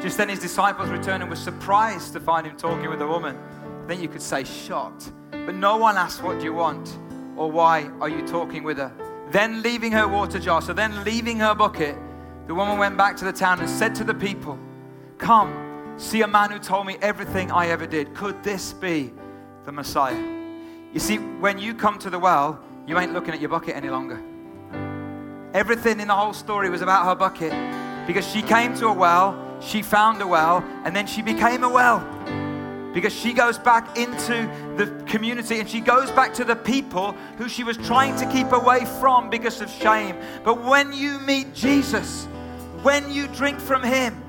Just 0.02 0.18
then 0.18 0.30
his 0.30 0.40
disciples 0.40 0.90
returned 0.90 1.22
and 1.22 1.30
were 1.30 1.36
surprised 1.36 2.14
to 2.14 2.20
find 2.20 2.48
him 2.48 2.58
talking 2.58 2.90
with 2.90 3.04
a 3.04 3.08
woman. 3.08 3.38
Then 3.86 4.02
you 4.02 4.08
could 4.08 4.24
say 4.24 4.46
shocked. 4.46 5.12
But 5.30 5.54
no 5.54 5.78
one 5.78 5.96
asked, 5.96 6.24
What 6.24 6.40
do 6.40 6.44
you 6.44 6.54
want? 6.54 6.98
or 7.38 7.52
Why 7.52 7.84
are 8.02 8.10
you 8.10 8.28
talking 8.28 8.64
with 8.64 8.80
her? 8.80 9.11
Then 9.32 9.62
leaving 9.62 9.94
her 9.94 10.08
water 10.08 10.40
jar, 10.40 10.62
so 10.62 10.74
then 10.74 11.06
leaving 11.06 11.40
her 11.40 11.56
bucket, 11.56 11.96
the 12.48 12.54
woman 12.54 12.78
went 12.78 12.98
back 12.98 13.16
to 13.18 13.26
the 13.26 13.32
town 13.32 13.62
and 13.62 13.70
said 13.70 13.96
to 13.96 14.04
the 14.04 14.14
people, 14.14 14.60
Come, 15.18 15.96
see 15.98 16.22
a 16.22 16.28
man 16.28 16.52
who 16.52 16.60
told 16.60 16.86
me 16.86 16.98
everything 17.02 17.50
I 17.50 17.68
ever 17.68 17.88
did. 17.88 18.14
Could 18.14 18.44
this 18.44 18.74
be 18.74 19.14
the 19.64 19.72
Messiah? 19.72 20.22
You 20.92 21.00
see, 21.00 21.18
when 21.18 21.58
you 21.58 21.74
come 21.74 21.98
to 22.00 22.10
the 22.10 22.20
well, 22.20 22.60
you 22.86 23.00
ain't 23.00 23.14
looking 23.14 23.34
at 23.34 23.40
your 23.40 23.50
bucket 23.50 23.76
any 23.76 23.90
longer. 23.90 24.22
Everything 25.54 26.02
in 26.02 26.10
the 26.10 26.16
whole 26.16 26.34
story 26.34 26.70
was 26.70 26.82
about 26.82 27.06
her 27.06 27.16
bucket 27.16 27.54
because 28.08 28.28
she 28.28 28.42
came 28.42 28.76
to 28.76 28.88
a 28.88 28.94
well, 28.94 29.60
she 29.62 29.82
found 29.82 30.22
a 30.22 30.28
well, 30.28 30.62
and 30.84 30.94
then 30.94 31.08
she 31.08 31.22
became 31.22 31.64
a 31.64 31.70
well. 31.70 32.00
Because 32.94 33.14
she 33.14 33.34
goes 33.34 33.58
back 33.58 33.98
into 33.98 34.50
the 34.76 34.88
community 35.08 35.60
and 35.60 35.70
she 35.70 35.80
goes 35.80 36.12
back 36.12 36.34
to 36.36 36.44
the 36.44 36.56
people 36.56 37.14
who 37.38 37.48
she 37.48 37.64
was 37.64 37.78
trying 37.78 38.16
to 38.18 38.26
keep 38.26 38.52
away 38.52 38.86
from 39.00 39.30
because 39.30 39.62
of 39.62 39.70
shame. 39.70 40.18
But 40.44 40.62
when 40.62 40.92
you 40.92 41.20
meet 41.20 41.54
Jesus, 41.54 42.26
when 42.84 43.12
you 43.12 43.28
drink 43.28 43.60
from 43.60 43.84
Him, 43.84 44.22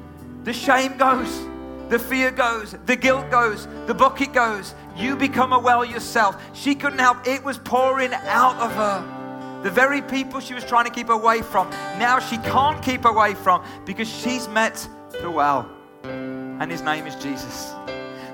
the 0.44 0.52
shame 0.52 0.96
goes, 0.96 1.46
the 1.88 1.98
fear 1.98 2.30
goes, 2.30 2.76
the 2.86 2.96
guilt 2.96 3.30
goes, 3.30 3.66
the 3.86 3.94
bucket 3.94 4.32
goes. 4.32 4.74
You 4.96 5.16
become 5.16 5.52
a 5.52 5.58
well 5.58 5.84
yourself. 5.84 6.40
She 6.54 6.74
couldn't 6.74 6.98
help, 6.98 7.26
it 7.26 7.42
was 7.42 7.58
pouring 7.58 8.12
out 8.12 8.56
of 8.56 8.72
her. 8.72 9.60
The 9.62 9.70
very 9.70 10.02
people 10.02 10.40
she 10.40 10.54
was 10.54 10.64
trying 10.64 10.84
to 10.84 10.90
keep 10.90 11.08
away 11.08 11.42
from, 11.42 11.70
now 11.98 12.18
she 12.18 12.36
can't 12.38 12.82
keep 12.82 13.04
away 13.04 13.34
from 13.34 13.64
because 13.84 14.08
she's 14.08 14.48
met 14.48 14.86
the 15.20 15.30
well. 15.30 15.70
And 16.04 16.70
his 16.70 16.82
name 16.82 17.06
is 17.06 17.14
Jesus. 17.16 17.72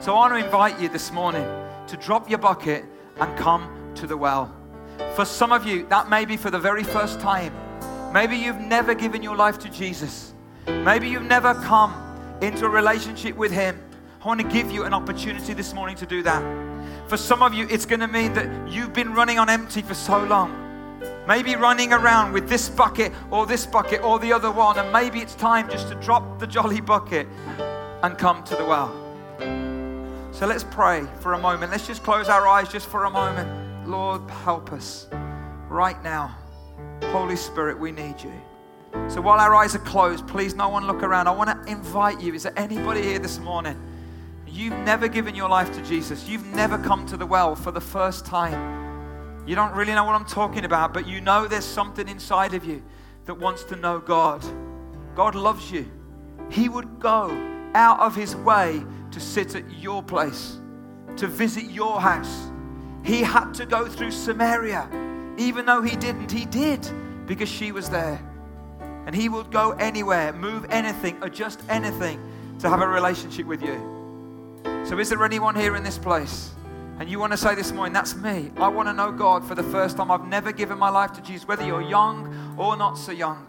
So 0.09 0.15
I 0.15 0.21
want 0.21 0.41
to 0.41 0.43
invite 0.43 0.81
you 0.81 0.89
this 0.89 1.13
morning 1.13 1.47
to 1.87 1.97
drop 1.99 2.31
your 2.31 2.39
bucket 2.39 2.87
and 3.21 3.37
come 3.37 3.93
to 3.97 4.07
the 4.07 4.17
well. 4.17 4.51
For 5.15 5.27
some 5.27 5.53
of 5.53 5.67
you, 5.67 5.87
that 5.89 6.09
may 6.09 6.25
be 6.25 6.39
for 6.39 6.51
the 6.51 6.59
very 6.59 6.83
first 6.83 7.21
time. 7.21 7.53
Maybe 8.11 8.35
you've 8.35 8.59
never 8.59 8.95
given 8.95 9.23
your 9.23 9.37
life 9.37 9.59
to 9.59 9.69
Jesus. 9.69 10.33
Maybe 10.67 11.11
you've 11.11 11.25
never 11.25 11.53
come 11.53 11.93
into 12.41 12.65
a 12.65 12.71
relationship 12.71 13.37
with 13.37 13.53
Him. 13.53 13.79
I 14.23 14.27
want 14.27 14.41
to 14.41 14.49
give 14.49 14.71
you 14.71 14.85
an 14.85 14.95
opportunity 14.95 15.53
this 15.53 15.75
morning 15.75 15.95
to 15.97 16.07
do 16.07 16.23
that. 16.23 16.43
For 17.07 17.19
some 17.19 17.43
of 17.43 17.53
you, 17.53 17.67
it's 17.69 17.85
going 17.85 18.01
to 18.01 18.09
mean 18.09 18.33
that 18.33 18.49
you've 18.67 18.95
been 18.95 19.13
running 19.13 19.39
on 19.39 19.51
empty 19.51 19.83
for 19.83 19.93
so 19.93 20.25
long. 20.25 20.51
Maybe 21.27 21.55
running 21.55 21.93
around 21.93 22.33
with 22.33 22.49
this 22.49 22.71
bucket 22.71 23.13
or 23.31 23.45
this 23.45 23.67
bucket 23.67 24.03
or 24.03 24.19
the 24.19 24.33
other 24.33 24.51
one, 24.51 24.79
and 24.79 24.91
maybe 24.91 25.19
it's 25.19 25.35
time 25.35 25.69
just 25.69 25.91
to 25.91 25.97
drop 25.97 26.39
the 26.39 26.47
jolly 26.47 26.81
bucket 26.81 27.29
and 28.03 28.17
come 28.17 28.43
to 28.45 28.57
the 28.57 28.65
well. 28.65 29.08
So 30.39 30.47
let's 30.47 30.63
pray 30.63 31.05
for 31.19 31.33
a 31.33 31.39
moment. 31.39 31.73
Let's 31.73 31.89
just 31.89 32.05
close 32.05 32.29
our 32.29 32.47
eyes 32.47 32.69
just 32.69 32.87
for 32.87 33.07
a 33.07 33.11
moment. 33.11 33.89
Lord, 33.89 34.31
help 34.31 34.73
us 34.73 35.09
right 35.69 36.01
now. 36.05 36.33
Holy 37.07 37.35
Spirit, 37.35 37.77
we 37.77 37.91
need 37.91 38.23
you. 38.23 38.33
So 39.09 39.21
while 39.21 39.41
our 39.41 39.53
eyes 39.57 39.75
are 39.75 39.81
closed, 39.81 40.29
please 40.29 40.55
no 40.55 40.69
one 40.69 40.87
look 40.87 41.03
around. 41.03 41.27
I 41.27 41.33
want 41.33 41.51
to 41.51 41.69
invite 41.69 42.21
you. 42.21 42.35
Is 42.35 42.45
there 42.45 42.57
anybody 42.57 43.03
here 43.03 43.19
this 43.19 43.41
morning? 43.41 43.77
You've 44.47 44.79
never 44.85 45.09
given 45.09 45.35
your 45.35 45.49
life 45.49 45.75
to 45.75 45.83
Jesus. 45.83 46.29
You've 46.29 46.47
never 46.55 46.79
come 46.79 47.05
to 47.07 47.17
the 47.17 47.27
well 47.27 47.57
for 47.57 47.73
the 47.73 47.81
first 47.81 48.25
time. 48.25 49.43
You 49.45 49.57
don't 49.57 49.75
really 49.75 49.93
know 49.93 50.05
what 50.05 50.15
I'm 50.15 50.25
talking 50.25 50.65
about, 50.65 50.95
but 50.95 51.05
you 51.05 51.21
know 51.21 51.49
there's 51.49 51.65
something 51.65 52.07
inside 52.07 52.55
of 52.55 52.65
you 52.65 52.81
that 53.25 53.35
wants 53.35 53.65
to 53.65 53.75
know 53.75 53.99
God. 53.99 54.45
God 55.17 55.35
loves 55.35 55.73
you. 55.73 55.91
He 56.49 56.69
would 56.69 57.01
go 57.01 57.29
out 57.75 57.99
of 57.99 58.15
his 58.15 58.37
way 58.37 58.85
to 59.11 59.21
sit 59.21 59.55
at 59.55 59.71
your 59.79 60.03
place, 60.03 60.59
to 61.17 61.27
visit 61.27 61.65
your 61.65 62.01
house. 62.01 62.51
He 63.05 63.23
had 63.23 63.53
to 63.55 63.67
go 63.67 63.87
through 63.87 64.11
Samaria. 64.11 64.89
Even 65.37 65.67
though 65.67 65.83
he 65.83 65.97
didn't, 65.97 66.31
he 66.31 66.45
did 66.45 66.89
because 67.27 67.49
she 67.49 67.73
was 67.73 67.89
there. 67.89 68.21
And 69.07 69.15
he 69.15 69.29
would 69.29 69.51
go 69.51 69.73
anywhere, 69.73 70.33
move 70.33 70.67
anything, 70.71 71.17
adjust 71.23 71.63
anything 71.69 72.21
to 72.59 72.69
have 72.69 72.83
a 72.83 72.89
relationship 72.89 73.47
with 73.47 73.63
you. 73.63 73.81
So, 74.85 74.99
is 74.99 75.09
there 75.09 75.25
anyone 75.25 75.55
here 75.55 75.77
in 75.77 75.85
this 75.85 75.99
place 75.99 76.51
and 76.99 77.09
you 77.09 77.21
want 77.21 77.33
to 77.33 77.37
say 77.37 77.55
this 77.55 77.71
morning, 77.71 77.93
that's 77.93 78.17
me. 78.17 78.51
I 78.57 78.67
want 78.67 78.89
to 78.89 78.93
know 78.93 79.13
God 79.13 79.45
for 79.45 79.55
the 79.55 79.63
first 79.63 79.97
time. 79.97 80.11
I've 80.11 80.27
never 80.27 80.51
given 80.51 80.79
my 80.79 80.89
life 80.89 81.13
to 81.13 81.23
Jesus, 81.23 81.47
whether 81.47 81.65
you're 81.65 81.81
young 81.81 82.57
or 82.59 82.77
not 82.77 82.99
so 82.99 83.13
young. 83.13 83.47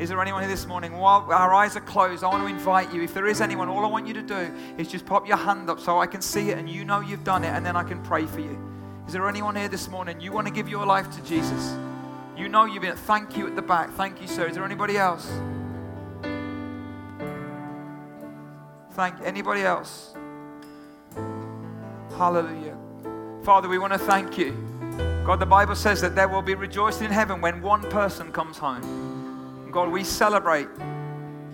Is 0.00 0.08
there 0.08 0.18
anyone 0.22 0.40
here 0.40 0.50
this 0.50 0.66
morning? 0.66 0.96
While 0.96 1.30
our 1.30 1.52
eyes 1.52 1.76
are 1.76 1.82
closed, 1.82 2.24
I 2.24 2.28
want 2.28 2.42
to 2.42 2.48
invite 2.48 2.90
you. 2.90 3.02
If 3.02 3.12
there 3.12 3.26
is 3.26 3.42
anyone, 3.42 3.68
all 3.68 3.84
I 3.84 3.88
want 3.88 4.06
you 4.06 4.14
to 4.14 4.22
do 4.22 4.50
is 4.78 4.88
just 4.88 5.04
pop 5.04 5.28
your 5.28 5.36
hand 5.36 5.68
up 5.68 5.78
so 5.78 5.98
I 5.98 6.06
can 6.06 6.22
see 6.22 6.48
it 6.48 6.56
and 6.56 6.70
you 6.70 6.86
know 6.86 7.00
you've 7.00 7.22
done 7.22 7.44
it, 7.44 7.48
and 7.48 7.66
then 7.66 7.76
I 7.76 7.82
can 7.82 8.02
pray 8.02 8.24
for 8.24 8.40
you. 8.40 8.58
Is 9.06 9.12
there 9.12 9.28
anyone 9.28 9.54
here 9.56 9.68
this 9.68 9.90
morning? 9.90 10.18
You 10.18 10.32
want 10.32 10.46
to 10.46 10.52
give 10.54 10.70
your 10.70 10.86
life 10.86 11.10
to 11.16 11.22
Jesus? 11.24 11.76
You 12.34 12.48
know 12.48 12.64
you've 12.64 12.80
been. 12.80 12.96
Thank 12.96 13.36
you 13.36 13.46
at 13.46 13.56
the 13.56 13.60
back. 13.60 13.90
Thank 13.90 14.22
you, 14.22 14.26
sir. 14.26 14.46
Is 14.46 14.54
there 14.54 14.64
anybody 14.64 14.96
else? 14.96 15.30
Thank 18.92 19.16
anybody 19.22 19.60
else? 19.60 20.14
Hallelujah. 22.16 22.78
Father, 23.42 23.68
we 23.68 23.76
want 23.76 23.92
to 23.92 23.98
thank 23.98 24.38
you. 24.38 24.52
God, 25.26 25.40
the 25.40 25.46
Bible 25.46 25.74
says 25.74 26.00
that 26.00 26.14
there 26.14 26.26
will 26.26 26.40
be 26.40 26.54
rejoicing 26.54 27.08
in 27.08 27.12
heaven 27.12 27.42
when 27.42 27.60
one 27.60 27.82
person 27.90 28.32
comes 28.32 28.56
home. 28.56 29.09
God, 29.72 29.90
we 29.90 30.04
celebrate. 30.04 30.68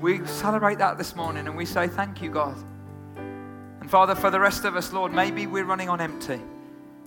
We 0.00 0.24
celebrate 0.26 0.78
that 0.78 0.98
this 0.98 1.16
morning 1.16 1.46
and 1.46 1.56
we 1.56 1.64
say, 1.64 1.88
Thank 1.88 2.22
you, 2.22 2.30
God. 2.30 2.56
And 3.80 3.90
Father, 3.90 4.14
for 4.14 4.30
the 4.30 4.40
rest 4.40 4.64
of 4.64 4.76
us, 4.76 4.92
Lord, 4.92 5.12
maybe 5.12 5.46
we're 5.46 5.64
running 5.64 5.88
on 5.88 6.00
empty. 6.00 6.40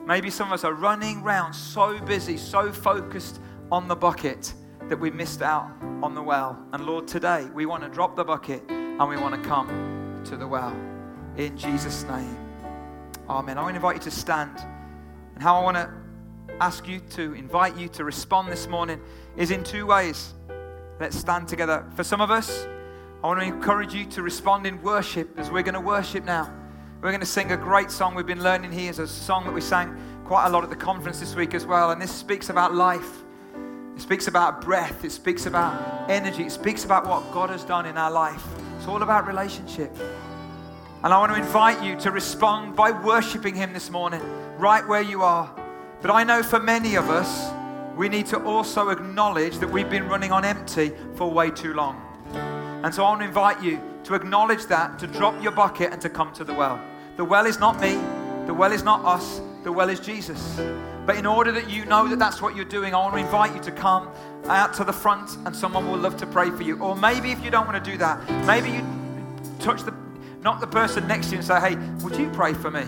Maybe 0.06 0.30
some 0.30 0.48
of 0.48 0.54
us 0.54 0.64
are 0.64 0.74
running 0.74 1.22
round 1.22 1.54
so 1.54 2.00
busy, 2.00 2.38
so 2.38 2.72
focused 2.72 3.42
on 3.72 3.88
the 3.88 3.96
bucket 3.96 4.54
that 4.88 5.00
we 5.00 5.12
missed 5.12 5.42
out 5.42 5.72
on 6.02 6.16
the 6.16 6.22
well. 6.22 6.58
And 6.74 6.86
Lord, 6.86 7.08
today 7.08 7.48
we 7.54 7.66
want 7.66 7.84
to 7.84 7.90
drop 7.90 8.16
the 8.16 8.24
bucket 8.24 8.64
and 8.70 9.08
we 9.08 9.18
want 9.18 9.36
to 9.36 9.48
come 9.48 10.22
to 10.26 10.36
the 10.36 10.48
well. 10.48 10.76
In 11.38 11.58
Jesus' 11.58 12.04
name. 12.04 12.38
Amen. 13.30 13.58
I 13.58 13.62
want 13.62 13.74
to 13.74 13.76
invite 13.76 13.96
you 13.98 14.02
to 14.02 14.12
stand. 14.12 14.58
And 15.36 15.44
how 15.44 15.60
I 15.60 15.64
want 15.64 15.78
to 15.78 15.94
ask 16.60 16.88
you 16.88 17.00
to 17.12 17.34
invite 17.34 17.78
you 17.78 17.88
to 17.90 18.04
respond 18.04 18.52
this 18.52 18.68
morning 18.68 19.00
is 19.38 19.52
in 19.52 19.64
two 19.64 19.86
ways. 19.86 20.34
Let's 21.00 21.18
stand 21.18 21.48
together. 21.48 21.86
For 21.96 22.04
some 22.04 22.20
of 22.20 22.30
us, 22.30 22.68
I 23.24 23.28
want 23.28 23.40
to 23.40 23.46
encourage 23.46 23.94
you 23.94 24.06
to 24.08 24.22
respond 24.22 24.68
in 24.68 24.82
worship 24.82 25.40
as 25.40 25.50
we're 25.50 25.64
going 25.64 25.76
to 25.76 25.80
worship 25.80 26.26
now. 26.26 26.54
We're 27.02 27.12
going 27.12 27.22
to 27.22 27.26
sing 27.26 27.54
a 27.54 27.58
great 27.58 27.90
song 27.90 28.16
we've 28.16 28.26
been 28.26 28.44
learning 28.44 28.74
here. 28.74 28.90
It's 28.90 29.00
a 29.00 29.08
song 29.08 29.46
that 29.46 29.54
we 29.54 29.62
sang 29.62 29.98
quite 30.26 30.48
a 30.48 30.50
lot 30.50 30.66
at 30.66 30.70
the 30.70 30.76
conference 30.76 31.22
this 31.22 31.36
week 31.36 31.54
as 31.54 31.66
well. 31.66 31.92
And 31.92 32.02
this 32.02 32.12
speaks 32.12 32.50
about 32.50 32.76
life. 32.76 33.24
It 33.96 34.02
speaks 34.02 34.28
about 34.28 34.60
breath. 34.60 35.06
It 35.06 35.14
speaks 35.14 35.46
about 35.46 36.10
energy. 36.10 36.44
It 36.44 36.52
speaks 36.52 36.84
about 36.84 37.08
what 37.08 37.32
God 37.32 37.50
has 37.50 37.64
done 37.64 37.86
in 37.86 37.98
our 37.98 38.12
life. 38.12 38.46
It's 38.78 38.88
all 38.88 39.02
about 39.02 39.26
relationship. 39.26 39.96
And 41.02 41.14
I 41.14 41.18
want 41.18 41.32
to 41.32 41.40
invite 41.40 41.82
you 41.82 41.98
to 42.02 42.12
respond 42.12 42.76
by 42.76 42.92
worshiping 42.92 43.56
Him 43.56 43.72
this 43.72 43.90
morning, 43.90 44.22
right 44.58 44.86
where 44.86 45.02
you 45.02 45.22
are. 45.24 45.50
But 46.02 46.12
I 46.12 46.26
know 46.26 46.44
for 46.44 46.60
many 46.60 46.96
of 46.96 47.10
us, 47.10 47.52
we 47.96 48.10
need 48.10 48.26
to 48.28 48.42
also 48.44 48.90
acknowledge 48.90 49.58
that 49.60 49.70
we've 49.70 49.90
been 49.90 50.08
running 50.08 50.32
on 50.32 50.46
empty 50.46 50.92
for 51.16 51.30
way 51.30 51.52
too 51.52 51.74
long. 51.74 52.02
And 52.84 52.94
so 52.94 53.04
I 53.04 53.10
want 53.10 53.22
to 53.22 53.28
invite 53.28 53.62
you 53.62 53.82
to 54.06 54.16
acknowledge 54.16 54.66
that, 54.68 54.98
to 55.00 55.08
drop 55.08 55.42
your 55.44 55.52
bucket 55.52 55.92
and 55.92 56.02
to 56.02 56.10
come 56.10 56.32
to 56.34 56.44
the 56.44 56.54
well. 56.54 56.80
The 57.18 57.26
well 57.26 57.46
is 57.46 57.60
not 57.60 57.80
me, 57.82 57.96
the 58.46 58.54
well 58.54 58.72
is 58.72 58.84
not 58.84 59.04
us, 59.04 59.42
the 59.64 59.72
well 59.72 59.90
is 59.90 60.00
Jesus. 60.00 60.60
But 61.06 61.18
in 61.18 61.26
order 61.26 61.52
that 61.52 61.70
you 61.70 61.86
know 61.86 62.08
that 62.08 62.20
that's 62.20 62.42
what 62.42 62.56
you're 62.56 62.66
doing, 62.66 62.94
I 62.94 62.98
want 63.00 63.16
to 63.16 63.20
invite 63.20 63.54
you 63.54 63.62
to 63.64 63.72
come 63.72 64.10
out 64.46 64.74
to 64.76 64.84
the 64.84 64.94
front 64.94 65.36
and 65.46 65.56
someone 65.56 65.90
will 65.90 65.98
love 65.98 66.16
to 66.18 66.28
pray 66.28 66.50
for 66.50 66.64
you. 66.64 66.80
Or 66.80 66.96
maybe 66.96 67.32
if 67.32 67.44
you 67.44 67.52
don't 67.52 67.68
want 67.68 67.84
to 67.84 67.92
do 67.92 67.98
that, 67.98 68.20
maybe 68.46 68.70
you 68.70 68.86
touch 69.60 69.84
the 69.84 69.94
not 70.42 70.62
the 70.62 70.68
person 70.68 71.08
next 71.08 71.28
to 71.28 71.32
you 71.34 71.38
and 71.40 71.46
say, 71.46 71.60
hey, 71.60 71.76
would 72.04 72.16
you 72.16 72.30
pray 72.30 72.54
for 72.54 72.72
me? 72.72 72.84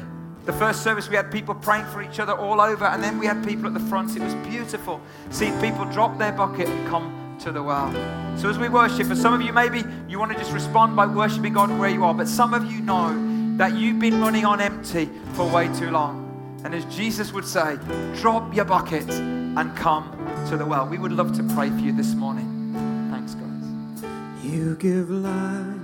The 0.46 0.54
first 0.54 0.84
service, 0.84 1.08
we 1.08 1.16
had 1.16 1.32
people 1.32 1.54
praying 1.54 1.86
for 1.86 2.02
each 2.02 2.20
other 2.20 2.34
all 2.34 2.60
over, 2.60 2.86
and 2.86 3.04
then 3.04 3.20
we 3.20 3.28
had 3.28 3.46
people 3.46 3.68
at 3.68 3.74
the 3.74 3.80
front. 3.82 4.16
It 4.16 4.24
was 4.24 4.34
beautiful 4.36 5.00
seeing 5.30 5.60
people 5.62 5.86
drop 5.86 6.18
their 6.18 6.32
bucket 6.32 6.68
and 6.68 6.88
come 6.88 7.38
to 7.42 7.52
the 7.52 7.62
well. 7.62 7.92
So, 8.38 8.50
as 8.50 8.58
we 8.58 8.70
worship, 8.70 9.08
for 9.08 9.16
some 9.16 9.34
of 9.34 9.42
you, 9.42 9.54
maybe 9.54 9.84
you 10.08 10.20
want 10.20 10.32
to 10.32 10.38
just 10.38 10.52
respond 10.52 10.96
by 10.96 11.06
worshiping 11.06 11.54
God 11.54 11.78
where 11.78 11.90
you 11.90 12.04
are, 12.04 12.14
but 12.14 12.28
some 12.28 12.54
of 12.54 12.72
you 12.72 12.82
know 12.82 13.58
that 13.58 13.74
you've 13.74 14.00
been 14.00 14.20
running 14.20 14.46
on 14.46 14.62
empty 14.62 15.10
for 15.34 15.48
way 15.48 15.68
too 15.76 15.92
long. 15.92 16.28
And 16.64 16.74
as 16.74 16.86
Jesus 16.86 17.34
would 17.34 17.46
say, 17.46 17.78
drop 18.16 18.56
your 18.56 18.66
bucket 18.66 19.10
and 19.10 19.76
come 19.76 20.12
to 20.50 20.58
the 20.58 20.66
well. 20.66 20.88
We 20.88 20.98
would 20.98 21.12
love 21.12 21.36
to 21.38 21.44
pray 21.56 21.70
for 21.70 21.80
you 21.80 21.92
this 21.92 22.14
morning. 22.14 22.74
Thanks, 23.12 23.36
guys. 23.36 24.04
You 24.44 24.76
give 24.76 25.10
life. 25.10 25.78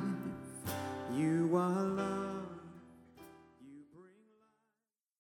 You 1.14 1.50
are 1.56 1.84
love. 1.84 2.17